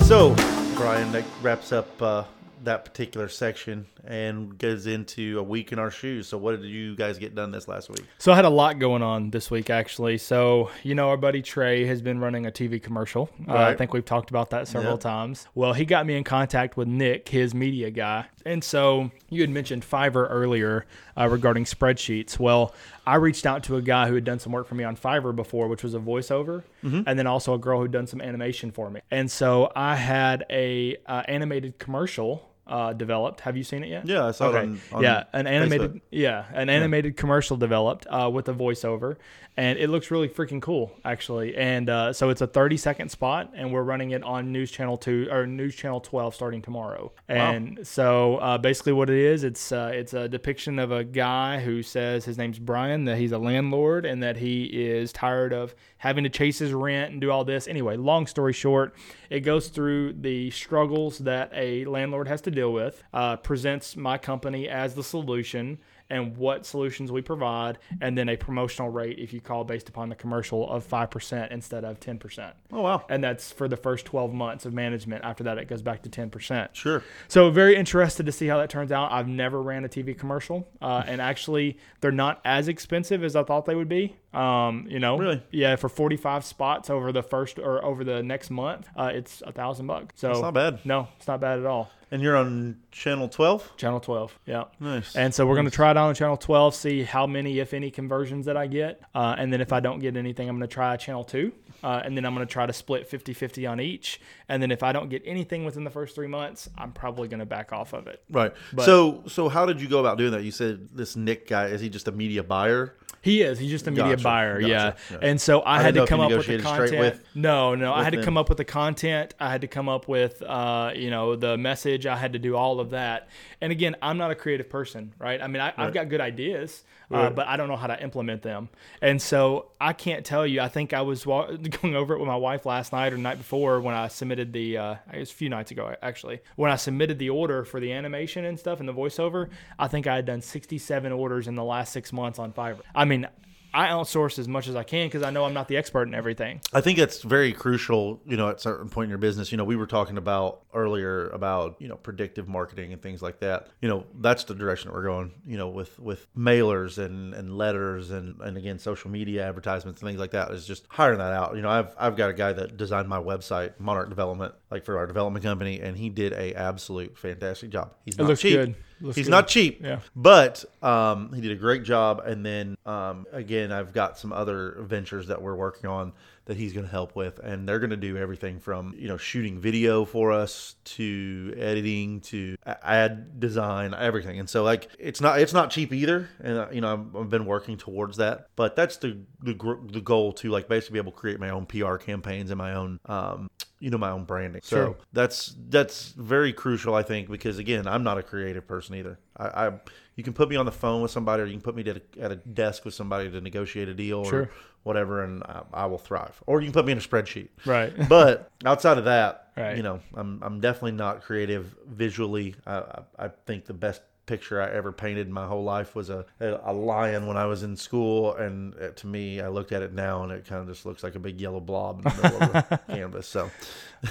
So, 0.06 0.34
Brian, 0.76 1.12
that 1.12 1.24
wraps 1.40 1.72
up 1.72 2.02
uh, 2.02 2.24
that 2.64 2.84
particular 2.84 3.28
section 3.28 3.86
and 4.04 4.56
goes 4.58 4.86
into 4.86 5.38
a 5.38 5.42
week 5.42 5.72
in 5.72 5.78
our 5.78 5.90
shoes. 5.90 6.26
So, 6.28 6.38
what 6.38 6.60
did 6.60 6.68
you 6.68 6.94
guys 6.96 7.18
get 7.18 7.34
done 7.34 7.50
this 7.50 7.68
last 7.68 7.88
week? 7.90 8.04
So 8.18 8.32
I 8.32 8.36
had 8.36 8.44
a 8.44 8.50
lot 8.50 8.78
going 8.78 9.02
on 9.02 9.30
this 9.30 9.50
week, 9.50 9.70
actually. 9.70 10.18
So 10.18 10.70
you 10.82 10.94
know, 10.94 11.08
our 11.10 11.16
buddy 11.16 11.42
Trey 11.42 11.84
has 11.86 12.02
been 12.02 12.18
running 12.18 12.46
a 12.46 12.50
TV 12.50 12.82
commercial. 12.82 13.30
Uh, 13.48 13.54
I 13.56 13.74
think 13.76 13.92
we've 13.92 14.04
talked 14.04 14.30
about 14.30 14.50
that 14.50 14.68
several 14.68 14.92
Yep. 14.94 15.00
times. 15.00 15.46
Well, 15.54 15.72
he 15.72 15.84
got 15.84 16.06
me 16.06 16.16
in 16.16 16.24
contact 16.24 16.76
with 16.76 16.88
Nick, 16.88 17.28
his 17.28 17.54
media 17.54 17.90
guy, 17.90 18.26
and 18.44 18.62
so 18.64 19.10
you 19.28 19.40
had 19.42 19.50
mentioned 19.50 19.82
Fiverr 19.82 20.26
earlier 20.30 20.86
uh, 21.18 21.28
regarding 21.28 21.64
spreadsheets. 21.64 22.38
Well, 22.38 22.74
I 23.06 23.16
reached 23.16 23.46
out 23.46 23.64
to 23.64 23.76
a 23.76 23.82
guy 23.82 24.08
who 24.08 24.14
had 24.14 24.24
done 24.24 24.38
some 24.38 24.52
work 24.52 24.66
for 24.66 24.74
me 24.74 24.84
on 24.84 24.96
Fiverr 24.96 25.34
before, 25.34 25.68
which 25.68 25.82
was 25.82 25.94
a 25.94 25.98
voiceover, 25.98 26.62
Mm-hmm. 26.84 27.02
and 27.06 27.18
then 27.18 27.26
also 27.26 27.52
a 27.52 27.58
girl 27.58 27.78
who'd 27.80 27.90
done 27.92 28.06
some 28.06 28.22
animation 28.22 28.70
for 28.70 28.88
me. 28.90 29.00
And 29.10 29.30
so 29.30 29.70
I 29.76 29.96
had 29.96 30.46
a 30.48 30.96
uh, 31.06 31.22
animated 31.28 31.78
commercial. 31.78 32.49
Uh, 32.70 32.92
developed. 32.92 33.40
Have 33.40 33.56
you 33.56 33.64
seen 33.64 33.82
it 33.82 33.88
yet? 33.88 34.06
Yeah, 34.06 34.26
I 34.26 34.30
saw 34.30 34.50
it 34.50 34.54
on- 34.56 34.80
on 34.92 35.02
yeah, 35.02 35.24
an 35.32 35.46
animated 35.48 35.94
Facebook. 35.94 36.00
yeah, 36.12 36.44
an 36.54 36.70
animated 36.70 37.16
commercial 37.16 37.56
developed 37.56 38.06
uh, 38.08 38.30
with 38.32 38.48
a 38.48 38.54
voiceover, 38.54 39.16
and 39.56 39.76
it 39.78 39.90
looks 39.90 40.10
really 40.12 40.28
freaking 40.28 40.62
cool, 40.62 40.92
actually. 41.04 41.56
And 41.56 41.90
uh, 41.90 42.12
so 42.12 42.30
it's 42.30 42.40
a 42.40 42.46
30 42.46 42.76
second 42.76 43.08
spot, 43.10 43.52
and 43.56 43.72
we're 43.72 43.82
running 43.82 44.12
it 44.12 44.22
on 44.22 44.52
News 44.52 44.70
Channel 44.70 44.96
Two 44.98 45.26
or 45.30 45.46
News 45.46 45.74
Channel 45.74 46.00
12 46.00 46.34
starting 46.34 46.62
tomorrow. 46.62 47.12
And 47.28 47.86
so 47.86 48.36
uh, 48.36 48.58
basically, 48.58 48.92
what 48.92 49.10
it 49.10 49.18
is, 49.18 49.42
it's 49.42 49.72
uh, 49.72 49.90
it's 49.92 50.14
a 50.14 50.28
depiction 50.28 50.78
of 50.78 50.92
a 50.92 51.02
guy 51.02 51.58
who 51.60 51.82
says 51.82 52.24
his 52.24 52.38
name's 52.38 52.60
Brian, 52.60 53.04
that 53.06 53.18
he's 53.18 53.32
a 53.32 53.38
landlord, 53.38 54.06
and 54.06 54.22
that 54.22 54.36
he 54.36 54.64
is 54.64 55.12
tired 55.12 55.52
of 55.52 55.74
having 55.98 56.24
to 56.24 56.30
chase 56.30 56.58
his 56.58 56.72
rent 56.72 57.10
and 57.12 57.20
do 57.20 57.30
all 57.30 57.44
this. 57.44 57.66
Anyway, 57.68 57.96
long 57.96 58.26
story 58.26 58.52
short, 58.52 58.94
it 59.28 59.40
goes 59.40 59.68
through 59.68 60.12
the 60.14 60.50
struggles 60.50 61.18
that 61.18 61.50
a 61.54 61.84
landlord 61.84 62.28
has 62.28 62.40
to 62.42 62.50
deal 62.60 62.72
with, 62.72 63.02
uh, 63.14 63.36
presents 63.36 63.96
my 63.96 64.18
company 64.18 64.68
as 64.68 64.94
the 64.94 65.02
solution 65.02 65.78
and 66.12 66.36
what 66.36 66.66
solutions 66.66 67.12
we 67.12 67.22
provide, 67.22 67.78
and 68.00 68.18
then 68.18 68.28
a 68.28 68.36
promotional 68.36 68.90
rate 68.90 69.16
if 69.20 69.32
you 69.32 69.40
call 69.40 69.62
based 69.62 69.88
upon 69.88 70.08
the 70.08 70.14
commercial 70.16 70.68
of 70.68 70.84
5% 70.84 71.52
instead 71.52 71.84
of 71.84 72.00
10%. 72.00 72.50
Oh, 72.72 72.82
wow. 72.82 73.04
And 73.08 73.22
that's 73.22 73.52
for 73.52 73.68
the 73.68 73.76
first 73.76 74.06
12 74.06 74.34
months 74.34 74.66
of 74.66 74.72
management. 74.74 75.24
After 75.24 75.44
that, 75.44 75.56
it 75.58 75.68
goes 75.68 75.82
back 75.82 76.02
to 76.02 76.08
10%. 76.10 76.70
Sure. 76.74 77.04
So 77.28 77.48
very 77.50 77.76
interested 77.76 78.26
to 78.26 78.32
see 78.32 78.48
how 78.48 78.58
that 78.58 78.70
turns 78.70 78.90
out. 78.90 79.12
I've 79.12 79.28
never 79.28 79.62
ran 79.62 79.84
a 79.84 79.88
TV 79.88 80.18
commercial, 80.18 80.68
uh, 80.82 81.04
and 81.06 81.20
actually, 81.20 81.78
they're 82.00 82.10
not 82.10 82.40
as 82.44 82.66
expensive 82.66 83.22
as 83.22 83.36
I 83.36 83.44
thought 83.44 83.66
they 83.66 83.76
would 83.76 83.88
be. 83.88 84.16
Um, 84.34 84.86
you 84.88 84.98
know, 84.98 85.16
Really? 85.16 85.40
yeah, 85.52 85.76
for 85.76 85.88
45 85.88 86.44
spots 86.44 86.90
over 86.90 87.12
the 87.12 87.22
first 87.22 87.60
or 87.60 87.84
over 87.84 88.02
the 88.02 88.20
next 88.20 88.50
month, 88.50 88.88
uh, 88.96 89.12
it's 89.14 89.42
a 89.46 89.52
thousand 89.52 89.86
bucks. 89.86 90.14
So 90.20 90.32
It's 90.32 90.40
not 90.40 90.54
bad. 90.54 90.80
No, 90.84 91.06
it's 91.18 91.28
not 91.28 91.40
bad 91.40 91.60
at 91.60 91.66
all. 91.66 91.88
And 92.12 92.22
you're 92.22 92.36
on 92.36 92.78
channel 92.90 93.28
12? 93.28 93.76
Channel 93.76 94.00
12, 94.00 94.38
yeah. 94.46 94.64
Nice. 94.80 95.14
And 95.14 95.32
so 95.32 95.46
we're 95.46 95.54
going 95.54 95.66
to 95.66 95.70
try 95.70 95.92
it 95.92 95.96
on 95.96 96.12
channel 96.14 96.36
12, 96.36 96.74
see 96.74 97.02
how 97.04 97.26
many, 97.26 97.60
if 97.60 97.72
any, 97.72 97.90
conversions 97.90 98.46
that 98.46 98.56
I 98.56 98.66
get. 98.66 99.00
Uh, 99.14 99.36
and 99.38 99.52
then 99.52 99.60
if 99.60 99.72
I 99.72 99.78
don't 99.78 100.00
get 100.00 100.16
anything, 100.16 100.48
I'm 100.48 100.56
going 100.56 100.68
to 100.68 100.72
try 100.72 100.96
channel 100.96 101.22
2. 101.22 101.52
Uh, 101.82 102.02
and 102.04 102.16
then 102.16 102.26
I'm 102.26 102.34
going 102.34 102.46
to 102.46 102.52
try 102.52 102.66
to 102.66 102.72
split 102.72 103.06
50 103.06 103.32
50 103.32 103.66
on 103.66 103.80
each. 103.80 104.20
And 104.50 104.60
then 104.60 104.70
if 104.72 104.82
I 104.82 104.90
don't 104.92 105.08
get 105.08 105.22
anything 105.24 105.64
within 105.64 105.84
the 105.84 105.90
first 105.90 106.14
three 106.14 106.26
months, 106.26 106.68
I'm 106.76 106.90
probably 106.92 107.28
going 107.28 107.38
to 107.40 107.46
back 107.46 107.72
off 107.72 107.92
of 107.92 108.08
it. 108.08 108.20
Right. 108.28 108.52
But- 108.72 108.84
so, 108.84 109.22
so 109.28 109.48
how 109.48 109.64
did 109.64 109.80
you 109.80 109.88
go 109.88 110.00
about 110.00 110.18
doing 110.18 110.32
that? 110.32 110.42
You 110.42 110.50
said 110.50 110.88
this 110.92 111.14
Nick 111.14 111.46
guy 111.48 111.66
is 111.66 111.80
he 111.80 111.88
just 111.88 112.08
a 112.08 112.12
media 112.12 112.42
buyer? 112.42 112.96
He 113.22 113.42
is. 113.42 113.58
He's 113.58 113.70
just 113.70 113.86
a 113.86 113.90
media 113.90 114.12
Gotcha, 114.16 114.22
buyer. 114.24 114.60
gotcha, 114.60 114.68
Yeah. 114.72 114.92
yeah. 115.10 115.18
And 115.20 115.38
so 115.40 115.60
I, 115.60 115.76
I 115.78 115.82
had 115.82 115.94
to 115.94 116.06
come 116.06 116.20
up 116.20 116.32
with 116.32 116.46
the 116.46 116.58
content. 116.58 116.98
with- 116.98 117.22
no, 117.34 117.74
no. 117.74 117.92
I 117.92 118.02
had 118.02 118.10
to 118.14 118.16
them. 118.18 118.24
come 118.24 118.36
up 118.38 118.48
with 118.48 118.58
the 118.58 118.64
content. 118.64 119.34
I 119.38 119.50
had 119.50 119.60
to 119.60 119.66
come 119.68 119.88
up 119.90 120.08
with, 120.08 120.42
uh, 120.42 120.92
you 120.96 121.10
know, 121.10 121.36
the 121.36 121.56
message. 121.58 122.06
I 122.06 122.16
had 122.16 122.32
to 122.32 122.38
do 122.38 122.56
all 122.56 122.80
of 122.80 122.90
that. 122.90 123.28
And 123.60 123.70
again, 123.72 123.94
I'm 124.02 124.16
not 124.18 124.30
a 124.30 124.34
creative 124.34 124.68
person, 124.70 125.12
right? 125.18 125.40
I 125.42 125.46
mean, 125.48 125.60
I, 125.60 125.72
I've 125.76 125.92
got 125.92 126.08
good 126.08 126.22
ideas, 126.22 126.82
uh, 127.10 127.28
but 127.28 127.46
I 127.46 127.58
don't 127.58 127.68
know 127.68 127.76
how 127.76 127.88
to 127.88 128.02
implement 128.02 128.40
them. 128.40 128.70
And 129.02 129.20
so 129.20 129.66
I 129.78 129.92
can't 129.92 130.24
tell 130.24 130.46
you. 130.46 130.62
I 130.62 130.68
think 130.68 130.94
I 130.94 131.02
was 131.02 131.26
wa- 131.26 131.50
going 131.82 131.94
over 131.94 132.14
it 132.14 132.20
with 132.20 132.28
my 132.28 132.36
wife 132.36 132.64
last 132.64 132.90
night 132.90 133.12
or 133.12 133.16
the 133.16 133.22
night 133.22 133.36
before 133.36 133.82
when 133.82 133.94
I 133.94 134.08
submitted 134.08 134.39
the, 134.44 134.76
uh, 134.76 134.94
it 135.12 135.18
was 135.18 135.30
a 135.30 135.34
few 135.34 135.48
nights 135.48 135.70
ago, 135.70 135.94
actually, 136.02 136.40
when 136.56 136.70
I 136.70 136.76
submitted 136.76 137.18
the 137.18 137.30
order 137.30 137.64
for 137.64 137.80
the 137.80 137.92
animation 137.92 138.44
and 138.44 138.58
stuff 138.58 138.80
and 138.80 138.88
the 138.88 138.94
voiceover. 138.94 139.48
I 139.78 139.88
think 139.88 140.06
I 140.06 140.16
had 140.16 140.26
done 140.26 140.42
67 140.42 141.12
orders 141.12 141.48
in 141.48 141.54
the 141.54 141.64
last 141.64 141.92
six 141.92 142.12
months 142.12 142.38
on 142.38 142.52
Fiverr. 142.52 142.80
I 142.94 143.04
mean, 143.04 143.26
I 143.72 143.88
outsource 143.88 144.38
as 144.38 144.48
much 144.48 144.68
as 144.68 144.76
I 144.76 144.82
can 144.82 145.06
because 145.06 145.22
I 145.22 145.30
know 145.30 145.44
I'm 145.44 145.54
not 145.54 145.68
the 145.68 145.76
expert 145.76 146.08
in 146.08 146.14
everything. 146.14 146.60
I 146.72 146.80
think 146.80 146.98
that's 146.98 147.22
very 147.22 147.52
crucial, 147.52 148.20
you 148.26 148.36
know, 148.36 148.48
at 148.48 148.56
a 148.56 148.58
certain 148.58 148.88
point 148.88 149.04
in 149.04 149.10
your 149.10 149.18
business. 149.18 149.50
You 149.52 149.58
know, 149.58 149.64
we 149.64 149.76
were 149.76 149.86
talking 149.86 150.16
about 150.16 150.62
earlier 150.74 151.28
about, 151.30 151.76
you 151.78 151.88
know, 151.88 151.96
predictive 151.96 152.48
marketing 152.48 152.92
and 152.92 153.00
things 153.02 153.22
like 153.22 153.40
that. 153.40 153.68
You 153.80 153.88
know, 153.88 154.06
that's 154.20 154.44
the 154.44 154.54
direction 154.54 154.88
that 154.88 154.94
we're 154.94 155.04
going, 155.04 155.32
you 155.46 155.56
know, 155.56 155.68
with 155.68 155.98
with 155.98 156.26
mailers 156.36 156.98
and 156.98 157.34
and 157.34 157.56
letters 157.56 158.10
and 158.10 158.40
and 158.40 158.56
again 158.56 158.78
social 158.78 159.10
media 159.10 159.48
advertisements 159.48 160.00
and 160.00 160.08
things 160.08 160.20
like 160.20 160.32
that 160.32 160.50
is 160.50 160.66
just 160.66 160.86
hiring 160.88 161.18
that 161.18 161.32
out. 161.32 161.56
You 161.56 161.62
know, 161.62 161.70
I've 161.70 161.94
I've 161.98 162.16
got 162.16 162.30
a 162.30 162.34
guy 162.34 162.52
that 162.52 162.76
designed 162.76 163.08
my 163.08 163.20
website, 163.20 163.78
Monarch 163.78 164.08
Development, 164.08 164.54
like 164.70 164.84
for 164.84 164.98
our 164.98 165.06
development 165.06 165.44
company 165.44 165.80
and 165.80 165.96
he 165.96 166.08
did 166.08 166.32
a 166.32 166.54
absolute 166.54 167.18
fantastic 167.18 167.70
job. 167.70 167.94
He's 168.04 168.18
not 168.18 168.28
looks 168.28 168.40
cheap. 168.40 168.54
good. 168.54 168.74
He's 169.14 169.28
not 169.28 169.48
cheap. 169.48 169.80
Yeah. 169.82 170.00
But 170.14 170.64
um, 170.82 171.32
he 171.32 171.40
did 171.40 171.52
a 171.52 171.56
great 171.56 171.82
job. 171.82 172.22
And 172.24 172.44
then 172.44 172.76
um, 172.86 173.26
again, 173.32 173.72
I've 173.72 173.92
got 173.92 174.18
some 174.18 174.32
other 174.32 174.76
ventures 174.80 175.28
that 175.28 175.40
we're 175.40 175.54
working 175.54 175.88
on 175.88 176.12
that 176.50 176.56
he's 176.56 176.72
going 176.72 176.84
to 176.84 176.90
help 176.90 177.14
with, 177.14 177.38
and 177.38 177.68
they're 177.68 177.78
going 177.78 177.90
to 177.90 177.96
do 177.96 178.16
everything 178.16 178.58
from 178.58 178.92
you 178.98 179.06
know 179.06 179.16
shooting 179.16 179.60
video 179.60 180.04
for 180.04 180.32
us 180.32 180.74
to 180.84 181.54
editing 181.56 182.20
to 182.22 182.56
ad 182.66 183.38
design, 183.38 183.94
everything. 183.94 184.40
And 184.40 184.50
so 184.50 184.64
like 184.64 184.88
it's 184.98 185.20
not 185.20 185.40
it's 185.40 185.52
not 185.52 185.70
cheap 185.70 185.92
either, 185.92 186.28
and 186.42 186.58
uh, 186.58 186.66
you 186.72 186.80
know 186.80 186.92
I've, 186.92 187.16
I've 187.22 187.30
been 187.30 187.46
working 187.46 187.76
towards 187.76 188.16
that. 188.16 188.48
But 188.56 188.74
that's 188.74 188.96
the 188.96 189.18
the, 189.40 189.54
the 189.92 190.00
goal 190.00 190.32
to 190.34 190.50
like 190.50 190.66
basically 190.68 190.94
be 190.94 190.98
able 190.98 191.12
to 191.12 191.18
create 191.18 191.38
my 191.38 191.50
own 191.50 191.66
PR 191.66 191.94
campaigns 191.98 192.50
and 192.50 192.58
my 192.58 192.74
own 192.74 192.98
um, 193.06 193.48
you 193.78 193.90
know 193.90 193.98
my 193.98 194.10
own 194.10 194.24
branding. 194.24 194.60
So 194.64 194.76
Sure. 194.76 194.96
that's 195.12 195.54
that's 195.68 196.08
very 196.08 196.52
crucial, 196.52 196.96
I 196.96 197.04
think, 197.04 197.30
because 197.30 197.58
again, 197.58 197.86
I'm 197.86 198.02
not 198.02 198.18
a 198.18 198.24
creative 198.24 198.66
person 198.66 198.96
either. 198.96 199.20
I, 199.36 199.66
I 199.68 199.72
you 200.16 200.24
can 200.24 200.32
put 200.32 200.48
me 200.50 200.56
on 200.56 200.66
the 200.66 200.72
phone 200.72 201.00
with 201.00 201.12
somebody, 201.12 201.44
or 201.44 201.46
you 201.46 201.52
can 201.52 201.62
put 201.62 201.76
me 201.76 201.88
at 201.88 201.96
a, 201.96 202.02
at 202.20 202.32
a 202.32 202.36
desk 202.36 202.84
with 202.84 202.92
somebody 202.92 203.30
to 203.30 203.40
negotiate 203.40 203.88
a 203.88 203.94
deal 203.94 204.24
Sure. 204.24 204.42
or 204.42 204.50
whatever, 204.82 205.22
and 205.24 205.42
I, 205.44 205.62
I 205.72 205.86
will 205.86 205.98
thrive. 205.98 206.42
Or 206.46 206.60
you 206.60 206.66
can 206.66 206.72
put 206.72 206.86
me 206.86 206.92
in 206.92 206.98
a 206.98 207.00
spreadsheet. 207.00 207.48
Right. 207.66 207.92
But 208.08 208.50
outside 208.64 208.98
of 208.98 209.04
that, 209.04 209.48
Right. 209.56 209.76
you 209.76 209.82
know, 209.82 210.00
I'm 210.14 210.40
I'm 210.42 210.60
definitely 210.60 210.92
not 210.92 211.22
creative 211.22 211.76
visually. 211.86 212.54
I 212.66 212.76
I, 212.78 213.02
I 213.18 213.28
think 213.46 213.66
the 213.66 213.74
best 213.74 214.00
picture 214.30 214.62
I 214.62 214.70
ever 214.70 214.92
painted 214.92 215.26
in 215.26 215.32
my 215.32 215.44
whole 215.44 215.64
life 215.64 215.96
was 215.96 216.08
a, 216.08 216.24
a 216.38 216.72
lion 216.72 217.26
when 217.26 217.36
I 217.36 217.46
was 217.46 217.64
in 217.64 217.76
school. 217.76 218.32
And 218.34 218.76
uh, 218.80 218.90
to 218.90 219.06
me, 219.08 219.40
I 219.40 219.48
looked 219.48 219.72
at 219.72 219.82
it 219.82 219.92
now 219.92 220.22
and 220.22 220.30
it 220.30 220.46
kind 220.46 220.62
of 220.62 220.68
just 220.68 220.86
looks 220.86 221.02
like 221.02 221.16
a 221.16 221.18
big 221.18 221.40
yellow 221.40 221.58
blob 221.58 221.98
in 221.98 222.04
the 222.04 222.22
middle 222.22 222.42
of 222.44 222.52
the 222.52 222.80
canvas. 222.94 223.26
So 223.26 223.50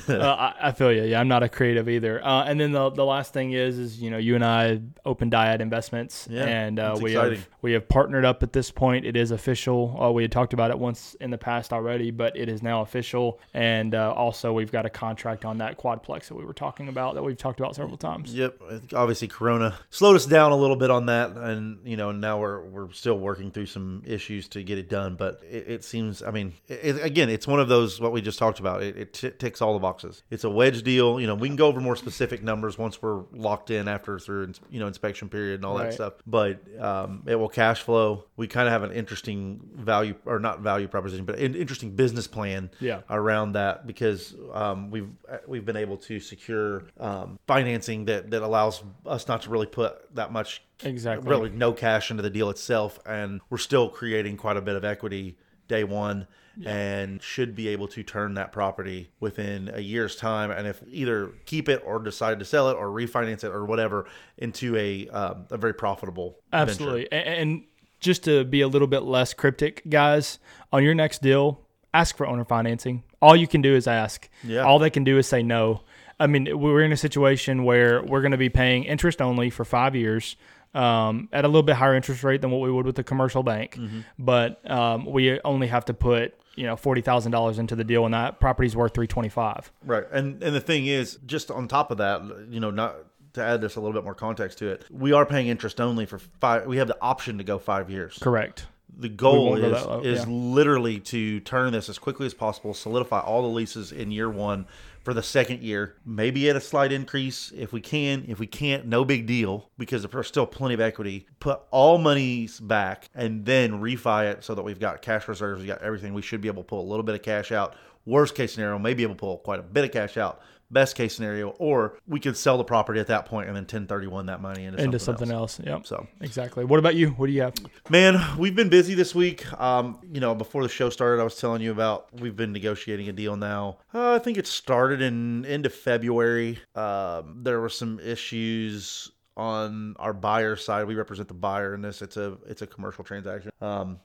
uh, 0.08 0.20
I, 0.20 0.56
I, 0.62 0.72
feel 0.72 0.92
you. 0.92 1.04
Yeah, 1.04 1.20
I'm 1.20 1.28
not 1.28 1.42
a 1.42 1.50
creative 1.50 1.90
either. 1.90 2.24
Uh, 2.24 2.44
and 2.44 2.60
then 2.60 2.72
the, 2.72 2.90
the 2.92 3.06
last 3.06 3.34
thing 3.34 3.54
is, 3.54 3.80
is 3.80 4.00
you 4.00 4.12
know, 4.12 4.18
you 4.18 4.36
and 4.36 4.46
I 4.46 4.82
open 5.04 5.32
Dyad 5.32 5.62
Investments, 5.62 6.28
yeah, 6.30 6.46
and 6.46 6.80
uh, 6.80 6.98
we 7.02 7.12
exciting. 7.12 7.40
have 7.40 7.50
we 7.62 7.72
have 7.74 7.88
partnered 7.88 8.24
up 8.24 8.44
at 8.44 8.54
this 8.54 8.70
point. 8.70 9.06
It 9.06 9.16
is 9.16 9.32
official. 9.32 9.98
Uh, 10.00 10.12
we 10.12 10.22
had 10.22 10.32
talked 10.32 10.54
about 10.54 10.70
it 10.70 10.78
once 10.78 11.16
in 11.20 11.32
the 11.32 11.38
past 11.38 11.74
already, 11.74 12.12
but 12.12 12.38
it 12.38 12.50
is 12.50 12.62
now 12.62 12.82
official. 12.82 13.40
And 13.54 13.96
uh, 13.96 14.14
also, 14.14 14.54
we've 14.54 14.72
got 14.72 14.86
a 14.86 14.90
contract 14.90 15.44
on 15.44 15.58
that 15.58 15.80
quadplex 15.80 16.28
that 16.28 16.36
we 16.36 16.46
were 16.46 16.54
talking 16.54 16.88
about 16.88 17.16
that 17.16 17.24
we've 17.24 17.38
talked 17.38 17.60
about 17.60 17.76
several 17.76 17.98
times. 17.98 18.34
Yep. 18.34 18.62
Obviously, 18.94 19.28
Corona 19.28 19.76
slowed 20.10 20.16
us 20.16 20.26
down 20.26 20.52
a 20.52 20.56
little 20.56 20.76
bit 20.76 20.90
on 20.90 21.06
that, 21.06 21.38
and 21.38 21.80
you 21.86 21.96
know, 21.96 22.12
now 22.12 22.40
we're 22.40 22.62
we're 22.62 22.92
still 22.92 23.20
working 23.20 23.52
through 23.52 23.68
some 23.68 24.02
issues 24.06 24.48
to 24.50 24.64
get 24.64 24.80
it 24.80 24.90
done. 24.90 25.16
But 25.16 25.42
it, 25.48 25.66
it 25.68 25.84
seems, 25.84 26.24
I 26.24 26.32
mean, 26.32 26.54
it, 26.68 27.04
again, 27.04 27.30
it's 27.30 27.46
one 27.46 27.60
of 27.60 27.68
those 27.68 28.02
what 28.02 28.12
we 28.12 28.22
just 28.22 28.40
talked 28.40 28.60
about. 28.60 28.82
It, 28.82 28.98
it 28.98 29.14
t- 29.14 29.30
ticks 29.30 29.62
all 29.62 29.74
the 29.74 29.80
boxes. 29.80 30.24
It's 30.32 30.44
a 30.44 30.50
wedge 30.50 30.82
deal. 30.82 31.20
You 31.20 31.28
know, 31.28 31.36
we 31.36 31.48
can 31.48 31.56
go 31.56 31.68
over 31.68 31.80
more 31.80 31.96
specific 31.96 32.42
numbers 32.42 32.78
once 32.78 33.02
we're 33.02 33.24
locked 33.32 33.70
in 33.70 33.88
after 33.88 34.18
through 34.18 34.54
you 34.72 34.80
know 34.80 34.88
inspection 34.88 35.30
period 35.30 35.56
and 35.56 35.66
all 35.66 35.78
right. 35.78 35.86
that 35.86 35.94
stuff. 35.94 36.14
But 36.26 36.62
um, 36.80 37.24
it 37.28 37.36
will 37.36 37.50
cash 37.50 37.84
flow. 37.84 38.26
We 38.36 38.48
kind 38.48 38.68
of 38.68 38.72
have 38.72 38.84
an 38.84 38.92
interesting 38.92 39.62
value 39.76 40.16
or 40.26 40.40
not 40.40 40.62
value 40.62 40.88
proposition, 40.88 41.26
but 41.26 41.38
an 41.38 41.54
interesting 41.54 41.92
business 41.92 42.26
plan 42.26 42.72
yeah. 42.80 43.02
around 43.12 43.52
that 43.52 43.86
because 43.86 44.36
um, 44.54 44.90
we've 44.90 45.10
we've 45.46 45.66
been 45.66 45.78
able 45.78 45.98
to 45.98 46.20
secure 46.20 46.86
um, 47.00 47.38
financing 47.46 48.06
that 48.06 48.32
that 48.32 48.42
allows 48.42 48.82
us 49.06 49.28
not 49.28 49.44
to 49.44 49.52
really 49.52 49.68
put 49.68 49.99
that 50.14 50.32
much 50.32 50.64
exactly 50.84 51.30
really 51.30 51.50
no 51.50 51.74
cash 51.74 52.12
into 52.12 52.24
the 52.24 52.30
deal 52.30 52.50
itself, 52.50 53.00
and 53.06 53.42
we're 53.50 53.58
still 53.58 53.90
creating 53.90 54.38
quite 54.38 54.58
a 54.58 54.62
bit 54.62 54.76
of 54.76 54.86
equity 54.86 55.38
day 55.68 55.84
one 55.84 56.28
yeah. 56.58 56.72
and 56.72 57.22
should 57.22 57.56
be 57.56 57.70
able 57.70 57.88
to 57.88 58.04
turn 58.04 58.34
that 58.34 58.52
property 58.52 59.10
within 59.20 59.72
a 59.74 59.80
year's 59.80 60.16
time. 60.16 60.52
And 60.52 60.68
if 60.68 60.84
either 60.90 61.32
keep 61.46 61.70
it 61.70 61.82
or 61.86 62.00
decide 62.00 62.40
to 62.40 62.46
sell 62.46 62.70
it 62.70 62.74
or 62.74 62.88
refinance 62.88 63.44
it 63.44 63.52
or 63.52 63.66
whatever 63.66 64.06
into 64.38 64.76
a 64.76 65.08
um, 65.10 65.46
a 65.50 65.58
very 65.58 65.74
profitable 65.74 66.38
absolutely. 66.52 67.08
Venture. 67.10 67.30
And 67.30 67.64
just 68.00 68.24
to 68.26 68.44
be 68.44 68.62
a 68.62 68.68
little 68.68 68.88
bit 68.88 69.04
less 69.04 69.34
cryptic, 69.34 69.84
guys, 69.90 70.40
on 70.74 70.84
your 70.84 70.96
next 70.96 71.22
deal, 71.22 71.62
ask 71.94 72.18
for 72.18 72.28
owner 72.28 72.46
financing. 72.46 73.04
All 73.22 73.36
you 73.36 73.48
can 73.48 73.62
do 73.62 73.76
is 73.76 73.88
ask. 73.88 74.30
Yeah. 74.44 74.62
All 74.62 74.80
they 74.80 74.90
can 74.90 75.04
do 75.04 75.18
is 75.18 75.28
say 75.28 75.44
no. 75.44 75.82
I 76.20 76.28
mean, 76.28 76.60
we're 76.60 76.82
in 76.82 76.92
a 76.92 76.98
situation 76.98 77.64
where 77.64 78.04
we're 78.04 78.22
going 78.22 78.32
to 78.32 78.38
be 78.38 78.50
paying 78.50 78.84
interest 78.84 79.22
only 79.22 79.50
for 79.50 79.64
five 79.64 79.96
years 79.96 80.36
um, 80.74 81.30
at 81.32 81.46
a 81.46 81.48
little 81.48 81.64
bit 81.64 81.76
higher 81.76 81.96
interest 81.96 82.24
rate 82.24 82.42
than 82.42 82.52
what 82.52 82.62
we 82.62 82.72
would 82.72 82.86
with 82.86 83.00
a 83.00 83.04
commercial 83.04 83.44
bank. 83.44 83.76
Mm-hmm. 83.76 84.02
But 84.18 84.70
um, 84.70 85.06
we 85.06 85.40
only 85.42 85.68
have 85.68 85.86
to 85.86 85.94
put 85.94 86.36
you 86.56 86.66
know 86.66 86.76
forty 86.76 87.02
thousand 87.02 87.32
dollars 87.32 87.58
into 87.60 87.76
the 87.76 87.84
deal, 87.84 88.06
and 88.06 88.14
that 88.14 88.40
property's 88.40 88.76
worth 88.76 88.94
three 88.94 89.08
twenty 89.08 89.30
five. 89.30 89.72
Right, 89.86 90.06
and 90.12 90.42
and 90.44 90.56
the 90.56 90.62
thing 90.62 90.86
is, 90.86 91.18
just 91.26 91.50
on 91.50 91.68
top 91.68 91.92
of 91.92 91.98
that, 91.98 92.22
you 92.50 92.60
know, 92.60 92.72
not 92.72 92.96
to 93.34 93.44
add 93.44 93.62
this 93.62 93.76
a 93.76 93.80
little 93.80 93.94
bit 93.94 94.04
more 94.04 94.16
context 94.16 94.58
to 94.60 94.68
it, 94.70 94.86
we 94.90 95.12
are 95.12 95.26
paying 95.26 95.48
interest 95.48 95.80
only 95.80 96.06
for 96.06 96.20
five. 96.20 96.68
We 96.68 96.78
have 96.78 96.88
the 96.88 96.98
option 97.02 97.38
to 97.38 97.44
go 97.44 97.58
five 97.60 97.90
years. 97.90 98.18
Correct. 98.20 98.68
The 98.98 99.10
goal 99.10 99.56
is 99.56 100.06
is 100.06 100.26
yeah. 100.26 100.34
literally 100.34 101.00
to 101.00 101.40
turn 101.40 101.72
this 101.72 101.88
as 101.88 101.98
quickly 101.98 102.26
as 102.26 102.34
possible, 102.34 102.74
solidify 102.74 103.22
all 103.22 103.42
the 103.42 103.48
leases 103.48 103.94
in 103.94 104.12
year 104.12 104.30
one 104.30 104.68
for 105.10 105.16
the 105.16 105.24
second 105.24 105.64
year. 105.64 105.96
Maybe 106.06 106.52
at 106.52 106.56
a 106.56 106.62
slight 106.62 106.92
increase 106.92 107.52
if 107.58 107.74
we 107.74 107.82
can. 107.82 108.26
If 108.28 108.38
we 108.38 108.46
can't, 108.46 108.86
no 108.86 109.04
big 109.04 109.26
deal 109.26 109.72
because 109.80 110.06
there's 110.06 110.28
still 110.28 110.46
plenty 110.46 110.76
of 110.76 110.80
equity. 110.80 111.26
Put 111.40 111.62
all 111.72 111.98
monies 111.98 112.60
back 112.60 113.10
and 113.16 113.44
then 113.44 113.82
refi 113.82 114.32
it 114.32 114.44
so 114.44 114.54
that 114.54 114.62
we've 114.62 114.80
got 114.80 115.02
cash 115.02 115.28
reserves, 115.28 115.62
we've 115.62 115.68
got 115.68 115.82
everything. 115.82 116.14
We 116.14 116.22
should 116.22 116.42
be 116.42 116.48
able 116.48 116.62
to 116.62 116.68
pull 116.68 116.82
a 116.82 116.88
little 116.88 117.02
bit 117.02 117.16
of 117.16 117.24
cash 117.24 117.52
out. 117.52 117.76
Worst 118.06 118.36
case 118.36 118.54
scenario, 118.54 118.78
maybe 118.78 119.02
able 119.02 119.16
to 119.16 119.20
pull 119.20 119.38
quite 119.40 119.60
a 119.60 119.64
bit 119.64 119.84
of 119.84 119.92
cash 119.92 120.16
out 120.16 120.44
best 120.72 120.96
case 120.96 121.16
scenario, 121.16 121.50
or 121.60 121.98
we 122.08 122.20
could 122.20 122.38
sell 122.38 122.58
the 122.58 122.64
property 122.64 123.00
at 123.00 123.08
that 123.08 123.26
point 123.26 123.48
and 123.48 123.56
then 123.56 123.64
1031 123.64 124.28
that 124.28 124.42
money 124.42 124.66
into, 124.66 124.82
into 124.82 125.00
something, 125.00 125.28
something 125.28 125.36
else. 125.36 125.60
else. 125.60 125.68
Yep. 125.68 125.88
So 125.88 126.08
exactly. 126.22 126.66
What 126.66 126.80
about 126.80 126.96
you? 126.96 127.10
What 127.12 127.28
do 127.28 127.34
you 127.34 127.42
have? 127.42 127.54
Man, 127.90 128.20
we've 128.38 128.56
been 128.56 128.70
busy 128.70 128.94
this 128.94 129.16
week. 129.16 129.52
Um, 129.60 130.00
you 130.12 130.20
know, 130.20 130.36
before 130.36 130.64
the 130.64 130.70
show 130.70 130.90
started, 130.90 131.22
I 131.22 131.24
was 131.24 131.36
telling 131.36 131.62
you 131.62 131.72
about 131.72 132.08
we've 132.20 132.36
been 132.36 132.52
negotiating 132.54 133.10
a 133.10 133.14
deal 133.14 133.36
now. 133.36 133.78
Uh, 133.94 134.16
I 134.16 134.20
think 134.20 134.38
it 134.38 134.48
started 134.48 135.02
in 135.02 135.46
end 135.46 135.66
of 135.66 135.74
February. 135.74 136.60
Um, 136.76 137.40
there 137.44 137.60
were 137.60 137.70
some 137.70 138.00
issues 138.00 139.12
on 139.40 139.96
our 139.98 140.14
buyer 140.14 140.56
side. 140.56 140.86
We 140.86 140.96
represent 140.96 141.30
the 141.30 141.34
buyer 141.34 141.74
in 141.74 141.82
this. 141.82 142.02
It's 142.02 142.18
a 142.18 142.38
it's 142.48 142.62
a 142.62 142.68
commercial 142.68 143.04
transaction. 143.04 143.52
Um, 143.62 144.00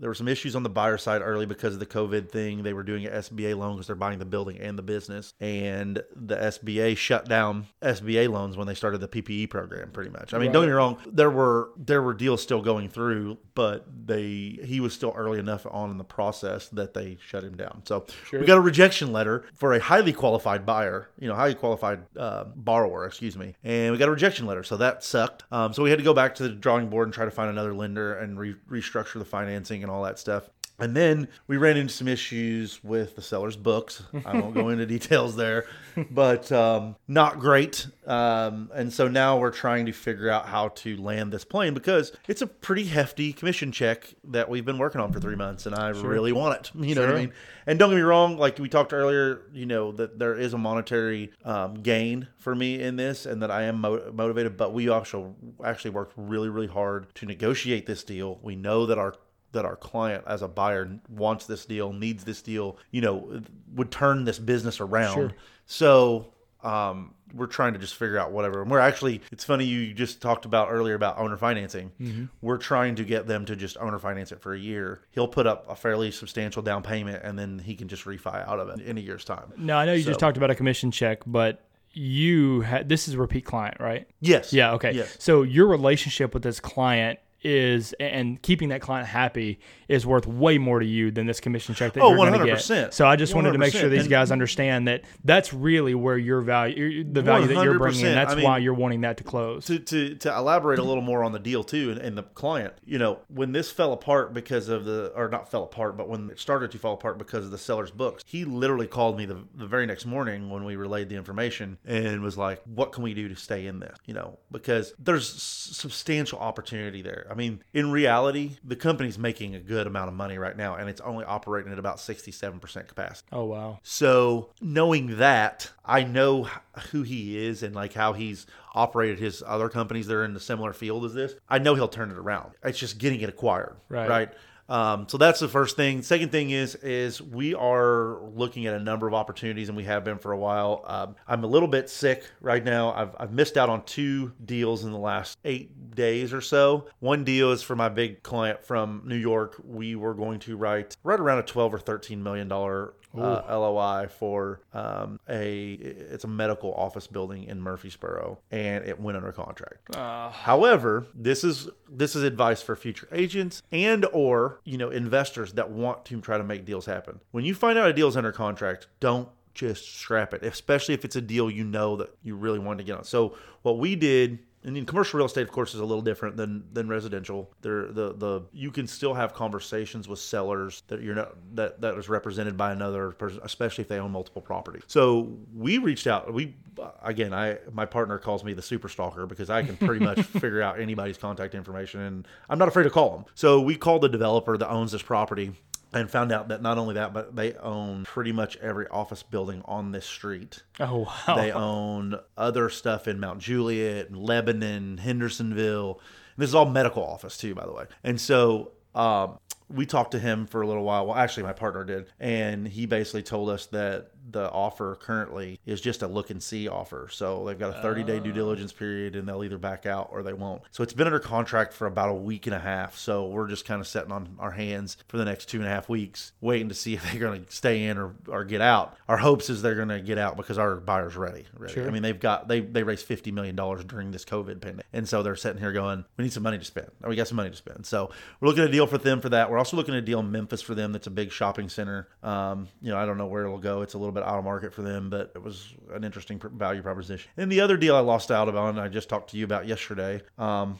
there 0.00 0.08
were 0.08 0.14
some 0.14 0.28
issues 0.28 0.56
on 0.56 0.62
the 0.62 0.70
buyer 0.70 0.96
side 0.96 1.20
early 1.22 1.46
because 1.46 1.74
of 1.74 1.80
the 1.80 1.86
COVID 1.86 2.30
thing. 2.30 2.62
They 2.62 2.72
were 2.72 2.82
doing 2.82 3.06
an 3.06 3.12
SBA 3.12 3.56
loan 3.56 3.76
because 3.76 3.86
they're 3.86 3.96
buying 3.96 4.18
the 4.18 4.24
building 4.24 4.58
and 4.58 4.78
the 4.78 4.82
business, 4.82 5.34
and 5.40 6.02
the 6.16 6.36
SBA 6.36 6.96
shut 6.96 7.28
down 7.28 7.66
SBA 7.82 8.30
loans 8.30 8.56
when 8.56 8.66
they 8.66 8.74
started 8.74 8.98
the 8.98 9.08
PPE 9.08 9.50
program. 9.50 9.90
Pretty 9.90 10.10
much. 10.10 10.32
I 10.32 10.38
mean, 10.38 10.48
right. 10.48 10.52
don't 10.54 10.62
get 10.62 10.68
me 10.68 10.72
wrong. 10.72 10.98
There 11.06 11.30
were 11.30 11.70
there 11.76 12.02
were 12.02 12.14
deals 12.14 12.42
still 12.42 12.62
going 12.62 12.88
through, 12.88 13.38
but 13.54 13.86
they 14.06 14.58
he 14.64 14.80
was 14.80 14.94
still 14.94 15.12
early 15.14 15.38
enough 15.38 15.66
on 15.70 15.90
in 15.90 15.98
the 15.98 16.04
process 16.04 16.68
that 16.68 16.94
they 16.94 17.18
shut 17.24 17.44
him 17.44 17.56
down. 17.56 17.82
So 17.84 18.06
sure. 18.26 18.40
we 18.40 18.46
got 18.46 18.56
a 18.56 18.62
rejection 18.62 19.12
letter 19.12 19.44
for 19.54 19.74
a 19.74 19.80
highly 19.80 20.14
qualified 20.14 20.64
buyer, 20.64 21.10
you 21.18 21.28
know, 21.28 21.34
highly 21.34 21.54
qualified 21.54 22.00
uh, 22.16 22.44
borrower, 22.56 23.04
excuse 23.04 23.36
me, 23.36 23.54
and 23.62 23.92
we 23.92 23.98
got 23.98 24.08
a 24.08 24.12
rejection 24.12 24.46
letter. 24.46 24.62
So 24.62 24.78
that 24.78 25.04
sucked. 25.04 25.44
Um, 25.52 25.74
so 25.74 25.82
we 25.82 25.90
had 25.90 25.98
to 25.98 26.04
go 26.04 26.14
back 26.14 26.34
to 26.36 26.44
the 26.44 26.48
drawing 26.48 26.88
board 26.88 27.06
and 27.06 27.14
try 27.14 27.26
to 27.26 27.30
find 27.30 27.50
another 27.50 27.74
lender 27.74 28.14
and 28.14 28.38
re- 28.38 28.56
restructure 28.70 29.18
the 29.18 29.24
financing 29.24 29.82
and 29.82 29.89
and 29.90 29.96
all 29.96 30.04
that 30.04 30.18
stuff. 30.18 30.48
And 30.80 30.96
then 30.96 31.28
we 31.46 31.58
ran 31.58 31.76
into 31.76 31.92
some 31.92 32.08
issues 32.08 32.82
with 32.82 33.14
the 33.14 33.20
seller's 33.20 33.56
books. 33.56 34.02
I 34.24 34.38
won't 34.38 34.54
go 34.54 34.70
into 34.70 34.86
details 34.86 35.36
there, 35.36 35.66
but 36.10 36.50
um, 36.50 36.96
not 37.06 37.38
great. 37.38 37.86
Um, 38.06 38.70
and 38.74 38.90
so 38.90 39.06
now 39.06 39.38
we're 39.38 39.50
trying 39.50 39.84
to 39.86 39.92
figure 39.92 40.30
out 40.30 40.46
how 40.46 40.68
to 40.68 40.96
land 40.96 41.32
this 41.32 41.44
plane 41.44 41.74
because 41.74 42.12
it's 42.28 42.40
a 42.40 42.46
pretty 42.46 42.86
hefty 42.86 43.34
commission 43.34 43.72
check 43.72 44.14
that 44.24 44.48
we've 44.48 44.64
been 44.64 44.78
working 44.78 45.02
on 45.02 45.12
for 45.12 45.20
three 45.20 45.36
months, 45.36 45.66
and 45.66 45.74
I 45.74 45.92
sure. 45.92 46.08
really 46.08 46.32
want 46.32 46.58
it. 46.58 46.70
You 46.74 46.94
know 46.94 47.02
sure. 47.02 47.08
what 47.08 47.16
I 47.16 47.20
mean? 47.20 47.32
And 47.66 47.78
don't 47.78 47.90
get 47.90 47.96
me 47.96 48.02
wrong, 48.02 48.38
like 48.38 48.58
we 48.58 48.70
talked 48.70 48.94
earlier, 48.94 49.42
you 49.52 49.66
know 49.66 49.92
that 49.92 50.18
there 50.18 50.34
is 50.34 50.54
a 50.54 50.58
monetary 50.58 51.30
um, 51.44 51.74
gain 51.74 52.26
for 52.38 52.54
me 52.54 52.80
in 52.80 52.96
this, 52.96 53.26
and 53.26 53.42
that 53.42 53.50
I 53.50 53.64
am 53.64 53.82
mo- 53.82 54.10
motivated. 54.14 54.56
But 54.56 54.72
we 54.72 54.88
also 54.88 55.36
actually 55.62 55.90
worked 55.90 56.14
really, 56.16 56.48
really 56.48 56.66
hard 56.68 57.14
to 57.16 57.26
negotiate 57.26 57.84
this 57.84 58.02
deal. 58.02 58.38
We 58.42 58.56
know 58.56 58.86
that 58.86 58.96
our 58.96 59.14
that 59.52 59.64
our 59.64 59.76
client 59.76 60.24
as 60.26 60.42
a 60.42 60.48
buyer 60.48 60.98
wants 61.08 61.46
this 61.46 61.64
deal, 61.64 61.92
needs 61.92 62.24
this 62.24 62.42
deal, 62.42 62.76
you 62.90 63.00
know, 63.00 63.42
would 63.74 63.90
turn 63.90 64.24
this 64.24 64.38
business 64.38 64.80
around. 64.80 65.14
Sure. 65.14 65.32
So 65.66 66.32
um, 66.62 67.14
we're 67.34 67.46
trying 67.46 67.72
to 67.72 67.78
just 67.78 67.94
figure 67.94 68.18
out 68.18 68.32
whatever. 68.32 68.62
And 68.62 68.70
we're 68.70 68.80
actually, 68.80 69.22
it's 69.32 69.44
funny 69.44 69.64
you 69.64 69.94
just 69.94 70.20
talked 70.20 70.44
about 70.44 70.68
earlier 70.70 70.94
about 70.94 71.18
owner 71.18 71.36
financing. 71.36 71.92
Mm-hmm. 72.00 72.24
We're 72.40 72.58
trying 72.58 72.96
to 72.96 73.04
get 73.04 73.26
them 73.26 73.44
to 73.46 73.56
just 73.56 73.76
owner 73.78 73.98
finance 73.98 74.32
it 74.32 74.40
for 74.40 74.52
a 74.52 74.58
year. 74.58 75.02
He'll 75.10 75.28
put 75.28 75.46
up 75.46 75.66
a 75.68 75.76
fairly 75.76 76.10
substantial 76.10 76.62
down 76.62 76.82
payment 76.82 77.22
and 77.24 77.38
then 77.38 77.58
he 77.58 77.74
can 77.74 77.88
just 77.88 78.04
refi 78.04 78.46
out 78.48 78.60
of 78.60 78.68
it 78.68 78.80
in 78.80 78.98
a 78.98 79.00
year's 79.00 79.24
time. 79.24 79.52
No, 79.56 79.76
I 79.76 79.84
know 79.84 79.94
you 79.94 80.02
so, 80.02 80.10
just 80.10 80.20
talked 80.20 80.36
about 80.36 80.50
a 80.50 80.54
commission 80.54 80.90
check, 80.90 81.20
but 81.26 81.64
you 81.92 82.60
had 82.60 82.88
this 82.88 83.08
is 83.08 83.14
a 83.14 83.18
repeat 83.18 83.44
client, 83.44 83.78
right? 83.80 84.06
Yes. 84.20 84.52
Yeah. 84.52 84.74
Okay. 84.74 84.92
Yes. 84.92 85.16
So 85.18 85.42
your 85.42 85.66
relationship 85.66 86.34
with 86.34 86.42
this 86.42 86.60
client 86.60 87.18
is 87.42 87.94
and 87.98 88.40
keeping 88.42 88.68
that 88.68 88.80
client 88.80 89.08
happy 89.08 89.58
is 89.88 90.06
worth 90.06 90.26
way 90.26 90.58
more 90.58 90.78
to 90.78 90.86
you 90.86 91.10
than 91.10 91.26
this 91.26 91.40
commission 91.40 91.74
check 91.74 91.92
that 91.94 92.02
oh, 92.02 92.10
you're 92.10 92.18
going 92.18 92.38
to 92.38 92.46
get. 92.46 92.94
So 92.94 93.06
I 93.06 93.16
just 93.16 93.34
wanted 93.34 93.52
to 93.52 93.58
make 93.58 93.74
sure 93.74 93.88
these 93.88 94.08
guys 94.08 94.30
understand 94.30 94.88
that 94.88 95.02
that's 95.24 95.52
really 95.52 95.94
where 95.94 96.18
your 96.18 96.40
value, 96.40 97.04
the 97.04 97.22
value 97.22 97.48
that 97.48 97.64
you're 97.64 97.78
bringing 97.78 98.06
in, 98.06 98.14
that's 98.14 98.32
I 98.32 98.36
mean, 98.36 98.44
why 98.44 98.58
you're 98.58 98.74
wanting 98.74 99.02
that 99.02 99.16
to 99.18 99.24
close. 99.24 99.66
To, 99.66 99.78
to, 99.78 100.14
to 100.16 100.36
elaborate 100.36 100.78
a 100.78 100.82
little 100.82 101.02
more 101.02 101.24
on 101.24 101.32
the 101.32 101.38
deal 101.38 101.64
too, 101.64 101.90
and, 101.90 102.00
and, 102.00 102.18
the 102.18 102.22
client, 102.22 102.74
you 102.84 102.98
know, 102.98 103.20
when 103.28 103.52
this 103.52 103.70
fell 103.70 103.92
apart 103.92 104.34
because 104.34 104.68
of 104.68 104.84
the, 104.84 105.12
or 105.14 105.28
not 105.28 105.50
fell 105.50 105.62
apart, 105.62 105.96
but 105.96 106.08
when 106.08 106.28
it 106.30 106.38
started 106.38 106.70
to 106.72 106.78
fall 106.78 106.94
apart 106.94 107.18
because 107.18 107.44
of 107.44 107.50
the 107.50 107.58
seller's 107.58 107.90
books, 107.90 108.22
he 108.26 108.44
literally 108.44 108.86
called 108.86 109.16
me 109.16 109.26
the, 109.26 109.38
the 109.54 109.66
very 109.66 109.86
next 109.86 110.06
morning 110.06 110.50
when 110.50 110.64
we 110.64 110.76
relayed 110.76 111.08
the 111.08 111.16
information 111.16 111.78
and 111.84 112.20
was 112.20 112.36
like, 112.36 112.60
what 112.64 112.92
can 112.92 113.02
we 113.02 113.14
do 113.14 113.28
to 113.28 113.36
stay 113.36 113.66
in 113.66 113.80
this? 113.80 113.96
You 114.06 114.14
know, 114.14 114.38
because 114.50 114.92
there's 114.98 115.28
substantial 115.30 116.38
opportunity 116.38 117.02
there. 117.02 117.26
I 117.30 117.34
mean, 117.34 117.62
in 117.72 117.92
reality, 117.92 118.56
the 118.64 118.76
company's 118.76 119.18
making 119.18 119.54
a 119.54 119.60
good 119.60 119.86
amount 119.86 120.08
of 120.08 120.14
money 120.14 120.36
right 120.36 120.56
now, 120.56 120.74
and 120.74 120.88
it's 120.88 121.00
only 121.00 121.24
operating 121.24 121.72
at 121.72 121.78
about 121.78 121.98
67% 121.98 122.88
capacity. 122.88 123.28
Oh, 123.30 123.44
wow. 123.44 123.78
So, 123.84 124.50
knowing 124.60 125.18
that, 125.18 125.70
I 125.84 126.02
know 126.02 126.48
who 126.90 127.02
he 127.02 127.38
is 127.38 127.62
and 127.62 127.74
like 127.74 127.92
how 127.92 128.14
he's 128.14 128.46
operated 128.74 129.18
his 129.18 129.42
other 129.46 129.68
companies 129.68 130.06
that 130.08 130.14
are 130.14 130.24
in 130.24 130.34
the 130.34 130.40
similar 130.40 130.72
field 130.72 131.04
as 131.04 131.14
this. 131.14 131.34
I 131.48 131.58
know 131.58 131.74
he'll 131.74 131.88
turn 131.88 132.10
it 132.10 132.18
around. 132.18 132.52
It's 132.64 132.78
just 132.78 132.98
getting 132.98 133.20
it 133.20 133.28
acquired. 133.28 133.76
Right. 133.88 134.08
Right. 134.08 134.32
Um, 134.70 135.08
so 135.08 135.18
that's 135.18 135.40
the 135.40 135.48
first 135.48 135.76
thing. 135.76 136.00
Second 136.02 136.30
thing 136.30 136.50
is 136.50 136.76
is 136.76 137.20
we 137.20 137.54
are 137.54 138.20
looking 138.22 138.66
at 138.66 138.74
a 138.74 138.78
number 138.78 139.08
of 139.08 139.14
opportunities, 139.14 139.68
and 139.68 139.76
we 139.76 139.84
have 139.84 140.04
been 140.04 140.18
for 140.18 140.30
a 140.30 140.38
while. 140.38 140.84
Um, 140.86 141.16
I'm 141.26 141.42
a 141.42 141.48
little 141.48 141.68
bit 141.68 141.90
sick 141.90 142.24
right 142.40 142.64
now. 142.64 142.92
I've, 142.92 143.16
I've 143.18 143.32
missed 143.32 143.58
out 143.58 143.68
on 143.68 143.82
two 143.84 144.32
deals 144.44 144.84
in 144.84 144.92
the 144.92 144.98
last 144.98 145.36
eight 145.44 145.94
days 145.96 146.32
or 146.32 146.40
so. 146.40 146.86
One 147.00 147.24
deal 147.24 147.50
is 147.50 147.62
for 147.62 147.74
my 147.74 147.88
big 147.88 148.22
client 148.22 148.64
from 148.64 149.02
New 149.04 149.16
York. 149.16 149.60
We 149.64 149.96
were 149.96 150.14
going 150.14 150.38
to 150.40 150.56
write 150.56 150.96
right 151.02 151.18
around 151.18 151.38
a 151.38 151.42
12 151.42 151.74
or 151.74 151.78
13 151.80 152.22
million 152.22 152.46
dollar 152.46 152.94
uh, 153.16 153.42
LOI 153.48 154.08
for 154.08 154.60
um, 154.72 155.18
a 155.28 155.72
it's 155.72 156.24
a 156.24 156.28
medical 156.28 156.72
office 156.74 157.06
building 157.06 157.44
in 157.44 157.60
Murfreesboro, 157.60 158.38
and 158.50 158.84
it 158.84 159.00
went 159.00 159.16
under 159.16 159.32
contract. 159.32 159.94
Uh, 159.96 160.30
However, 160.30 161.06
this 161.14 161.44
is 161.44 161.68
this 161.88 162.14
is 162.14 162.22
advice 162.22 162.62
for 162.62 162.76
future 162.76 163.08
agents 163.12 163.62
and 163.72 164.06
or 164.12 164.60
you 164.64 164.78
know 164.78 164.90
investors 164.90 165.52
that 165.54 165.70
want 165.70 166.04
to 166.06 166.20
try 166.20 166.38
to 166.38 166.44
make 166.44 166.64
deals 166.64 166.86
happen. 166.86 167.20
When 167.32 167.44
you 167.44 167.54
find 167.54 167.78
out 167.78 167.88
a 167.88 167.92
deal's 167.92 168.16
under 168.16 168.32
contract, 168.32 168.86
don't 169.00 169.28
just 169.54 169.96
scrap 169.98 170.32
it, 170.32 170.44
especially 170.44 170.94
if 170.94 171.04
it's 171.04 171.16
a 171.16 171.20
deal 171.20 171.50
you 171.50 171.64
know 171.64 171.96
that 171.96 172.10
you 172.22 172.36
really 172.36 172.58
want 172.58 172.78
to 172.78 172.84
get 172.84 172.96
on. 172.96 173.04
So 173.04 173.36
what 173.62 173.78
we 173.78 173.96
did 173.96 174.38
and 174.62 174.76
in 174.76 174.84
commercial 174.84 175.18
real 175.18 175.26
estate, 175.26 175.42
of 175.42 175.52
course, 175.52 175.74
is 175.74 175.80
a 175.80 175.84
little 175.84 176.02
different 176.02 176.36
than 176.36 176.64
than 176.72 176.88
residential. 176.88 177.50
There, 177.62 177.86
the 177.86 178.12
the 178.12 178.42
you 178.52 178.70
can 178.70 178.86
still 178.86 179.14
have 179.14 179.32
conversations 179.32 180.06
with 180.06 180.18
sellers 180.18 180.82
that 180.88 181.02
you're 181.02 181.14
not 181.14 181.34
that 181.54 181.80
that 181.80 181.96
is 181.96 182.08
represented 182.08 182.56
by 182.56 182.72
another 182.72 183.12
person, 183.12 183.40
especially 183.42 183.82
if 183.82 183.88
they 183.88 183.98
own 183.98 184.10
multiple 184.10 184.42
properties. 184.42 184.82
So 184.86 185.38
we 185.54 185.78
reached 185.78 186.06
out. 186.06 186.32
We 186.32 186.56
again, 187.02 187.32
I 187.32 187.58
my 187.72 187.86
partner 187.86 188.18
calls 188.18 188.44
me 188.44 188.52
the 188.52 188.62
super 188.62 188.88
stalker 188.88 189.26
because 189.26 189.48
I 189.48 189.62
can 189.62 189.76
pretty 189.76 190.04
much 190.04 190.20
figure 190.24 190.60
out 190.60 190.78
anybody's 190.78 191.16
contact 191.16 191.54
information, 191.54 192.00
and 192.00 192.28
I'm 192.50 192.58
not 192.58 192.68
afraid 192.68 192.84
to 192.84 192.90
call 192.90 193.16
them. 193.16 193.24
So 193.34 193.60
we 193.60 193.76
called 193.76 194.02
the 194.02 194.10
developer 194.10 194.58
that 194.58 194.68
owns 194.70 194.92
this 194.92 195.02
property 195.02 195.52
and 195.92 196.10
found 196.10 196.32
out 196.32 196.48
that 196.48 196.62
not 196.62 196.78
only 196.78 196.94
that, 196.94 197.12
but 197.12 197.34
they 197.34 197.54
own 197.54 198.04
pretty 198.04 198.32
much 198.32 198.56
every 198.58 198.86
office 198.88 199.22
building 199.22 199.62
on 199.64 199.92
this 199.92 200.06
street. 200.06 200.62
oh 200.78 201.08
wow. 201.26 201.36
They 201.36 201.52
own 201.52 202.18
other 202.36 202.68
stuff 202.68 203.08
in 203.08 203.18
Mount 203.18 203.40
Juliet, 203.40 204.08
and 204.08 204.16
Lebanon, 204.16 204.98
Hendersonville. 204.98 206.00
And 206.36 206.42
this 206.42 206.50
is 206.50 206.54
all 206.54 206.66
medical 206.66 207.04
office 207.04 207.36
too, 207.36 207.54
by 207.54 207.66
the 207.66 207.72
way. 207.72 207.86
And 208.04 208.20
so 208.20 208.72
um, 208.94 209.38
we 209.68 209.86
talked 209.86 210.12
to 210.12 210.18
him 210.18 210.46
for 210.46 210.62
a 210.62 210.66
little 210.66 210.84
while. 210.84 211.06
Well, 211.06 211.16
actually, 211.16 211.44
my 211.44 211.52
partner 211.52 211.84
did, 211.84 212.06
and 212.18 212.66
he 212.66 212.86
basically 212.86 213.22
told 213.22 213.50
us 213.50 213.66
that 213.66 214.10
the 214.32 214.50
offer 214.50 214.96
currently 214.96 215.60
is 215.66 215.80
just 215.80 216.02
a 216.02 216.06
look 216.06 216.30
and 216.30 216.42
see 216.42 216.68
offer. 216.68 217.08
So 217.10 217.44
they've 217.44 217.58
got 217.58 217.76
a 217.76 217.82
30 217.82 218.04
day 218.04 218.20
due 218.20 218.32
diligence 218.32 218.72
period, 218.72 219.16
and 219.16 219.28
they'll 219.28 219.44
either 219.44 219.58
back 219.58 219.86
out 219.86 220.08
or 220.12 220.22
they 220.22 220.32
won't. 220.32 220.62
So 220.70 220.82
it's 220.82 220.92
been 220.92 221.06
under 221.06 221.18
contract 221.18 221.72
for 221.72 221.86
about 221.86 222.08
a 222.10 222.14
week 222.14 222.46
and 222.46 222.54
a 222.54 222.58
half. 222.58 222.96
So 222.96 223.26
we're 223.26 223.48
just 223.48 223.64
kind 223.64 223.80
of 223.80 223.86
sitting 223.86 224.12
on 224.12 224.36
our 224.38 224.52
hands 224.52 224.96
for 225.08 225.16
the 225.16 225.24
next 225.24 225.46
two 225.46 225.58
and 225.58 225.66
a 225.66 225.70
half 225.70 225.88
weeks, 225.88 226.32
waiting 226.40 226.68
to 226.68 226.74
see 226.74 226.94
if 227.00 227.10
they're 227.10 227.20
going 227.20 227.44
to 227.44 227.52
stay 227.52 227.84
in 227.84 227.98
or, 227.98 228.14
or 228.28 228.44
get 228.44 228.60
out. 228.60 228.96
Our 229.08 229.16
hopes 229.16 229.50
is 229.50 229.62
they're 229.62 229.74
going 229.74 229.88
to 229.88 230.00
get 230.00 230.18
out 230.18 230.36
because 230.36 230.58
our 230.58 230.76
buyer's 230.76 231.16
ready. 231.16 231.46
ready. 231.56 231.74
Sure. 231.74 231.86
I 231.86 231.90
mean, 231.90 232.02
they've 232.02 232.18
got 232.18 232.48
they 232.48 232.60
they 232.60 232.82
raised 232.82 233.06
50 233.06 233.32
million 233.32 233.56
dollars 233.56 233.84
during 233.84 234.10
this 234.10 234.24
COVID 234.24 234.60
pandemic, 234.60 234.86
and 234.92 235.08
so 235.08 235.22
they're 235.22 235.36
sitting 235.36 235.60
here 235.60 235.72
going, 235.72 236.04
we 236.16 236.24
need 236.24 236.32
some 236.32 236.42
money 236.42 236.58
to 236.58 236.64
spend. 236.64 236.88
We 237.06 237.16
got 237.16 237.28
some 237.28 237.36
money 237.36 237.50
to 237.50 237.56
spend. 237.56 237.86
So 237.86 238.10
we're 238.40 238.48
looking 238.48 238.64
at 238.64 238.68
a 238.68 238.72
deal 238.72 238.86
for 238.86 238.98
them 238.98 239.20
for 239.20 239.30
that. 239.30 239.50
We're 239.50 239.58
also 239.58 239.76
looking 239.76 239.94
at 239.94 239.98
a 239.98 240.06
deal 240.06 240.20
in 240.20 240.30
Memphis 240.30 240.62
for 240.62 240.74
them. 240.74 240.92
That's 240.92 241.06
a 241.06 241.10
big 241.10 241.32
shopping 241.32 241.68
center. 241.68 242.08
Um, 242.22 242.68
you 242.80 242.90
know, 242.90 242.98
I 242.98 243.06
don't 243.06 243.18
know 243.18 243.26
where 243.26 243.44
it'll 243.44 243.58
go. 243.58 243.82
It's 243.82 243.94
a 243.94 243.98
little 243.98 244.12
bit 244.12 244.19
out 244.22 244.38
of 244.38 244.44
market 244.44 244.72
for 244.72 244.82
them, 244.82 245.10
but 245.10 245.32
it 245.34 245.42
was 245.42 245.74
an 245.92 246.04
interesting 246.04 246.40
value 246.54 246.82
proposition. 246.82 247.30
And 247.36 247.50
the 247.50 247.60
other 247.60 247.76
deal 247.76 247.96
I 247.96 248.00
lost 248.00 248.30
out 248.30 248.54
on, 248.54 248.78
I 248.78 248.88
just 248.88 249.08
talked 249.08 249.30
to 249.30 249.36
you 249.36 249.44
about 249.44 249.66
yesterday. 249.66 250.22
Um, 250.38 250.78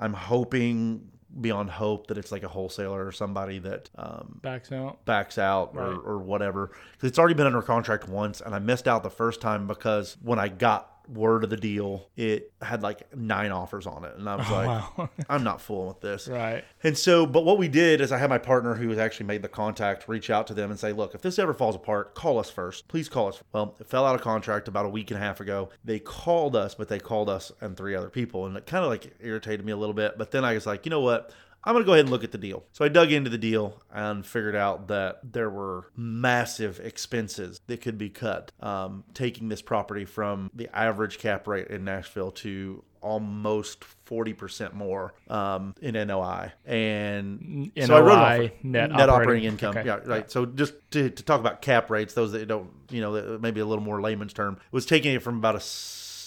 I'm 0.00 0.12
hoping 0.12 1.08
beyond 1.40 1.70
hope 1.70 2.06
that 2.06 2.16
it's 2.18 2.32
like 2.32 2.42
a 2.42 2.48
wholesaler 2.48 3.06
or 3.06 3.12
somebody 3.12 3.58
that 3.58 3.90
um, 3.96 4.40
Backs 4.42 4.72
out. 4.72 5.04
backs 5.04 5.36
out 5.38 5.72
or, 5.74 5.94
or 5.94 6.18
whatever 6.18 6.72
because 6.92 7.08
it's 7.10 7.18
already 7.18 7.34
been 7.34 7.46
under 7.46 7.60
contract 7.60 8.08
once 8.08 8.40
and 8.40 8.54
i 8.54 8.58
missed 8.58 8.88
out 8.88 9.02
the 9.02 9.10
first 9.10 9.42
time 9.42 9.66
because 9.66 10.16
when 10.22 10.38
i 10.38 10.48
got 10.48 10.90
word 11.08 11.44
of 11.44 11.50
the 11.50 11.56
deal 11.56 12.08
it 12.16 12.52
had 12.60 12.82
like 12.82 13.14
nine 13.16 13.50
offers 13.50 13.86
on 13.86 14.04
it 14.04 14.14
and 14.16 14.28
i 14.28 14.36
was 14.36 14.46
oh, 14.50 14.54
like 14.54 14.66
wow. 14.98 15.10
i'm 15.28 15.42
not 15.42 15.60
fooling 15.60 15.88
with 15.88 16.00
this 16.00 16.28
right. 16.28 16.64
and 16.82 16.96
so, 16.98 17.26
but 17.26 17.44
what 17.44 17.58
we 17.58 17.68
did 17.68 18.00
is 18.00 18.12
I 18.12 18.18
had 18.18 18.30
my 18.30 18.38
partner 18.38 18.74
who 18.74 18.88
has 18.90 18.98
actually 18.98 19.26
made 19.26 19.42
the 19.42 19.48
contact 19.48 20.08
reach 20.08 20.30
out 20.30 20.46
to 20.48 20.54
them 20.54 20.70
and 20.70 20.78
say, 20.78 20.92
look, 20.92 21.14
if 21.14 21.22
this 21.22 21.38
ever 21.38 21.54
falls 21.54 21.76
apart, 21.76 22.14
call 22.14 22.38
us 22.38 22.50
first. 22.50 22.88
Please 22.88 23.08
call 23.08 23.28
us. 23.28 23.42
Well, 23.52 23.76
it 23.80 23.86
fell 23.86 24.04
out 24.04 24.14
of 24.14 24.20
contract 24.20 24.68
about 24.68 24.86
a 24.86 24.88
week 24.88 25.10
and 25.10 25.18
a 25.18 25.22
half 25.22 25.40
ago. 25.40 25.70
They 25.84 25.98
called 25.98 26.56
us, 26.56 26.74
but 26.74 26.88
they 26.88 26.98
called 26.98 27.28
us 27.28 27.52
and 27.60 27.76
three 27.76 27.94
other 27.94 28.10
people. 28.10 28.46
And 28.46 28.56
it 28.56 28.66
kind 28.66 28.84
of 28.84 28.90
like 28.90 29.14
irritated 29.20 29.64
me 29.64 29.72
a 29.72 29.76
little 29.76 29.94
bit. 29.94 30.18
But 30.18 30.30
then 30.30 30.44
I 30.44 30.54
was 30.54 30.66
like, 30.66 30.84
you 30.84 30.90
know 30.90 31.00
what? 31.00 31.32
I'm 31.68 31.74
going 31.74 31.84
to 31.84 31.86
go 31.86 31.92
ahead 31.92 32.06
and 32.06 32.10
look 32.10 32.24
at 32.24 32.32
the 32.32 32.38
deal. 32.38 32.64
So 32.72 32.82
I 32.82 32.88
dug 32.88 33.12
into 33.12 33.28
the 33.28 33.36
deal 33.36 33.82
and 33.92 34.24
figured 34.24 34.56
out 34.56 34.88
that 34.88 35.20
there 35.22 35.50
were 35.50 35.90
massive 35.94 36.80
expenses 36.80 37.60
that 37.66 37.82
could 37.82 37.98
be 37.98 38.08
cut, 38.08 38.52
um, 38.60 39.04
taking 39.12 39.50
this 39.50 39.60
property 39.60 40.06
from 40.06 40.50
the 40.54 40.74
average 40.74 41.18
cap 41.18 41.46
rate 41.46 41.66
in 41.68 41.84
Nashville 41.84 42.30
to 42.30 42.82
almost 43.02 43.84
40% 44.06 44.72
more 44.72 45.12
um, 45.28 45.74
in 45.82 45.94
NOI. 45.94 46.52
And 46.64 47.70
N- 47.76 47.86
so 47.86 47.96
I 47.96 48.00
wrote 48.00 48.14
NOI, 48.16 48.44
offer. 48.46 48.52
net 48.62 48.90
operating, 48.92 49.10
operating- 49.10 49.44
income. 49.44 49.76
okay. 49.76 49.86
Yeah, 49.86 49.98
right. 50.06 50.30
So 50.30 50.46
just 50.46 50.72
to, 50.92 51.10
to 51.10 51.22
talk 51.22 51.38
about 51.38 51.60
cap 51.60 51.90
rates, 51.90 52.14
those 52.14 52.32
that 52.32 52.48
don't, 52.48 52.70
you 52.90 53.02
know, 53.02 53.38
maybe 53.40 53.60
a 53.60 53.66
little 53.66 53.84
more 53.84 54.00
layman's 54.00 54.32
term, 54.32 54.58
was 54.72 54.86
taking 54.86 55.14
it 55.14 55.22
from 55.22 55.36
about 55.36 55.54
a 55.54 55.60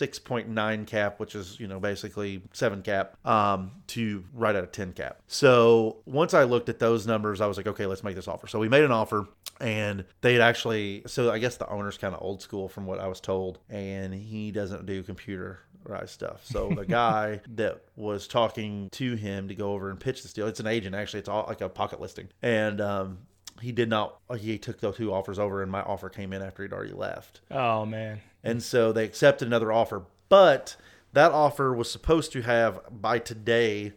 6.9 0.01 0.87
cap, 0.87 1.19
which 1.19 1.35
is, 1.35 1.59
you 1.59 1.67
know, 1.67 1.79
basically 1.79 2.41
7 2.53 2.81
cap, 2.81 3.15
um, 3.25 3.71
to 3.87 4.23
right 4.33 4.55
at 4.55 4.63
a 4.63 4.67
10 4.67 4.93
cap. 4.93 5.19
So 5.27 5.97
once 6.05 6.33
I 6.33 6.43
looked 6.43 6.69
at 6.69 6.79
those 6.79 7.05
numbers, 7.05 7.39
I 7.39 7.45
was 7.45 7.57
like, 7.57 7.67
okay, 7.67 7.85
let's 7.85 8.03
make 8.03 8.15
this 8.15 8.27
offer. 8.27 8.47
So 8.47 8.57
we 8.57 8.67
made 8.67 8.83
an 8.83 8.91
offer 8.91 9.27
and 9.59 10.05
they 10.21 10.33
had 10.33 10.41
actually, 10.41 11.03
so 11.05 11.31
I 11.31 11.37
guess 11.37 11.57
the 11.57 11.69
owner's 11.69 11.97
kind 11.97 12.15
of 12.15 12.21
old 12.21 12.41
school 12.41 12.67
from 12.67 12.87
what 12.87 12.99
I 12.99 13.07
was 13.07 13.21
told, 13.21 13.59
and 13.69 14.13
he 14.13 14.51
doesn't 14.51 14.87
do 14.87 15.03
computer 15.03 15.59
right 15.83 16.09
stuff. 16.09 16.41
So 16.43 16.69
the 16.75 16.85
guy 16.85 17.41
that 17.55 17.83
was 17.95 18.27
talking 18.27 18.89
to 18.93 19.15
him 19.15 19.47
to 19.49 19.55
go 19.55 19.73
over 19.73 19.91
and 19.91 19.99
pitch 19.99 20.23
this 20.23 20.33
deal, 20.33 20.47
it's 20.47 20.59
an 20.59 20.67
agent 20.67 20.95
actually, 20.95 21.19
it's 21.19 21.29
all 21.29 21.45
like 21.47 21.61
a 21.61 21.69
pocket 21.69 22.01
listing. 22.01 22.27
And 22.41 22.81
um, 22.81 23.19
he 23.59 23.71
did 23.71 23.89
not, 23.89 24.17
he 24.39 24.57
took 24.57 24.79
those 24.79 24.97
two 24.97 25.13
offers 25.13 25.39
over, 25.39 25.61
and 25.61 25.71
my 25.71 25.81
offer 25.81 26.09
came 26.09 26.33
in 26.33 26.41
after 26.41 26.63
he'd 26.63 26.73
already 26.73 26.93
left. 26.93 27.41
Oh 27.49 27.85
man. 27.85 28.21
And 28.43 28.63
so 28.63 28.91
they 28.91 29.05
accepted 29.05 29.47
another 29.47 29.71
offer. 29.71 30.03
But 30.29 30.75
that 31.13 31.31
offer 31.31 31.73
was 31.73 31.91
supposed 31.91 32.31
to 32.33 32.41
have 32.41 32.79
by 32.89 33.19
today 33.19 33.93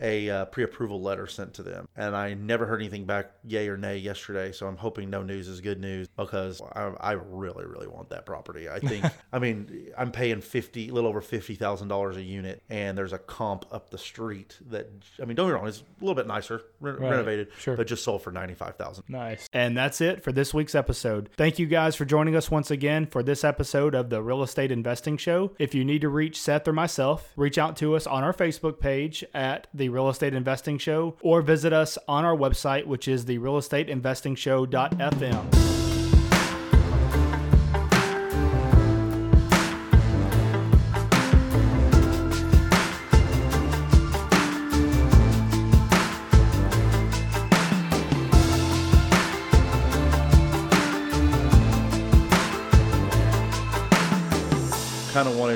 a 0.00 0.30
uh, 0.30 0.44
pre-approval 0.46 1.00
letter 1.02 1.26
sent 1.26 1.54
to 1.54 1.62
them, 1.62 1.88
and 1.96 2.14
I 2.14 2.34
never 2.34 2.66
heard 2.66 2.80
anything 2.80 3.04
back, 3.04 3.32
yay 3.44 3.68
or 3.68 3.76
nay, 3.76 3.96
yesterday. 3.98 4.52
So 4.52 4.66
I'm 4.66 4.76
hoping 4.76 5.10
no 5.10 5.22
news 5.22 5.48
is 5.48 5.60
good 5.60 5.80
news 5.80 6.06
because 6.16 6.60
I, 6.74 6.92
I 7.00 7.12
really, 7.12 7.64
really 7.66 7.88
want 7.88 8.10
that 8.10 8.24
property. 8.24 8.68
I 8.68 8.78
think, 8.78 9.04
I 9.32 9.38
mean, 9.38 9.90
I'm 9.98 10.12
paying 10.12 10.40
fifty, 10.40 10.88
a 10.88 10.92
little 10.92 11.08
over 11.10 11.20
fifty 11.20 11.54
thousand 11.56 11.88
dollars 11.88 12.16
a 12.16 12.22
unit, 12.22 12.62
and 12.70 12.96
there's 12.96 13.12
a 13.12 13.18
comp 13.18 13.64
up 13.72 13.90
the 13.90 13.98
street 13.98 14.56
that, 14.70 14.88
I 15.20 15.24
mean, 15.24 15.34
don't 15.36 15.46
get 15.48 15.54
me 15.54 15.58
wrong, 15.58 15.68
it's 15.68 15.80
a 16.00 16.04
little 16.04 16.14
bit 16.14 16.26
nicer, 16.28 16.62
re- 16.80 16.92
Right. 16.92 17.10
renovated, 17.10 17.48
Sure. 17.58 17.76
but 17.76 17.86
just 17.88 18.04
sold 18.04 18.22
for 18.22 18.30
ninety-five 18.30 18.76
thousand. 18.76 19.04
Nice. 19.08 19.48
And 19.52 19.76
that's 19.76 20.00
it 20.00 20.22
for 20.22 20.30
this 20.32 20.54
week's 20.54 20.74
episode. 20.76 21.28
Thank 21.36 21.58
you 21.58 21.66
guys 21.66 21.96
for 21.96 22.04
joining 22.04 22.36
us 22.36 22.50
once 22.50 22.70
again 22.70 23.06
for 23.06 23.22
this 23.24 23.42
episode 23.44 23.94
of 23.96 24.10
the 24.10 24.22
Real 24.22 24.42
Estate 24.44 24.70
Investing 24.70 25.16
Show. 25.16 25.52
If 25.58 25.74
you 25.74 25.84
need 25.84 26.02
to 26.02 26.08
reach 26.08 26.40
Seth 26.40 26.68
or 26.68 26.72
myself, 26.72 27.32
reach 27.36 27.58
out 27.58 27.76
to 27.78 27.96
us 27.96 28.06
on 28.06 28.22
our 28.22 28.32
Facebook 28.32 28.78
page 28.78 29.24
at 29.34 29.57
the 29.74 29.88
Real 29.88 30.08
Estate 30.08 30.34
Investing 30.34 30.78
Show 30.78 31.16
or 31.22 31.42
visit 31.42 31.72
us 31.72 31.98
on 32.06 32.24
our 32.24 32.36
website, 32.36 32.86
which 32.86 33.08
is 33.08 33.24
the 33.24 33.38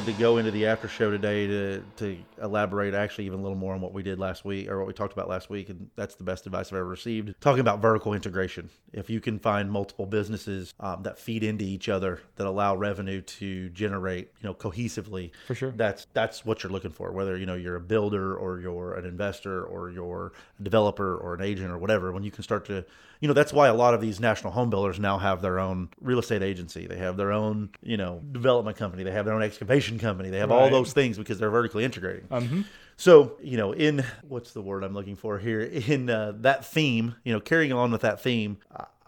wanted 0.03 0.15
to 0.17 0.21
go 0.21 0.39
into 0.39 0.51
the 0.51 0.67
after 0.67 0.89
show 0.89 1.13
today 1.13 1.47
to 1.47 1.81
to 1.95 2.19
elaborate 2.43 2.93
actually 2.93 3.25
even 3.25 3.39
a 3.39 3.43
little 3.43 3.57
more 3.57 3.73
on 3.73 3.81
what 3.81 3.93
we 3.93 4.03
did 4.03 4.19
last 4.19 4.45
week 4.45 4.69
or 4.69 4.79
what 4.79 4.89
we 4.89 4.93
talked 4.93 5.13
about 5.13 5.29
last 5.29 5.49
week 5.49 5.69
and 5.69 5.89
that's 5.95 6.17
the 6.17 6.25
best 6.25 6.45
advice 6.45 6.73
i've 6.73 6.79
ever 6.79 6.85
received. 6.85 7.41
Talking 7.41 7.61
about 7.61 7.81
vertical 7.81 8.13
integration. 8.13 8.69
If 8.93 9.09
you 9.09 9.21
can 9.21 9.39
find 9.39 9.71
multiple 9.71 10.07
businesses 10.07 10.75
um, 10.81 11.05
that 11.05 11.21
feed 11.21 11.45
into 11.45 11.65
each 11.65 11.89
other 11.89 12.21
that 12.35 12.49
allow 12.49 12.75
revenue 12.75 13.21
to 13.21 13.69
generate 13.69 14.33
you 14.41 14.49
know 14.49 14.55
cohesively 14.55 15.31
For 15.47 15.55
sure. 15.55 15.71
that's 15.71 16.09
that's 16.15 16.45
what 16.45 16.65
you're 16.65 16.73
looking 16.73 16.91
for 16.91 17.13
whether 17.13 17.37
you 17.37 17.47
know 17.47 17.55
you're 17.55 17.77
a 17.77 17.81
builder 17.81 18.35
or 18.35 18.59
you're 18.59 18.95
an 18.95 19.05
investor 19.05 19.63
or 19.65 19.91
you're 19.93 20.33
a 20.59 20.65
developer 20.65 21.17
or 21.17 21.35
an 21.35 21.43
agent 21.43 21.71
or 21.71 21.79
whatever. 21.79 22.11
When 22.11 22.25
you 22.25 22.33
can 22.33 22.43
start 22.43 22.65
to 22.65 22.85
you 23.23 23.29
know 23.29 23.35
that's 23.35 23.53
why 23.53 23.69
a 23.69 23.75
lot 23.75 23.95
of 23.95 24.01
these 24.01 24.21
national 24.21 24.53
home 24.53 24.69
builders 24.69 24.99
now 24.99 25.17
have 25.17 25.41
their 25.41 25.59
own 25.61 25.89
real 26.01 26.19
estate 26.19 26.43
agency 26.43 26.87
they 26.89 26.99
have 26.99 27.17
their 27.17 27.31
own 27.33 27.71
you 27.81 27.97
know 27.97 28.21
development 28.33 28.77
company 28.77 29.05
they 29.05 29.13
have 29.13 29.25
their 29.25 29.35
own 29.35 29.43
excavation 29.43 29.99
company. 29.99 30.29
They 30.29 30.39
have 30.39 30.51
all 30.51 30.69
those 30.69 30.93
things 30.93 31.17
because 31.17 31.39
they're 31.39 31.51
vertically 31.51 31.85
integrating. 31.85 32.27
Mhm. 32.29 32.65
So, 32.97 33.37
you 33.43 33.57
know, 33.57 33.73
in 33.73 34.05
what's 34.29 34.53
the 34.53 34.61
word 34.61 34.85
I'm 34.85 34.95
looking 34.95 35.17
for 35.17 35.39
here? 35.39 35.61
In 35.89 36.11
uh, 36.11 36.35
that 36.41 36.65
theme, 36.65 37.17
you 37.25 37.33
know, 37.33 37.41
carrying 37.41 37.73
on 37.73 37.91
with 37.91 38.03
that 38.03 38.21
theme, 38.21 38.59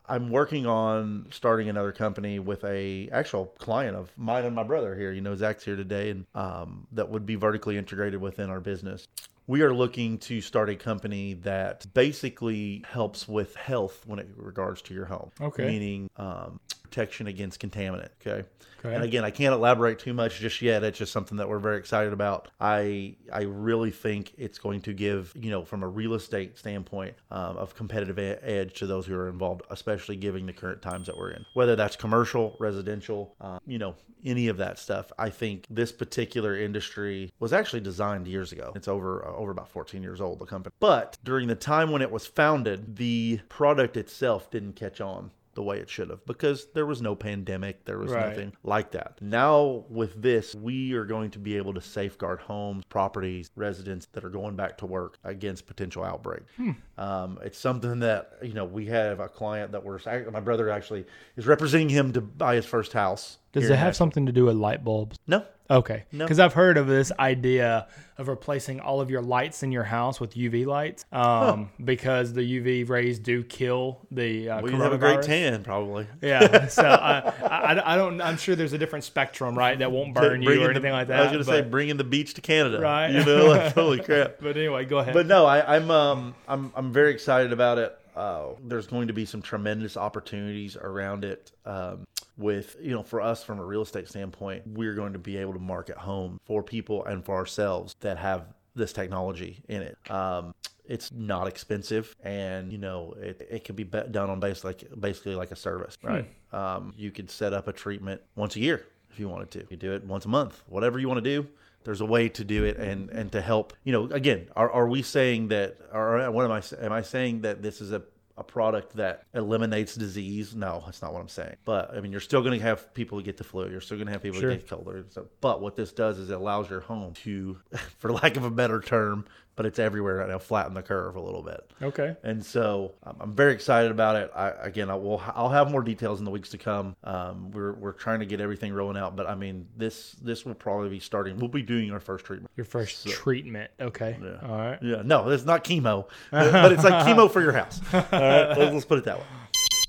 I'm 0.09 0.31
working 0.31 0.67
on 0.67 1.27
starting 1.31 1.69
another 1.69 1.93
company 1.93 2.39
with 2.39 2.65
a 2.65 3.09
actual 3.11 3.47
client 3.59 3.97
of 3.97 4.11
mine 4.17 4.45
and 4.45 4.55
my 4.55 4.62
brother 4.62 4.95
here. 4.95 5.12
You 5.12 5.21
know, 5.21 5.35
Zach's 5.35 5.65
here 5.65 5.77
today, 5.77 6.11
and 6.11 6.27
um, 6.35 6.87
that 6.93 7.09
would 7.09 7.25
be 7.25 7.37
vertically 7.37 7.77
integrated 7.79 8.21
within 8.21 8.51
our 8.51 8.61
business. 8.61 9.09
We 9.47 9.63
are 9.63 9.75
looking 9.75 10.19
to 10.19 10.41
start 10.41 10.71
a 10.71 10.77
company 10.77 11.35
that 11.35 11.87
basically 11.93 12.83
helps 12.89 13.29
with 13.29 13.55
health 13.57 14.05
when 14.07 14.19
it 14.19 14.29
regards 14.37 14.81
to 14.83 14.95
your 14.95 15.05
home. 15.05 15.31
Okay. 15.41 15.67
Meaning 15.67 16.09
um, 16.17 16.61
protection 16.95 17.27
against 17.27 17.61
contaminant. 17.61 18.11
Okay. 18.25 18.47
Okay. 18.85 18.95
And 18.95 19.03
again, 19.03 19.25
I 19.25 19.31
can't 19.31 19.55
elaborate 19.55 19.99
too 19.99 20.13
much 20.13 20.41
just 20.41 20.61
yet. 20.61 20.85
It's 20.85 20.99
just 20.99 21.11
something 21.11 21.39
that 21.39 21.49
we're 21.49 21.59
very 21.59 21.79
excited 21.79 22.13
about. 22.13 22.49
I 22.61 23.17
I 23.33 23.43
really 23.43 23.91
think 23.91 24.35
it's 24.37 24.59
going 24.59 24.83
to 24.83 24.93
give 24.93 25.33
you 25.35 25.51
know 25.51 25.65
from 25.65 25.83
a 25.83 25.89
real 25.89 26.15
estate 26.15 26.59
standpoint 26.59 27.15
um, 27.31 27.57
of 27.57 27.75
competitive 27.75 28.19
edge 28.19 28.75
to 28.75 28.87
those 28.87 29.07
who 29.07 29.17
are 29.17 29.29
involved, 29.29 29.63
especially 29.71 30.17
given 30.17 30.45
the 30.45 30.53
current 30.53 30.83
times 30.83 31.07
that 31.07 31.17
we're 31.17 31.31
in. 31.31 31.47
Whether 31.55 31.77
that's 31.77 31.97
commercial, 31.97 32.57
residential, 32.61 33.35
uh, 33.41 33.59
you 33.67 33.79
know, 33.79 33.95
any 34.23 34.49
of 34.49 34.59
that 34.59 34.79
stuff. 34.79 35.11
I 35.19 35.31
think 35.31 35.67
this 35.71 35.91
particular 35.91 36.55
industry 36.57 37.33
was 37.41 37.55
actually 37.55 37.81
designed 37.81 38.29
years 38.29 38.53
ago. 38.53 38.73
It's 38.77 38.89
over 38.89 39.27
uh, 39.27 39.35
over 39.35 39.51
about 39.51 39.71
14 39.71 40.03
years 40.03 40.21
old, 40.21 40.41
the 40.41 40.47
company. 40.47 40.75
But 40.79 41.17
during 41.25 41.49
the 41.49 41.55
time 41.55 41.91
when 41.91 42.03
it 42.03 42.11
was 42.11 42.27
founded, 42.27 42.97
the 42.97 43.41
product 43.49 43.97
itself 43.97 44.51
didn't 44.51 44.75
catch 44.75 45.01
on 45.01 45.31
the 45.55 45.63
way 45.63 45.79
it 45.79 45.89
should 45.91 46.11
have 46.11 46.25
because 46.27 46.67
there 46.75 46.87
was 46.87 47.01
no 47.03 47.15
pandemic, 47.15 47.85
there 47.85 47.99
was 47.99 48.11
Right. 48.13 48.29
nothing 48.29 48.53
like 48.63 48.91
that. 48.93 49.19
Now 49.21 49.85
with 49.89 50.21
this, 50.21 50.55
we 50.55 50.93
are 50.95 51.05
going 51.05 51.31
to 51.33 51.39
be 51.39 51.57
able 51.57 51.75
to 51.75 51.81
safeguard 51.81 52.41
homes, 52.41 52.85
properties, 52.89 53.51
residents 53.57 54.07
that 54.13 54.25
are 54.25 54.31
going 54.31 54.57
back 54.57 54.79
to 54.79 54.87
work 54.87 55.19
against 55.25 55.67
potential 55.67 56.05
outbreak. 56.05 56.43
Hmm. 56.57 56.71
Um, 56.99 57.39
it's 57.43 57.59
something 57.59 58.01
that 58.01 58.33
you 58.43 58.53
know 58.55 58.65
we 58.65 58.87
have 58.87 59.21
a 59.21 59.29
client 59.29 59.73
that 59.73 59.85
we're 59.85 59.99
my 60.33 60.41
brother 60.41 60.71
actually 60.71 61.05
is 61.37 61.47
representing 61.47 61.89
him 61.89 62.13
to 62.13 62.21
buy 62.21 62.55
his 62.57 62.67
first 62.67 62.93
house. 62.93 63.39
Does 63.53 63.65
it 63.65 63.69
have 63.71 63.79
Nashville. 63.79 63.93
something 63.95 64.27
to 64.27 64.33
do 64.33 64.45
with 64.47 64.57
light 64.57 64.83
bulbs? 64.85 65.17
No, 65.27 65.45
Okay. 65.71 66.05
No. 66.12 66.25
Because 66.25 66.39
I've 66.39 66.53
heard 66.53 66.77
of 66.77 66.87
this 66.87 67.11
idea 67.19 67.87
of 68.19 68.29
replacing 68.29 68.81
all 68.81 69.01
of 69.01 69.11
your 69.11 69.23
lights 69.23 69.62
in 69.62 69.73
your 69.73 69.83
house 69.83 70.21
with 70.21 70.35
UV 70.35 70.67
lights 70.67 71.05
um, 71.11 71.71
because 71.83 72.33
the 72.33 72.43
UV 72.43 72.89
rays 72.89 73.19
do 73.19 73.43
kill 73.43 73.99
the 74.11 74.51
uh, 74.51 74.61
well, 74.62 74.71
you 74.73 74.81
have 74.81 74.93
a 74.93 74.99
great 74.99 75.23
tan 75.23 75.65
probably. 75.65 76.07
Yeah. 76.21 76.67
So 76.69 76.83
I, 76.85 77.33
I, 77.43 77.95
I 77.95 77.97
don't, 77.97 78.21
I'm 78.21 78.37
sure 78.37 78.55
there's 78.55 78.73
a 78.75 78.79
different 78.79 79.05
spectrum, 79.05 79.57
right? 79.57 79.79
That 79.79 79.91
won't 79.91 80.15
burn 80.15 80.43
you 80.43 80.51
or 80.51 80.57
the- 80.57 80.71
anything 80.71 80.93
like 80.93 81.09
that. 81.09 81.19
I 81.19 81.23
was 81.23 81.33
going 81.33 81.45
to 81.45 81.51
say 81.51 81.61
bringing 81.62 81.97
the 81.97 82.05
beach 82.05 82.35
to 82.35 82.41
Canada. 82.41 82.79
Right. 82.81 83.09
You 83.11 83.25
know, 83.25 83.47
like 83.47 83.73
holy 83.75 84.01
crap. 84.03 84.37
But 84.41 84.57
anyway, 84.57 84.85
go 84.85 84.99
ahead. 84.99 85.15
But 85.15 85.27
no, 85.27 85.47
I, 85.47 85.77
I'm 85.77 85.91
um 85.91 86.35
I'm 86.47 86.73
I'm 86.77 86.93
very 86.93 87.12
excited 87.12 87.53
about 87.53 87.79
it. 87.79 87.99
Uh, 88.15 88.51
there's 88.62 88.87
going 88.87 89.09
to 89.09 89.12
be 89.12 89.25
some 89.25 89.43
tremendous 89.43 89.97
opportunities 89.97 90.77
around 90.77 91.25
it. 91.25 91.53
Um, 91.67 92.07
with 92.37 92.77
you 92.81 92.91
know, 92.91 93.03
for 93.03 93.21
us 93.21 93.45
from 93.45 93.61
a 93.61 93.65
real 93.65 93.83
estate 93.83 94.09
standpoint, 94.09 94.62
we're 94.67 94.95
going 94.95 95.12
to 95.12 95.19
be 95.19 95.37
able 95.37 95.53
to 95.53 95.59
market 95.61 95.97
home 95.97 96.41
for 96.45 96.62
people 96.62 97.05
and 97.05 97.25
for 97.25 97.35
ourselves 97.37 97.95
that 98.01 98.19
have 98.19 98.47
this 98.75 98.93
technology 98.93 99.62
in 99.69 99.83
it. 99.83 100.11
Um, 100.11 100.55
it's 100.87 101.12
not 101.12 101.47
expensive, 101.47 102.15
and 102.25 102.73
you 102.73 102.79
know, 102.79 103.15
it, 103.19 103.47
it 103.51 103.65
can 103.65 103.75
be 103.75 103.85
done 103.85 104.31
on 104.31 104.41
base 104.41 104.65
like 104.65 104.85
basically 104.99 105.35
like 105.35 105.51
a 105.53 105.57
service, 105.57 105.97
right? 106.03 106.29
Um, 106.53 106.93
you 106.97 107.11
could 107.11 107.31
set 107.31 107.53
up 107.53 107.69
a 107.69 107.73
treatment 107.73 108.21
once 108.37 108.57
a 108.57 108.61
year 108.61 108.85
if 109.11 109.19
you 109.19 109.29
wanted 109.29 109.51
to. 109.53 109.65
You 109.71 109.77
do 109.77 109.93
it 109.93 110.05
once 110.05 110.25
a 110.25 110.29
month, 110.29 110.62
whatever 110.67 110.99
you 110.99 111.09
want 111.09 111.23
to 111.25 111.43
do 111.43 111.49
there's 111.85 112.01
a 112.01 112.07
way 112.07 112.28
to 112.28 112.45
do 112.45 112.64
it 112.64 112.76
and 112.76 113.11
and 113.11 113.32
to 113.32 113.41
help 113.41 113.72
you 113.85 113.93
know 113.93 114.05
again 114.07 114.49
are, 114.57 114.70
are 114.70 114.89
we 114.89 115.03
saying 115.03 115.49
that 115.49 115.76
or 115.93 116.30
what 116.30 116.45
am 116.45 116.53
i 116.53 116.62
am 116.85 116.93
i 116.93 117.03
saying 117.03 117.43
that 117.43 117.62
this 117.62 117.80
is 117.80 117.93
a 117.93 118.03
a 118.37 118.43
product 118.43 118.97
that 118.97 119.22
eliminates 119.32 119.95
disease? 119.95 120.57
No 120.57 120.82
that's 120.85 121.01
not 121.01 121.12
what 121.12 121.20
i'm 121.20 121.28
saying. 121.28 121.55
But 121.64 121.95
i 121.97 122.01
mean 122.01 122.11
you're 122.11 122.20
still 122.20 122.43
going 122.43 122.59
to 122.59 122.64
have 122.64 122.93
people 122.93 123.16
who 123.16 123.22
get 123.22 123.37
the 123.37 123.45
flu. 123.45 123.70
You're 123.70 123.80
still 123.80 123.97
going 123.97 124.09
to 124.09 124.12
have 124.12 124.24
people 124.24 124.41
Sure. 124.41 124.51
get 124.51 124.68
colder. 124.68 125.05
So, 125.11 125.28
but 125.41 125.61
what 125.62 125.76
this 125.76 125.93
does 125.93 126.18
is 126.18 126.30
it 126.30 126.35
allows 126.35 126.68
your 126.68 126.80
home 126.80 127.14
to 127.22 127.59
for 127.99 128.12
lack 128.12 128.37
of 128.37 128.43
a 128.43 128.51
better 128.51 128.80
term 128.80 129.24
but 129.57 129.67
it's 129.67 129.79
everywhere 129.79 130.17
right 130.17 130.29
now 130.29 130.39
flatten 130.39 130.75
the 130.75 130.83
curve 130.83 131.17
a 131.17 131.21
little 131.21 131.43
bit 131.43 131.71
okay. 131.83 132.17
and 132.23 132.45
so 132.45 132.93
um, 133.05 133.17
I'm 133.21 133.35
very 133.35 133.53
excited 133.53 133.91
about 133.91 134.17
it. 134.17 134.31
I, 134.35 134.51
again, 134.51 134.91
I 134.91 134.95
will. 134.95 135.23
I'll 135.35 135.49
have 135.49 135.71
more 135.71 135.83
details 135.83 136.19
in 136.19 136.25
the 136.25 136.31
weeks 136.31 136.51
to 136.51 136.59
come. 136.59 136.97
Um, 137.05 137.51
we're 137.51 137.73
we're 137.73 137.93
trying 137.93 138.21
to 138.21 138.27
get 138.27 138.41
everything 138.41 138.73
rolling 138.73 138.97
out, 138.97 139.17
but 139.17 139.27
I 139.27 139.35
mean 139.35 139.67
this 139.77 140.13
this 140.23 140.45
will 140.45 140.55
probably 140.55 140.89
be 140.89 141.01
starting. 141.01 141.39
We'll 141.39 141.49
be 141.49 141.63
doing 141.63 141.91
our 141.93 142.01
first 142.01 142.25
treatment. 142.25 142.51
Your 142.57 142.65
first 142.67 143.03
So- 143.03 143.11
treatment. 143.11 143.71
Okay. 143.81 144.17
Yeah. 144.23 144.49
All 144.49 144.57
right. 144.57 144.79
Yeah, 144.83 145.03
no, 145.05 145.29
it's 145.31 145.45
not 145.45 145.65
chemo, 145.65 146.09
but 146.31 146.73
it's 146.73 146.85
like 146.85 147.07
chemo 147.07 147.31
for 147.31 147.41
your 147.41 147.53
house. 147.53 147.81
All 147.93 148.01
right, 148.11 148.49
let's, 148.59 148.73
let's 148.73 148.85
put 148.85 148.99
it 148.99 149.05
that 149.05 149.19
way. 149.19 149.25